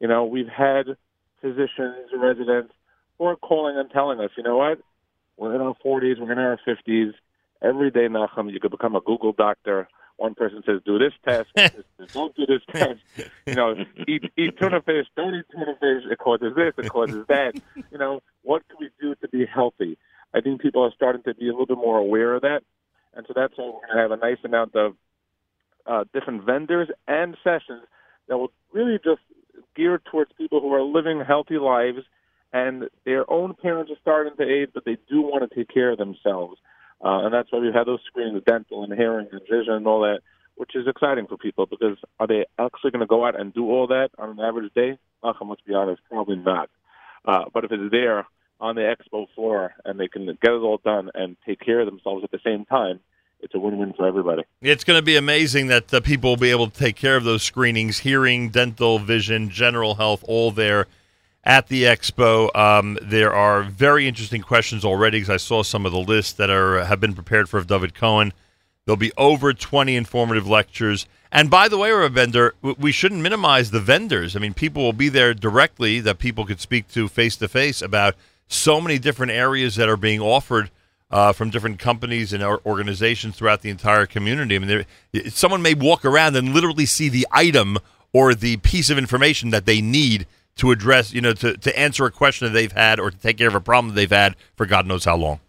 you 0.00 0.08
know, 0.08 0.24
we've 0.24 0.48
had 0.48 0.96
physicians, 1.40 2.10
residents 2.14 2.72
who 3.18 3.24
are 3.24 3.36
calling 3.36 3.76
and 3.76 3.90
telling 3.90 4.20
us, 4.20 4.30
you 4.36 4.42
know 4.42 4.56
what, 4.56 4.80
we're 5.36 5.54
in 5.54 5.60
our 5.60 5.74
40s, 5.84 6.18
we're 6.20 6.32
in 6.32 6.38
our 6.38 6.58
50s. 6.66 7.12
Every 7.62 7.90
day, 7.90 8.08
Nachum, 8.08 8.52
you 8.52 8.60
could 8.60 8.70
become 8.70 8.96
a 8.96 9.00
Google 9.00 9.32
doctor. 9.32 9.88
One 10.16 10.34
person 10.34 10.62
says, 10.66 10.80
do 10.84 10.98
this 10.98 11.12
test. 11.24 11.48
don't 12.12 12.34
do 12.34 12.44
this 12.44 12.62
test. 12.72 13.00
You 13.46 13.54
know, 13.54 13.76
eat, 14.08 14.24
eat 14.36 14.58
tuna 14.58 14.82
fish, 14.82 15.06
don't 15.16 15.34
eat 15.34 15.44
tuna 15.50 15.74
fish. 15.80 16.10
It 16.10 16.18
causes 16.18 16.54
this, 16.56 16.74
it 16.76 16.90
causes 16.90 17.24
that. 17.28 17.54
You 17.90 17.98
know, 17.98 18.20
what 18.42 18.62
can 18.68 18.78
we 18.80 18.90
do 19.00 19.14
to 19.16 19.28
be 19.28 19.46
healthy? 19.46 19.96
I 20.34 20.40
think 20.40 20.60
people 20.60 20.82
are 20.82 20.92
starting 20.94 21.22
to 21.22 21.34
be 21.34 21.48
a 21.48 21.52
little 21.52 21.66
bit 21.66 21.78
more 21.78 21.98
aware 21.98 22.34
of 22.34 22.42
that. 22.42 22.62
And 23.14 23.24
so 23.26 23.32
that's 23.34 23.54
why 23.56 23.66
we're 23.66 23.86
going 23.86 23.96
to 23.96 24.02
have 24.02 24.10
a 24.10 24.16
nice 24.16 24.38
amount 24.44 24.74
of 24.74 24.94
uh, 25.86 26.04
different 26.12 26.44
vendors 26.44 26.88
and 27.06 27.36
sessions 27.42 27.84
that 28.28 28.38
will 28.38 28.52
really 28.72 28.98
just 29.02 29.20
geared 29.74 30.04
towards 30.10 30.30
people 30.36 30.60
who 30.60 30.72
are 30.72 30.82
living 30.82 31.22
healthy 31.26 31.58
lives 31.58 32.00
and 32.52 32.88
their 33.04 33.30
own 33.30 33.54
parents 33.54 33.90
are 33.90 33.98
starting 34.00 34.34
to 34.36 34.42
age, 34.42 34.70
but 34.72 34.84
they 34.84 34.96
do 35.08 35.20
want 35.20 35.48
to 35.48 35.54
take 35.54 35.68
care 35.68 35.90
of 35.90 35.98
themselves. 35.98 36.56
Uh, 37.04 37.24
and 37.24 37.34
that's 37.34 37.52
why 37.52 37.58
we've 37.58 37.74
had 37.74 37.86
those 37.86 38.00
screenings, 38.06 38.42
dental 38.46 38.82
and 38.82 38.92
hearing 38.92 39.28
and 39.30 39.40
vision 39.42 39.74
and 39.74 39.86
all 39.86 40.00
that, 40.00 40.20
which 40.56 40.74
is 40.74 40.86
exciting 40.88 41.26
for 41.26 41.36
people 41.36 41.66
because 41.66 41.96
are 42.18 42.26
they 42.26 42.44
actually 42.58 42.90
going 42.90 43.00
to 43.00 43.06
go 43.06 43.24
out 43.24 43.38
and 43.38 43.54
do 43.54 43.70
all 43.70 43.86
that 43.86 44.08
on 44.18 44.30
an 44.30 44.40
average 44.40 44.72
day? 44.74 44.98
Nachum, 45.22 45.48
let's 45.48 45.62
be 45.62 45.74
honest, 45.74 46.00
probably 46.08 46.36
not. 46.36 46.70
Uh, 47.24 47.44
but 47.52 47.64
if 47.64 47.70
it's 47.70 47.90
there 47.90 48.26
on 48.60 48.74
the 48.74 48.80
expo 48.80 49.26
floor 49.34 49.74
and 49.84 50.00
they 50.00 50.08
can 50.08 50.26
get 50.26 50.52
it 50.52 50.62
all 50.62 50.80
done 50.84 51.10
and 51.14 51.36
take 51.46 51.60
care 51.60 51.80
of 51.80 51.86
themselves 51.86 52.24
at 52.24 52.30
the 52.30 52.40
same 52.44 52.64
time, 52.64 52.98
it's 53.40 53.54
a 53.54 53.58
win-win 53.58 53.92
for 53.92 54.06
everybody. 54.06 54.42
It's 54.60 54.84
going 54.84 54.98
to 54.98 55.02
be 55.02 55.16
amazing 55.16 55.68
that 55.68 55.92
uh, 55.92 56.00
people 56.00 56.30
will 56.30 56.36
be 56.36 56.50
able 56.50 56.68
to 56.70 56.78
take 56.78 56.96
care 56.96 57.16
of 57.16 57.24
those 57.24 57.42
screenings, 57.42 58.00
hearing, 58.00 58.50
dental, 58.50 58.98
vision, 58.98 59.50
general 59.50 59.96
health, 59.96 60.24
all 60.26 60.50
there 60.50 60.86
at 61.44 61.68
the 61.68 61.84
expo. 61.84 62.54
Um, 62.56 62.98
there 63.00 63.32
are 63.32 63.62
very 63.62 64.06
interesting 64.06 64.42
questions 64.42 64.84
already 64.84 65.18
because 65.18 65.30
I 65.30 65.36
saw 65.38 65.62
some 65.62 65.86
of 65.86 65.92
the 65.92 66.00
lists 66.00 66.32
that 66.34 66.50
are 66.50 66.84
have 66.84 67.00
been 67.00 67.14
prepared 67.14 67.48
for 67.48 67.62
David 67.62 67.94
Cohen. 67.94 68.32
There'll 68.84 68.96
be 68.96 69.12
over 69.16 69.52
20 69.52 69.96
informative 69.96 70.48
lectures. 70.48 71.06
And 71.30 71.50
by 71.50 71.68
the 71.68 71.76
way, 71.76 71.92
we're 71.92 72.04
a 72.04 72.08
vendor, 72.08 72.54
we 72.62 72.90
shouldn't 72.90 73.20
minimize 73.20 73.70
the 73.70 73.80
vendors. 73.80 74.34
I 74.34 74.38
mean, 74.38 74.54
people 74.54 74.82
will 74.82 74.94
be 74.94 75.10
there 75.10 75.34
directly 75.34 76.00
that 76.00 76.18
people 76.18 76.46
could 76.46 76.60
speak 76.60 76.88
to 76.88 77.06
face 77.06 77.36
to 77.36 77.48
face 77.48 77.82
about 77.82 78.14
so 78.46 78.80
many 78.80 78.98
different 78.98 79.32
areas 79.32 79.76
that 79.76 79.90
are 79.90 79.98
being 79.98 80.20
offered 80.20 80.70
uh, 81.10 81.32
from 81.32 81.50
different 81.50 81.78
companies 81.78 82.32
and 82.32 82.42
organizations 82.42 83.36
throughout 83.36 83.62
the 83.62 83.70
entire 83.70 84.06
community. 84.06 84.56
I 84.56 84.58
mean, 84.58 84.84
someone 85.30 85.62
may 85.62 85.74
walk 85.74 86.04
around 86.04 86.36
and 86.36 86.52
literally 86.52 86.86
see 86.86 87.08
the 87.08 87.26
item 87.30 87.78
or 88.12 88.34
the 88.34 88.58
piece 88.58 88.90
of 88.90 88.98
information 88.98 89.50
that 89.50 89.66
they 89.66 89.80
need 89.80 90.26
to 90.56 90.70
address, 90.70 91.12
you 91.12 91.20
know, 91.20 91.32
to, 91.32 91.56
to 91.56 91.78
answer 91.78 92.04
a 92.04 92.10
question 92.10 92.46
that 92.46 92.52
they've 92.52 92.72
had 92.72 92.98
or 92.98 93.10
to 93.10 93.16
take 93.16 93.38
care 93.38 93.48
of 93.48 93.54
a 93.54 93.60
problem 93.60 93.88
that 93.88 93.94
they've 93.94 94.10
had 94.10 94.34
for 94.56 94.66
God 94.66 94.86
knows 94.86 95.04
how 95.04 95.16
long. 95.16 95.40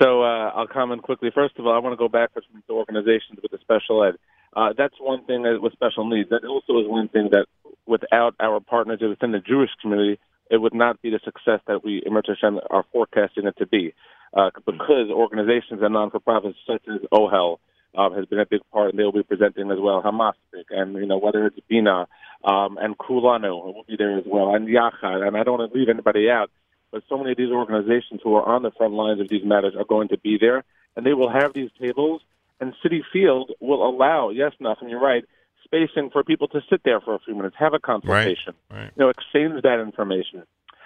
So 0.00 0.22
uh, 0.22 0.50
I'll 0.50 0.66
comment 0.66 1.02
quickly. 1.02 1.30
First 1.34 1.58
of 1.58 1.66
all, 1.66 1.74
I 1.74 1.78
want 1.78 1.92
to 1.92 1.96
go 1.96 2.08
back 2.08 2.34
to 2.34 2.42
organizations 2.70 3.38
with 3.42 3.52
the 3.52 3.58
special 3.58 4.04
ed. 4.04 4.14
Uh, 4.54 4.72
that's 4.76 4.94
one 4.98 5.24
thing 5.24 5.42
that, 5.42 5.60
with 5.62 5.72
special 5.72 6.08
needs. 6.08 6.30
That 6.30 6.44
also 6.44 6.78
is 6.80 6.88
one 6.88 7.08
thing 7.08 7.28
that 7.30 7.46
without 7.86 8.34
our 8.40 8.60
partners 8.60 9.00
within 9.00 9.32
the 9.32 9.38
Jewish 9.38 9.70
community, 9.80 10.18
it 10.50 10.58
would 10.58 10.74
not 10.74 11.00
be 11.02 11.10
the 11.10 11.20
success 11.24 11.60
that 11.66 11.84
we, 11.84 12.02
Emerge 12.04 12.26
Hashem, 12.28 12.60
are 12.70 12.84
forecasting 12.92 13.46
it 13.46 13.56
to 13.58 13.66
be 13.66 13.94
uh, 14.34 14.50
because 14.64 15.10
organizations 15.10 15.80
and 15.82 15.92
non-for-profits 15.92 16.58
such 16.66 16.82
as 16.88 17.00
OHEL 17.12 17.58
uh, 17.94 18.10
has 18.10 18.26
been 18.26 18.40
a 18.40 18.46
big 18.46 18.60
part, 18.72 18.90
and 18.90 18.98
they'll 18.98 19.12
be 19.12 19.22
presenting 19.22 19.70
as 19.70 19.78
well. 19.78 20.02
Hamaspik, 20.02 20.64
and 20.70 20.94
you 20.94 21.06
know 21.06 21.18
whether 21.18 21.46
it's 21.46 21.58
Bina 21.68 22.06
um, 22.44 22.78
and 22.78 22.96
Kulanu 22.96 23.74
will 23.74 23.84
be 23.86 23.96
there 23.96 24.18
as 24.18 24.24
well, 24.26 24.54
and 24.54 24.68
Yachad, 24.68 25.26
and 25.26 25.36
I 25.36 25.42
don't 25.42 25.58
want 25.58 25.72
to 25.72 25.78
leave 25.78 25.88
anybody 25.88 26.30
out, 26.30 26.50
but 26.90 27.02
so 27.08 27.18
many 27.18 27.32
of 27.32 27.36
these 27.36 27.50
organizations 27.50 28.20
who 28.22 28.34
are 28.34 28.44
on 28.44 28.62
the 28.62 28.70
front 28.70 28.94
lines 28.94 29.20
of 29.20 29.28
these 29.28 29.44
matters 29.44 29.74
are 29.78 29.84
going 29.84 30.08
to 30.08 30.18
be 30.18 30.38
there, 30.40 30.64
and 30.96 31.04
they 31.06 31.12
will 31.12 31.30
have 31.30 31.52
these 31.54 31.70
tables, 31.80 32.22
and 32.60 32.74
Citi 32.84 33.00
Field 33.12 33.52
will 33.60 33.86
allow, 33.86 34.30
yes, 34.30 34.52
nothing, 34.58 34.88
you're 34.88 35.00
right, 35.00 35.24
spacing 35.64 36.10
for 36.10 36.24
people 36.24 36.48
to 36.48 36.60
sit 36.68 36.82
there 36.84 37.00
for 37.00 37.14
a 37.14 37.18
few 37.20 37.34
minutes, 37.34 37.56
have 37.58 37.74
a 37.74 37.78
consultation, 37.78 38.54
right, 38.70 38.78
right. 38.78 38.92
you 38.96 39.04
know, 39.04 39.08
exchange 39.08 39.62
that 39.62 39.80
information. 39.80 40.42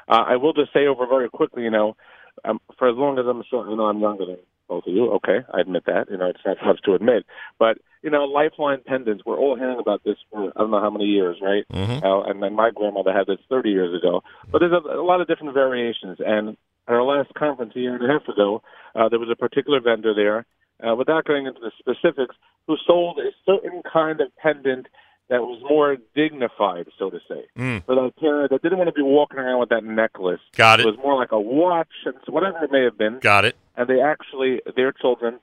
Uh, 0.09 0.23
I 0.27 0.37
will 0.37 0.53
just 0.53 0.73
say 0.73 0.87
over 0.87 1.07
very 1.07 1.29
quickly, 1.29 1.65
you 1.65 1.71
know, 1.71 1.97
um, 2.45 2.61
for 2.79 2.89
as 2.89 2.97
long 2.97 3.19
as 3.19 3.27
I'm 3.27 3.43
sure, 3.49 3.69
you 3.69 3.77
know, 3.77 3.87
I'm 3.87 4.01
younger 4.01 4.27
than 4.27 4.39
both 4.69 4.87
of 4.87 4.93
you. 4.93 5.11
Okay, 5.13 5.39
I 5.53 5.61
admit 5.61 5.85
that. 5.87 6.11
You 6.11 6.17
know, 6.17 6.27
it's 6.27 6.41
not 6.45 6.57
much 6.65 6.83
to 6.83 6.95
admit, 6.95 7.25
but 7.59 7.79
you 8.03 8.11
know, 8.11 8.25
lifeline 8.25 8.81
pendants. 8.87 9.25
We're 9.25 9.39
all 9.39 9.57
hearing 9.57 9.79
about 9.81 10.05
this 10.05 10.17
for 10.31 10.53
I 10.55 10.61
don't 10.61 10.71
know 10.71 10.81
how 10.81 10.91
many 10.91 11.07
years, 11.07 11.39
right? 11.43 11.65
Mhm. 11.73 12.05
Uh, 12.05 12.23
and 12.31 12.43
then 12.43 12.55
my 12.55 12.71
grandmother 12.71 13.13
had 13.13 13.27
this 13.27 13.41
30 13.49 13.71
years 13.71 13.95
ago. 13.97 14.23
But 14.51 14.61
there's 14.61 14.73
a, 14.73 14.99
a 14.99 15.03
lot 15.03 15.21
of 15.21 15.29
different 15.29 15.55
variations. 15.55 16.19
And 16.25 16.57
at 16.87 16.95
our 16.95 17.03
last 17.03 17.35
conference 17.35 17.73
a 17.75 17.81
year 17.81 17.97
and 17.97 18.05
a 18.05 18.13
half 18.13 18.29
ago, 18.29 18.63
uh, 18.95 19.09
there 19.09 19.19
was 19.19 19.31
a 19.31 19.37
particular 19.37 19.81
vendor 19.81 20.15
there, 20.15 20.47
uh, 20.87 20.95
without 20.95 21.25
going 21.25 21.47
into 21.47 21.61
the 21.61 21.73
specifics, 21.79 22.37
who 22.67 22.77
sold 22.87 23.19
a 23.19 23.31
certain 23.45 23.83
kind 23.91 24.21
of 24.21 24.29
pendant 24.37 24.87
that 25.29 25.43
was 25.43 25.61
more 25.69 25.97
dignified, 26.15 26.87
so 26.99 27.11
to 27.11 27.19
say. 27.29 27.45
Mm. 27.59 27.85
For 27.85 27.95
that 27.95 28.17
parent 28.19 28.51
that 28.51 28.63
didn't 28.63 28.79
want 28.79 28.89
to 28.89 28.93
be 28.93 29.03
walking 29.03 29.39
around 29.39 29.59
with 29.61 29.71
that 29.71 29.85
necklace. 29.85 30.41
Got 30.55 30.81
it. 30.81 30.87
It 30.87 30.91
was 30.91 30.99
more 30.99 31.17
like 31.17 31.33
a 31.33 31.41
watch 31.41 31.89
and 32.05 32.15
whatever 32.29 32.65
it 32.65 32.71
may 32.71 32.85
have 32.85 32.97
been. 32.97 33.19
Got 33.21 33.45
it. 33.45 33.57
And 33.77 33.89
they 33.89 34.01
actually, 34.01 34.61
their 34.77 34.93
children 34.93 35.41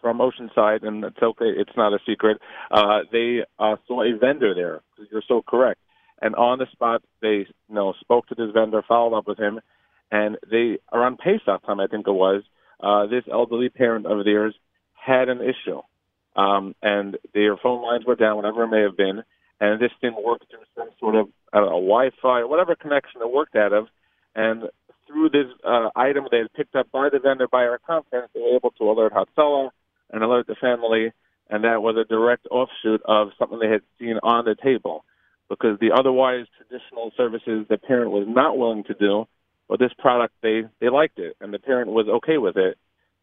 from 0.00 0.18
Oceanside, 0.18 0.86
and 0.86 1.04
it's 1.04 1.22
okay, 1.22 1.46
it's 1.46 1.76
not 1.76 1.92
a 1.92 1.98
secret, 2.06 2.38
uh, 2.70 3.00
they 3.10 3.40
uh, 3.58 3.76
saw 3.86 4.02
a 4.02 4.16
vendor 4.16 4.54
there. 4.54 4.80
You're 5.10 5.22
so 5.26 5.42
correct. 5.42 5.80
And 6.22 6.34
on 6.36 6.58
the 6.58 6.66
spot, 6.72 7.02
they 7.20 7.46
you 7.68 7.74
know 7.74 7.92
spoke 8.00 8.26
to 8.28 8.34
this 8.34 8.50
vendor, 8.54 8.82
followed 8.86 9.16
up 9.16 9.26
with 9.26 9.38
him, 9.38 9.60
and 10.10 10.36
they 10.50 10.78
around 10.92 11.18
Pesach 11.18 11.64
time, 11.66 11.80
I 11.80 11.86
think 11.86 12.06
it 12.06 12.12
was, 12.12 12.42
uh, 12.80 13.06
this 13.06 13.24
elderly 13.30 13.68
parent 13.68 14.06
of 14.06 14.24
theirs 14.24 14.54
had 14.94 15.28
an 15.28 15.40
issue, 15.40 15.80
um, 16.36 16.74
and 16.82 17.16
their 17.34 17.56
phone 17.56 17.82
lines 17.82 18.04
were 18.06 18.14
down, 18.14 18.36
whatever 18.36 18.64
it 18.64 18.68
may 18.68 18.82
have 18.82 18.96
been, 18.96 19.22
and 19.60 19.80
this 19.80 19.92
thing 20.00 20.14
worked 20.22 20.46
through 20.50 20.60
some 20.76 20.90
sort 21.00 21.14
of 21.14 21.28
I 21.52 21.58
don't 21.58 21.70
know, 21.70 21.80
Wi-Fi 21.80 22.40
or 22.40 22.46
whatever 22.46 22.74
connection 22.74 23.22
it 23.22 23.32
worked 23.32 23.56
out 23.56 23.72
of, 23.72 23.86
and 24.34 24.64
through 25.06 25.30
this 25.30 25.46
uh, 25.64 25.88
item 25.96 26.26
they 26.30 26.38
had 26.38 26.52
picked 26.52 26.76
up 26.76 26.90
by 26.92 27.08
the 27.10 27.18
vendor 27.18 27.48
by 27.48 27.64
our 27.64 27.78
conference, 27.78 28.28
they 28.34 28.40
were 28.40 28.56
able 28.56 28.72
to 28.72 28.90
alert 28.90 29.12
Hatzalah 29.12 29.70
and 30.12 30.22
alert 30.22 30.46
the 30.46 30.56
family, 30.60 31.12
and 31.48 31.64
that 31.64 31.82
was 31.82 31.96
a 31.96 32.04
direct 32.04 32.46
offshoot 32.50 33.02
of 33.06 33.28
something 33.38 33.58
they 33.58 33.70
had 33.70 33.82
seen 33.98 34.18
on 34.22 34.44
the 34.44 34.56
table. 34.62 35.04
Because 35.48 35.78
the 35.78 35.92
otherwise 35.96 36.46
traditional 36.56 37.12
services 37.16 37.66
the 37.68 37.78
parent 37.78 38.10
was 38.10 38.26
not 38.28 38.58
willing 38.58 38.82
to 38.84 38.94
do, 38.94 39.26
but 39.68 39.78
this 39.78 39.92
product 39.96 40.34
they 40.42 40.62
they 40.80 40.88
liked 40.88 41.18
it, 41.18 41.36
and 41.40 41.54
the 41.54 41.58
parent 41.58 41.90
was 41.90 42.08
okay 42.08 42.36
with 42.36 42.56
it, 42.56 42.76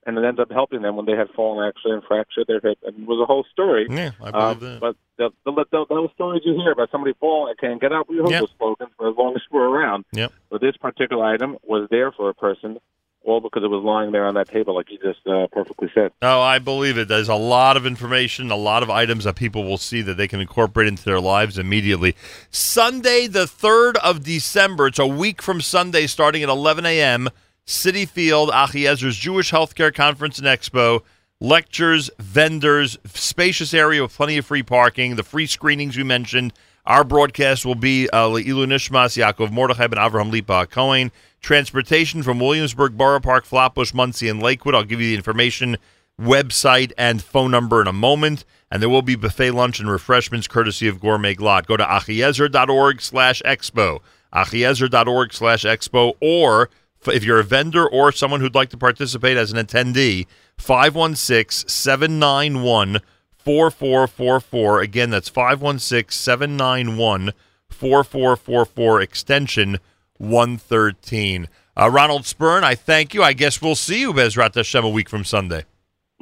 and 0.05 0.17
it 0.17 0.23
ended 0.23 0.39
up 0.41 0.51
helping 0.51 0.81
them 0.81 0.95
when 0.95 1.05
they 1.05 1.13
had 1.15 1.29
fallen 1.35 1.67
actually 1.67 1.93
and 1.93 2.03
fractured 2.03 2.47
their 2.47 2.59
hip, 2.59 2.77
and 2.85 2.99
it 3.03 3.07
was 3.07 3.19
a 3.21 3.25
whole 3.25 3.45
story. 3.51 3.87
Yeah, 3.89 4.11
I 4.21 4.31
believe 4.31 4.35
Um, 4.35 4.59
that. 4.59 4.79
But 4.81 4.95
the, 5.17 5.29
the, 5.45 5.65
the, 5.71 5.85
those 5.89 6.09
stories 6.15 6.41
you 6.45 6.55
hear 6.55 6.71
about 6.71 6.89
somebody 6.91 7.13
falling 7.19 7.51
and 7.51 7.59
can't 7.59 7.81
get 7.81 7.91
up, 7.91 8.09
we 8.09 8.17
heard 8.17 8.29
Yep. 8.29 8.39
those 8.41 8.49
slogans 8.57 8.89
for 8.97 9.09
as 9.09 9.15
long 9.17 9.35
as 9.35 9.41
we're 9.51 9.67
around. 9.67 10.05
Yep. 10.11 10.31
But 10.49 10.61
this 10.61 10.75
particular 10.77 11.23
item 11.25 11.57
was 11.63 11.87
there 11.91 12.11
for 12.11 12.29
a 12.29 12.33
person, 12.33 12.79
all 13.25 13.39
because 13.39 13.63
it 13.63 13.67
was 13.69 13.83
lying 13.85 14.11
there 14.11 14.25
on 14.25 14.33
that 14.33 14.49
table, 14.49 14.75
like 14.75 14.87
you 14.91 14.97
just 14.97 15.25
uh, 15.27 15.47
perfectly 15.51 15.89
said. 15.95 16.11
No, 16.21 16.41
I 16.41 16.59
believe 16.59 16.97
it. 16.97 17.07
There's 17.07 17.29
a 17.29 17.35
lot 17.35 17.77
of 17.77 17.85
information, 17.85 18.51
a 18.51 18.55
lot 18.57 18.83
of 18.83 18.89
items 18.89 19.23
that 19.23 19.35
people 19.37 19.63
will 19.63 19.77
see 19.77 20.01
that 20.01 20.15
they 20.17 20.27
can 20.27 20.41
incorporate 20.41 20.87
into 20.89 21.05
their 21.05 21.21
lives 21.21 21.57
immediately. 21.57 22.15
Sunday, 22.49 23.27
the 23.27 23.45
3rd 23.45 23.95
of 23.97 24.23
December, 24.23 24.87
it's 24.87 24.99
a 24.99 25.07
week 25.07 25.41
from 25.41 25.61
Sunday, 25.61 26.05
starting 26.07 26.43
at 26.43 26.49
11 26.49 26.85
a.m., 26.85 27.29
Citi 27.65 28.07
Field, 28.07 28.49
Achiezer's 28.49 29.15
Jewish 29.15 29.51
Healthcare 29.51 29.93
Conference 29.93 30.37
and 30.37 30.47
Expo. 30.47 31.01
Lectures, 31.39 32.09
vendors, 32.19 32.97
spacious 33.05 33.73
area 33.73 34.01
with 34.01 34.15
plenty 34.15 34.37
of 34.37 34.45
free 34.45 34.63
parking, 34.63 35.15
the 35.15 35.23
free 35.23 35.45
screenings 35.45 35.97
we 35.97 36.03
mentioned. 36.03 36.53
Our 36.85 37.03
broadcast 37.03 37.65
will 37.65 37.75
be 37.75 38.09
uh, 38.09 38.27
Le'ilu 38.27 38.65
Nishmas, 38.65 39.17
Yaakov 39.17 39.51
Mordechai 39.51 39.85
and 39.85 39.93
Avraham 39.93 40.31
Lipa 40.31 40.67
Cohen. 40.67 41.11
Transportation 41.41 42.23
from 42.23 42.39
Williamsburg, 42.39 42.97
Borough 42.97 43.19
Park, 43.19 43.45
Flatbush, 43.45 43.93
Monsey, 43.93 44.29
and 44.29 44.41
Lakewood. 44.41 44.75
I'll 44.75 44.83
give 44.83 45.01
you 45.01 45.07
the 45.07 45.15
information, 45.15 45.77
website, 46.19 46.91
and 46.97 47.21
phone 47.21 47.51
number 47.51 47.81
in 47.81 47.87
a 47.87 47.93
moment. 47.93 48.45
And 48.71 48.81
there 48.81 48.89
will 48.89 49.01
be 49.01 49.15
buffet 49.15 49.51
lunch 49.51 49.79
and 49.79 49.89
refreshments 49.89 50.47
courtesy 50.47 50.87
of 50.87 50.99
Gourmet 50.99 51.35
Glatt. 51.35 51.65
Go 51.65 51.77
to 51.77 51.83
achiezer.org 51.83 53.01
slash 53.01 53.41
expo, 53.45 53.99
achiezer.org 54.33 55.33
slash 55.33 55.63
expo, 55.63 56.13
or 56.21 56.69
if 57.07 57.23
you're 57.23 57.39
a 57.39 57.43
vendor 57.43 57.87
or 57.87 58.11
someone 58.11 58.41
who'd 58.41 58.55
like 58.55 58.69
to 58.69 58.77
participate 58.77 59.37
as 59.37 59.51
an 59.51 59.65
attendee, 59.65 60.27
516 60.57 61.67
791 61.67 62.99
4444. 63.37 64.81
Again, 64.81 65.09
that's 65.09 65.29
516 65.29 66.11
791 66.11 67.33
4444, 67.69 69.01
extension 69.01 69.79
113. 70.17 71.49
Uh, 71.75 71.89
Ronald 71.89 72.25
Spirn, 72.25 72.63
I 72.63 72.75
thank 72.75 73.13
you. 73.13 73.23
I 73.23 73.33
guess 73.33 73.61
we'll 73.61 73.75
see 73.75 73.99
you, 73.99 74.13
Bezrat 74.13 74.55
Hashem, 74.55 74.85
a 74.85 74.89
week 74.89 75.09
from 75.09 75.25
Sunday. 75.25 75.65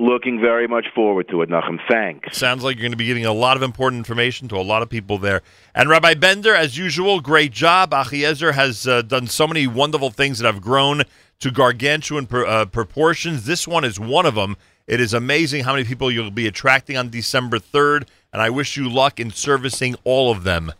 Looking 0.01 0.41
very 0.41 0.67
much 0.67 0.87
forward 0.95 1.29
to 1.29 1.43
it, 1.43 1.49
Nachum. 1.49 1.77
Thanks. 1.87 2.35
Sounds 2.35 2.63
like 2.63 2.75
you're 2.75 2.81
going 2.81 2.91
to 2.91 2.97
be 2.97 3.05
getting 3.05 3.27
a 3.27 3.31
lot 3.31 3.55
of 3.55 3.61
important 3.61 3.99
information 3.99 4.47
to 4.47 4.57
a 4.57 4.63
lot 4.63 4.81
of 4.81 4.89
people 4.89 5.19
there. 5.19 5.43
And 5.75 5.89
Rabbi 5.89 6.15
Bender, 6.15 6.55
as 6.55 6.75
usual, 6.75 7.21
great 7.21 7.51
job. 7.51 7.91
Achiezer 7.91 8.51
has 8.55 8.87
uh, 8.87 9.03
done 9.03 9.27
so 9.27 9.47
many 9.47 9.67
wonderful 9.67 10.09
things 10.09 10.39
that 10.39 10.51
have 10.51 10.59
grown 10.59 11.03
to 11.41 11.51
gargantuan 11.51 12.25
pr- 12.25 12.47
uh, 12.47 12.65
proportions. 12.65 13.45
This 13.45 13.67
one 13.67 13.83
is 13.83 13.99
one 13.99 14.25
of 14.25 14.33
them. 14.33 14.57
It 14.87 14.99
is 14.99 15.13
amazing 15.13 15.65
how 15.65 15.73
many 15.73 15.83
people 15.83 16.09
you'll 16.11 16.31
be 16.31 16.47
attracting 16.47 16.97
on 16.97 17.11
December 17.11 17.59
3rd, 17.59 18.07
and 18.33 18.41
I 18.41 18.49
wish 18.49 18.75
you 18.75 18.89
luck 18.89 19.19
in 19.19 19.29
servicing 19.29 19.95
all 20.03 20.31
of 20.31 20.43
them. 20.43 20.73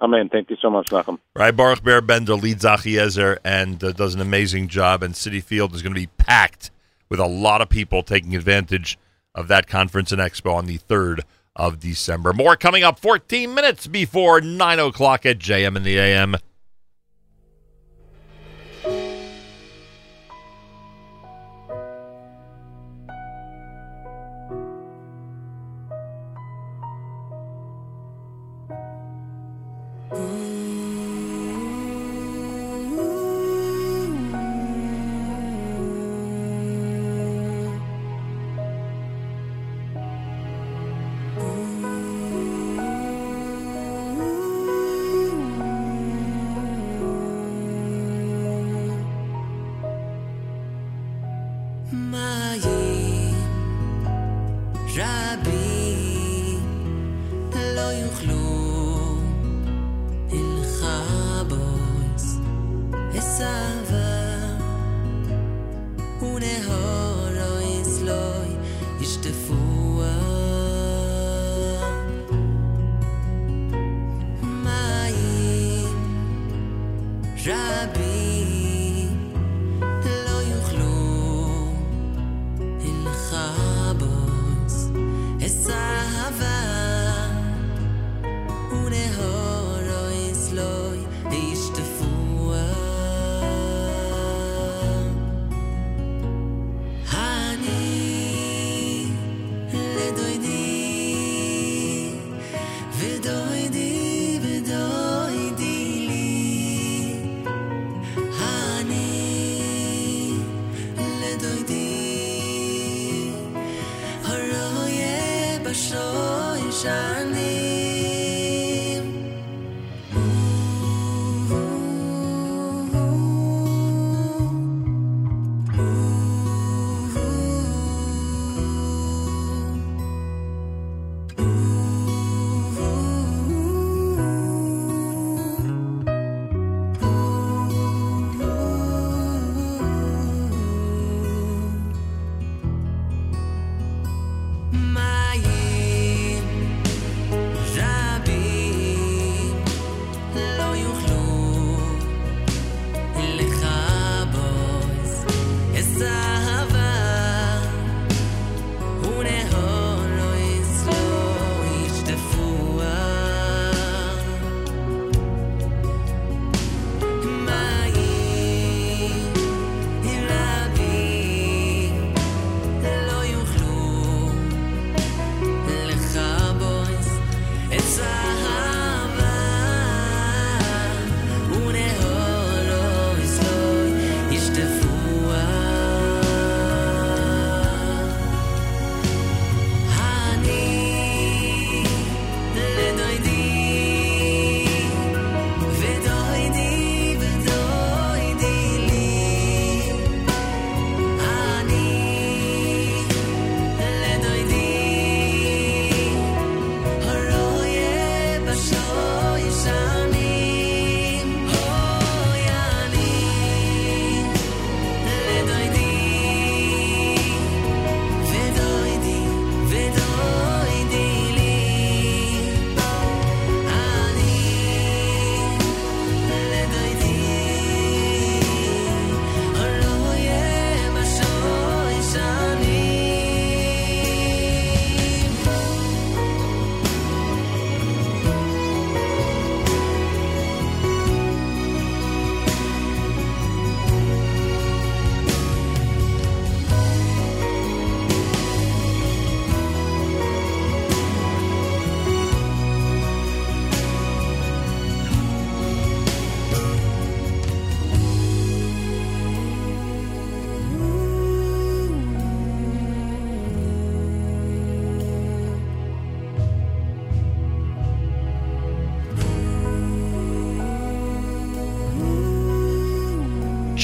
Amen. 0.00 0.28
Thank 0.28 0.50
you 0.50 0.56
so 0.62 0.70
much, 0.70 0.90
Nachum. 0.90 1.18
Right, 1.34 1.56
Boruch 1.56 1.82
Ber 1.82 2.00
Bender 2.00 2.36
leads 2.36 2.62
Achiezer 2.62 3.38
and 3.44 3.82
uh, 3.82 3.90
does 3.90 4.14
an 4.14 4.20
amazing 4.20 4.68
job, 4.68 5.02
and 5.02 5.14
Citi 5.14 5.42
Field 5.42 5.74
is 5.74 5.82
going 5.82 5.92
to 5.92 6.00
be 6.00 6.06
packed 6.18 6.70
with 7.08 7.20
a 7.20 7.26
lot 7.26 7.60
of 7.60 7.68
people 7.68 8.02
taking 8.02 8.34
advantage 8.34 8.98
of 9.34 9.48
that 9.48 9.66
conference 9.66 10.12
and 10.12 10.20
expo 10.20 10.54
on 10.54 10.66
the 10.66 10.78
3rd 10.78 11.20
of 11.54 11.80
December. 11.80 12.32
More 12.32 12.56
coming 12.56 12.82
up 12.82 12.98
14 12.98 13.52
minutes 13.54 13.86
before 13.86 14.40
9 14.40 14.78
o'clock 14.78 15.26
at 15.26 15.38
JM 15.38 15.76
in 15.76 15.82
the 15.82 15.98
AM. 15.98 16.36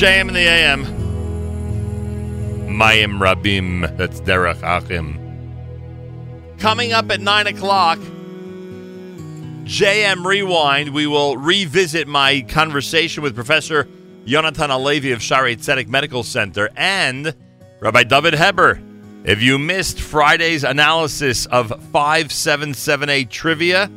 JM 0.05 0.29
in 0.29 0.35
the 0.35 0.41
AM. 0.41 0.85
Mayim 2.69 3.19
Rabim. 3.19 3.97
That's 3.97 4.21
Derech 4.21 4.63
Achim. 4.63 5.19
Coming 6.59 6.93
up 6.93 7.11
at 7.11 7.23
9 7.23 7.47
o'clock, 7.47 7.99
JM 9.65 10.27
Rewind, 10.27 10.93
we 10.93 11.07
will 11.07 11.39
revisit 11.39 12.07
my 12.07 12.43
conversation 12.43 13.23
with 13.23 13.35
Professor 13.35 13.89
Yonatan 14.27 14.69
Alevi 14.69 15.15
of 15.15 15.21
Shaarei 15.21 15.57
Tzedek 15.57 15.89
Medical 15.89 16.23
Center 16.23 16.69
and 16.77 17.35
Rabbi 17.81 18.03
David 18.03 18.35
Heber. 18.35 18.83
If 19.25 19.41
you 19.41 19.59
missed 19.59 20.03
Friday's 20.03 20.65
analysis 20.65 21.47
of 21.47 21.71
5778 21.93 23.31
trivia, 23.31 23.91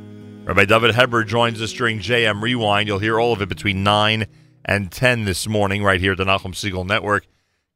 Rabbi 0.45 0.63
David 0.63 0.95
Heber 0.95 1.25
joins 1.25 1.61
us 1.61 1.73
during 1.73 1.99
JM 1.99 2.41
Rewind. 2.41 2.87
You'll 2.87 2.99
hear 2.99 3.19
all 3.19 3.33
of 3.33 3.41
it 3.41 3.49
between 3.49 3.83
9 3.83 4.25
and 4.67 4.91
10 4.91 5.23
this 5.23 5.47
morning 5.47 5.83
right 5.83 6.01
here 6.01 6.11
at 6.11 6.17
the 6.17 6.25
Nachum 6.25 6.53
Segal 6.53 6.85
Network. 6.85 7.25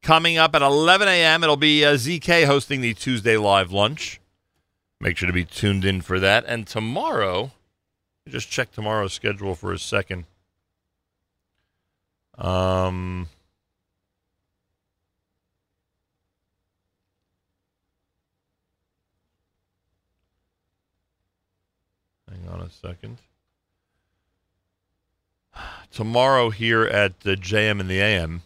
Coming 0.03 0.37
up 0.37 0.55
at 0.55 0.61
11 0.61 1.07
a.m., 1.07 1.43
it'll 1.43 1.55
be 1.55 1.85
uh, 1.85 1.93
ZK 1.93 2.45
hosting 2.45 2.81
the 2.81 2.93
Tuesday 2.93 3.37
live 3.37 3.71
lunch. 3.71 4.19
Make 4.99 5.17
sure 5.17 5.27
to 5.27 5.33
be 5.33 5.45
tuned 5.45 5.85
in 5.85 6.01
for 6.01 6.19
that. 6.19 6.43
And 6.47 6.67
tomorrow, 6.67 7.51
just 8.27 8.49
check 8.49 8.71
tomorrow's 8.71 9.13
schedule 9.13 9.55
for 9.55 9.71
a 9.71 9.79
second. 9.79 10.25
Um, 12.37 13.27
hang 22.29 22.47
on 22.49 22.61
a 22.61 22.69
second. 22.69 23.19
Tomorrow 25.91 26.51
here 26.51 26.83
at 26.83 27.19
the 27.21 27.35
JM 27.35 27.79
and 27.79 27.89
the 27.89 27.99
AM, 27.99 28.43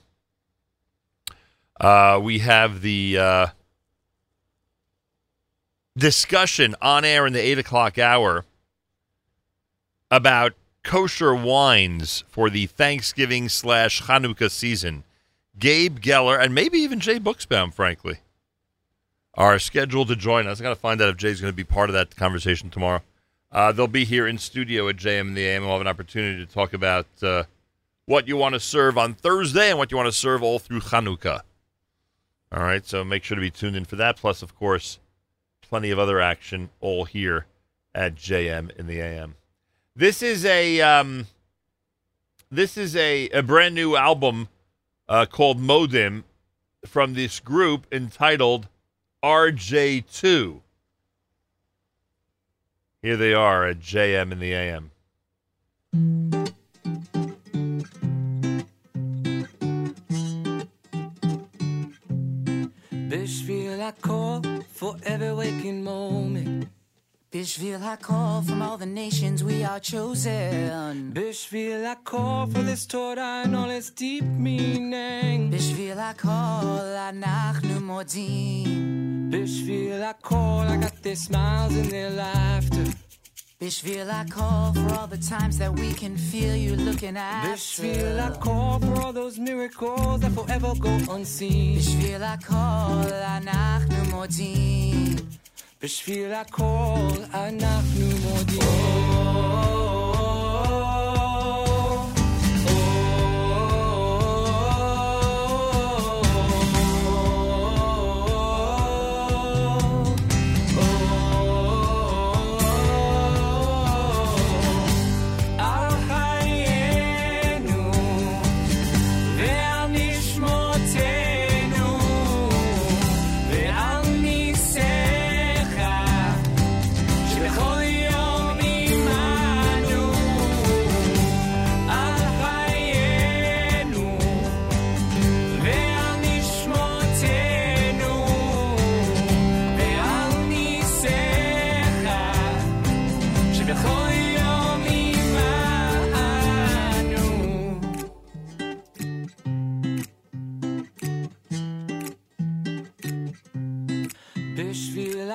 uh, 1.79 2.19
we 2.21 2.39
have 2.39 2.81
the 2.81 3.17
uh, 3.17 3.47
discussion 5.97 6.75
on 6.81 7.05
air 7.05 7.27
in 7.27 7.33
the 7.33 7.39
eight 7.39 7.59
o'clock 7.59 7.97
hour 7.97 8.45
about 10.09 10.53
kosher 10.83 11.35
wines 11.35 12.23
for 12.27 12.49
the 12.49 12.67
Thanksgiving 12.67 13.49
slash 13.49 14.03
Hanukkah 14.03 14.51
season. 14.51 15.03
Gabe 15.57 15.99
Geller 15.99 16.39
and 16.39 16.53
maybe 16.53 16.77
even 16.79 16.99
Jay 16.99 17.19
Buchsbaum, 17.19 17.73
frankly, 17.73 18.19
are 19.33 19.59
scheduled 19.59 20.07
to 20.09 20.15
join 20.15 20.47
us. 20.47 20.59
I 20.59 20.63
got 20.63 20.69
to 20.69 20.75
find 20.75 21.01
out 21.01 21.09
if 21.09 21.17
Jay's 21.17 21.41
going 21.41 21.51
to 21.51 21.55
be 21.55 21.63
part 21.63 21.89
of 21.89 21.93
that 21.93 22.15
conversation 22.15 22.69
tomorrow. 22.69 23.01
Uh, 23.55 23.71
they'll 23.71 23.87
be 23.87 24.03
here 24.03 24.27
in 24.27 24.37
studio 24.37 24.89
at 24.89 24.97
JM 24.97 25.21
and 25.21 25.37
the 25.37 25.45
AM. 25.45 25.63
We'll 25.63 25.71
have 25.71 25.81
an 25.81 25.87
opportunity 25.87 26.45
to 26.45 26.53
talk 26.53 26.73
about 26.73 27.07
uh, 27.23 27.45
what 28.05 28.27
you 28.27 28.35
want 28.35 28.51
to 28.51 28.59
serve 28.59 28.97
on 28.97 29.13
Thursday 29.13 29.69
and 29.69 29.79
what 29.79 29.91
you 29.91 29.97
want 29.97 30.07
to 30.07 30.11
serve 30.11 30.43
all 30.43 30.59
through 30.59 30.81
Hanukkah. 30.81 31.39
All 32.51 32.63
right, 32.63 32.85
so 32.85 33.05
make 33.05 33.23
sure 33.23 33.35
to 33.35 33.41
be 33.41 33.49
tuned 33.49 33.77
in 33.77 33.85
for 33.85 33.95
that. 33.95 34.17
Plus, 34.17 34.41
of 34.41 34.57
course, 34.57 34.99
plenty 35.61 35.89
of 35.89 35.97
other 35.97 36.19
action 36.19 36.69
all 36.81 37.05
here 37.05 37.45
at 37.93 38.15
JM 38.15 38.75
in 38.77 38.87
the 38.87 38.99
AM. 38.99 39.35
This 39.95 40.21
is 40.21 40.43
a 40.43 40.81
um, 40.81 41.27
this 42.51 42.75
is 42.75 42.93
a, 42.97 43.29
a 43.29 43.41
brand 43.41 43.73
new 43.73 43.95
album 43.95 44.49
uh, 45.07 45.27
called 45.27 45.61
Modim 45.61 46.23
from 46.85 47.13
this 47.13 47.39
group 47.39 47.87
entitled 47.89 48.67
RJ2. 49.23 50.59
Here 53.05 53.17
they 53.17 53.35
are 53.35 53.67
at 53.67 53.81
JM 53.81 54.31
in 54.31 54.39
the 54.39 54.51
AM. 54.51 54.89
Bitch, 62.91 63.43
feel 63.45 63.79
I 63.79 63.91
call 63.91 64.41
for 64.71 64.95
every 65.03 65.35
waking 65.35 65.83
moment. 65.83 66.67
Bishville, 67.35 67.83
I 67.83 67.97
call 67.97 68.41
from 68.43 68.61
all 68.61 68.77
the 68.77 68.85
nations 68.85 69.43
we 69.43 69.61
are 69.65 69.81
chosen. 69.81 71.11
Bishville, 71.13 71.85
I 71.85 71.95
call 71.95 72.47
for 72.47 72.61
this 72.61 72.85
Torah 72.85 73.41
and 73.43 73.53
all 73.53 73.69
its 73.69 73.89
deep 73.89 74.23
meaning. 74.23 75.51
Bishville, 75.51 75.97
I 75.97 76.13
call, 76.13 76.63
anachnu 76.63 77.81
modim. 77.81 79.29
Bishville, 79.31 80.01
I 80.01 80.13
call, 80.13 80.59
I 80.61 80.77
got 80.77 81.03
their 81.03 81.17
smiles 81.17 81.75
and 81.75 81.91
their 81.91 82.09
laughter. 82.11 82.85
Bishville, 83.59 84.09
I 84.09 84.23
call 84.29 84.71
for 84.71 84.93
all 84.93 85.07
the 85.07 85.17
times 85.17 85.57
that 85.57 85.73
we 85.73 85.91
can 85.91 86.15
feel 86.15 86.55
you 86.55 86.77
looking 86.77 87.17
after. 87.17 87.49
Bishville, 87.49 88.17
I 88.17 88.37
call 88.37 88.79
for 88.79 89.01
all 89.01 89.11
those 89.11 89.37
miracles 89.37 90.21
that 90.21 90.31
forever 90.31 90.73
go 90.79 90.97
unseen. 91.09 91.79
Bishville, 91.79 92.23
I 92.23 92.37
call, 92.37 93.03
anachnu 93.03 94.05
modim. 94.13 94.95
בשביל 95.85 96.33
הכל, 96.33 97.21
אנחנו 97.33 98.05
מודים. 98.23 99.84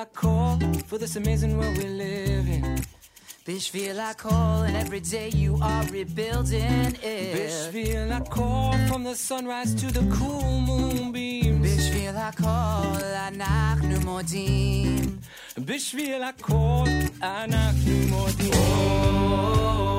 הכל, 0.00 0.56
for 0.88 0.96
this 0.96 1.16
amazing 1.16 1.58
world 1.58 1.76
we 1.76 1.84
live 1.84 2.48
in. 2.48 2.80
בשביל 3.48 4.00
הכל, 4.00 4.30
and 4.66 4.76
every 4.76 5.00
day 5.00 5.28
you 5.34 5.62
are 5.62 5.84
rebuilding 5.92 6.94
it. 6.94 7.36
בשביל 7.36 8.12
הכל, 8.12 8.70
from 8.88 9.04
the 9.04 9.14
sunrise 9.28 9.74
to 9.74 9.92
the 9.92 10.02
cool 10.18 10.44
moonbeams. 10.66 11.62
בשביל 11.62 12.16
הכל, 12.16 13.04
אנחנו 13.28 14.00
מודים. 14.04 15.18
בשביל 15.58 16.22
הכל, 16.22 16.88
אנחנו 17.22 17.92
מודים. 18.08 18.52
על 18.52 19.89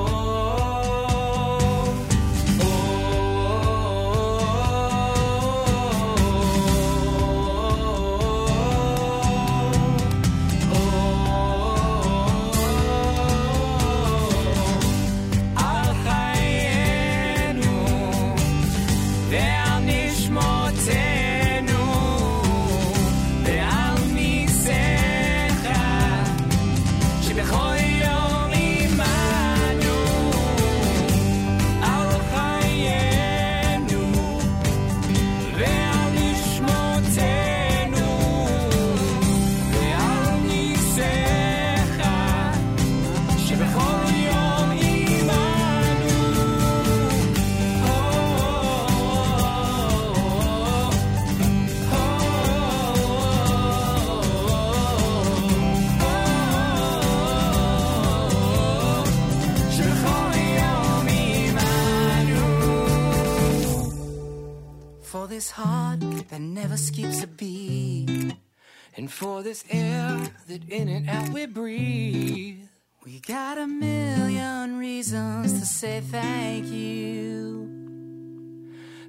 that 70.52 70.62
in 70.68 70.88
and 70.88 71.08
out 71.08 71.28
we 71.30 71.46
breathe 71.46 72.60
We 73.04 73.20
got 73.20 73.56
a 73.58 73.66
million 73.66 74.78
reasons 74.78 75.52
to 75.60 75.66
say 75.66 76.00
thank 76.00 76.66
you 76.66 77.68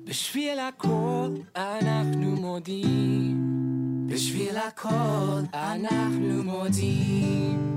בשביל 0.05 0.59
הכל 0.59 1.29
אנחנו 1.55 2.35
מודים 2.35 3.37
בשביל 4.07 4.57
הכל 4.57 5.41
אנחנו 5.53 6.43
מודים 6.43 7.72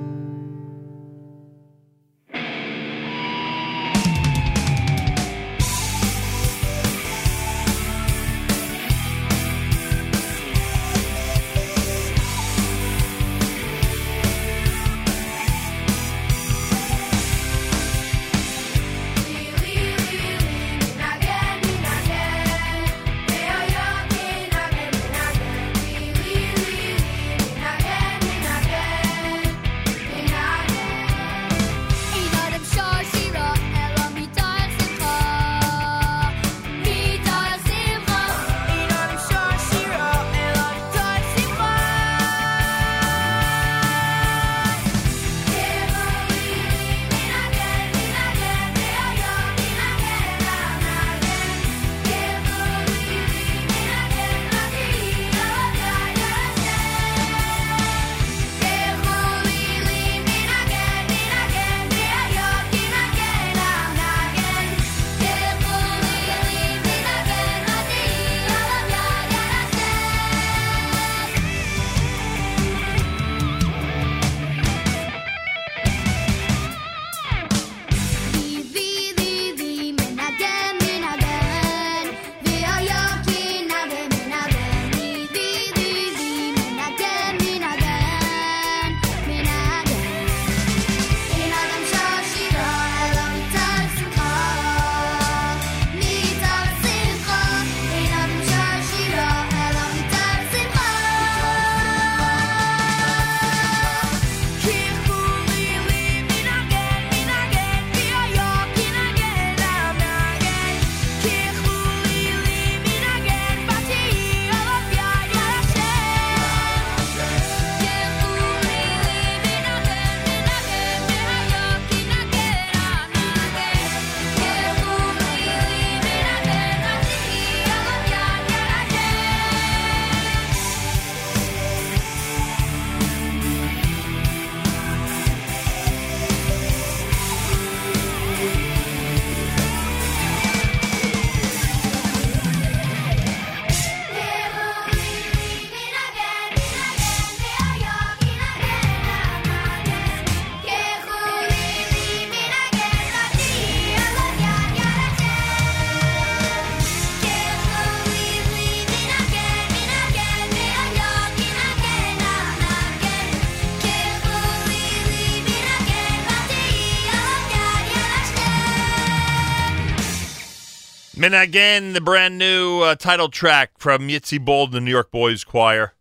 And 171.27 171.35
again, 171.35 171.91
the 171.91 171.99
brand 171.99 172.37
new 172.37 172.79
uh, 172.79 172.95
title 172.95 173.27
track 173.27 173.71
from 173.77 174.07
Yitzi 174.07 174.39
Bold, 174.39 174.71
the 174.71 174.79
New 174.79 174.91
York 174.91 175.11
Boys 175.11 175.43
Choir. 175.43 175.93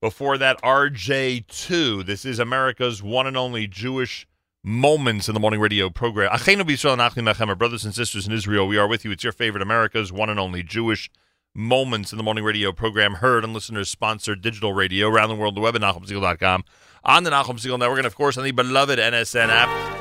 Before 0.00 0.38
that, 0.38 0.62
RJ2. 0.62 2.06
This 2.06 2.24
is 2.24 2.38
America's 2.38 3.02
one 3.02 3.26
and 3.26 3.36
only 3.36 3.66
Jewish 3.66 4.28
Moments 4.62 5.26
in 5.26 5.34
the 5.34 5.40
Morning 5.40 5.58
Radio 5.58 5.90
program. 5.90 6.30
Brothers 6.30 7.84
and 7.84 7.92
sisters 7.92 8.28
in 8.28 8.32
Israel, 8.32 8.68
we 8.68 8.78
are 8.78 8.86
with 8.86 9.04
you. 9.04 9.10
It's 9.10 9.24
your 9.24 9.32
favorite 9.32 9.62
America's 9.62 10.12
one 10.12 10.30
and 10.30 10.38
only 10.38 10.62
Jewish 10.62 11.10
Moments 11.56 12.12
in 12.12 12.16
the 12.16 12.22
Morning 12.22 12.44
Radio 12.44 12.70
program, 12.70 13.14
heard 13.14 13.42
on 13.42 13.52
listeners 13.52 13.90
sponsored 13.90 14.42
digital 14.42 14.74
radio 14.74 15.08
around 15.08 15.30
the 15.30 15.34
world, 15.34 15.56
the 15.56 15.60
web 15.60 15.74
at 15.74 15.80
NachumSegal.com, 15.82 16.62
on 17.02 17.24
the 17.24 17.30
Nachum 17.30 17.58
Segal 17.58 17.80
Network, 17.80 17.98
and 17.98 18.06
of 18.06 18.14
course 18.14 18.38
on 18.38 18.44
the 18.44 18.52
beloved 18.52 19.00
NSN 19.00 19.48
app. 19.48 19.97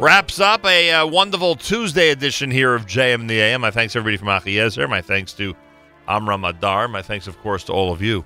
Wraps 0.00 0.38
up 0.38 0.64
a 0.64 0.92
uh, 0.92 1.06
wonderful 1.08 1.56
Tuesday 1.56 2.10
edition 2.10 2.52
here 2.52 2.72
of 2.72 2.86
JM 2.86 3.26
the 3.26 3.40
AM. 3.40 3.62
My 3.62 3.72
thanks 3.72 3.96
everybody 3.96 4.16
from 4.16 4.28
Achiezer. 4.28 4.88
My 4.88 5.00
thanks 5.00 5.32
to 5.32 5.56
Amram 6.06 6.44
Adar. 6.44 6.86
My 6.86 7.02
thanks, 7.02 7.26
of 7.26 7.36
course, 7.40 7.64
to 7.64 7.72
all 7.72 7.92
of 7.92 8.00
you. 8.00 8.24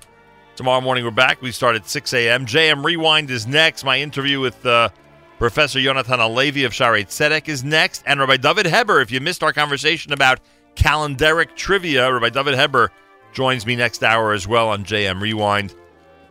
Tomorrow 0.55 0.81
morning 0.81 1.03
we're 1.03 1.09
back. 1.09 1.41
We 1.41 1.51
start 1.51 1.75
at 1.75 1.89
6 1.89 2.13
a.m. 2.13 2.45
JM 2.45 2.85
Rewind 2.85 3.31
is 3.31 3.47
next. 3.47 3.83
My 3.83 3.99
interview 3.99 4.39
with 4.39 4.63
uh, 4.67 4.89
Professor 5.39 5.79
Yonatan 5.79 6.19
Alevi 6.19 6.63
of 6.63 6.73
Shaarei 6.73 7.07
Tzedek 7.07 7.49
is 7.49 7.63
next. 7.63 8.03
And 8.05 8.19
Rabbi 8.19 8.37
David 8.37 8.67
Heber, 8.67 9.01
if 9.01 9.09
you 9.09 9.19
missed 9.19 9.41
our 9.41 9.51
conversation 9.51 10.13
about 10.13 10.41
calendaric 10.75 11.55
trivia, 11.55 12.13
Rabbi 12.13 12.29
David 12.29 12.53
Heber 12.53 12.91
joins 13.31 13.65
me 13.65 13.75
next 13.75 14.03
hour 14.03 14.33
as 14.33 14.47
well 14.47 14.69
on 14.69 14.85
JM 14.85 15.19
Rewind. 15.19 15.73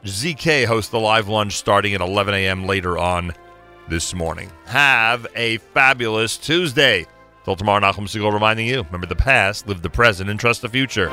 ZK 0.04 0.66
hosts 0.66 0.92
the 0.92 1.00
live 1.00 1.26
lunch 1.26 1.54
starting 1.54 1.94
at 1.94 2.00
11 2.00 2.32
a.m. 2.32 2.64
later 2.64 2.96
on 2.96 3.34
this 3.92 4.14
morning. 4.14 4.50
Have 4.64 5.26
a 5.36 5.58
fabulous 5.58 6.38
Tuesday. 6.38 7.06
Till 7.44 7.56
tomorrow, 7.56 7.78
Nachum 7.78 8.08
Segal 8.08 8.32
reminding 8.32 8.66
you 8.66 8.84
remember 8.84 9.06
the 9.06 9.14
past, 9.14 9.68
live 9.68 9.82
the 9.82 9.90
present, 9.90 10.30
and 10.30 10.40
trust 10.40 10.62
the 10.62 10.68
future. 10.70 11.10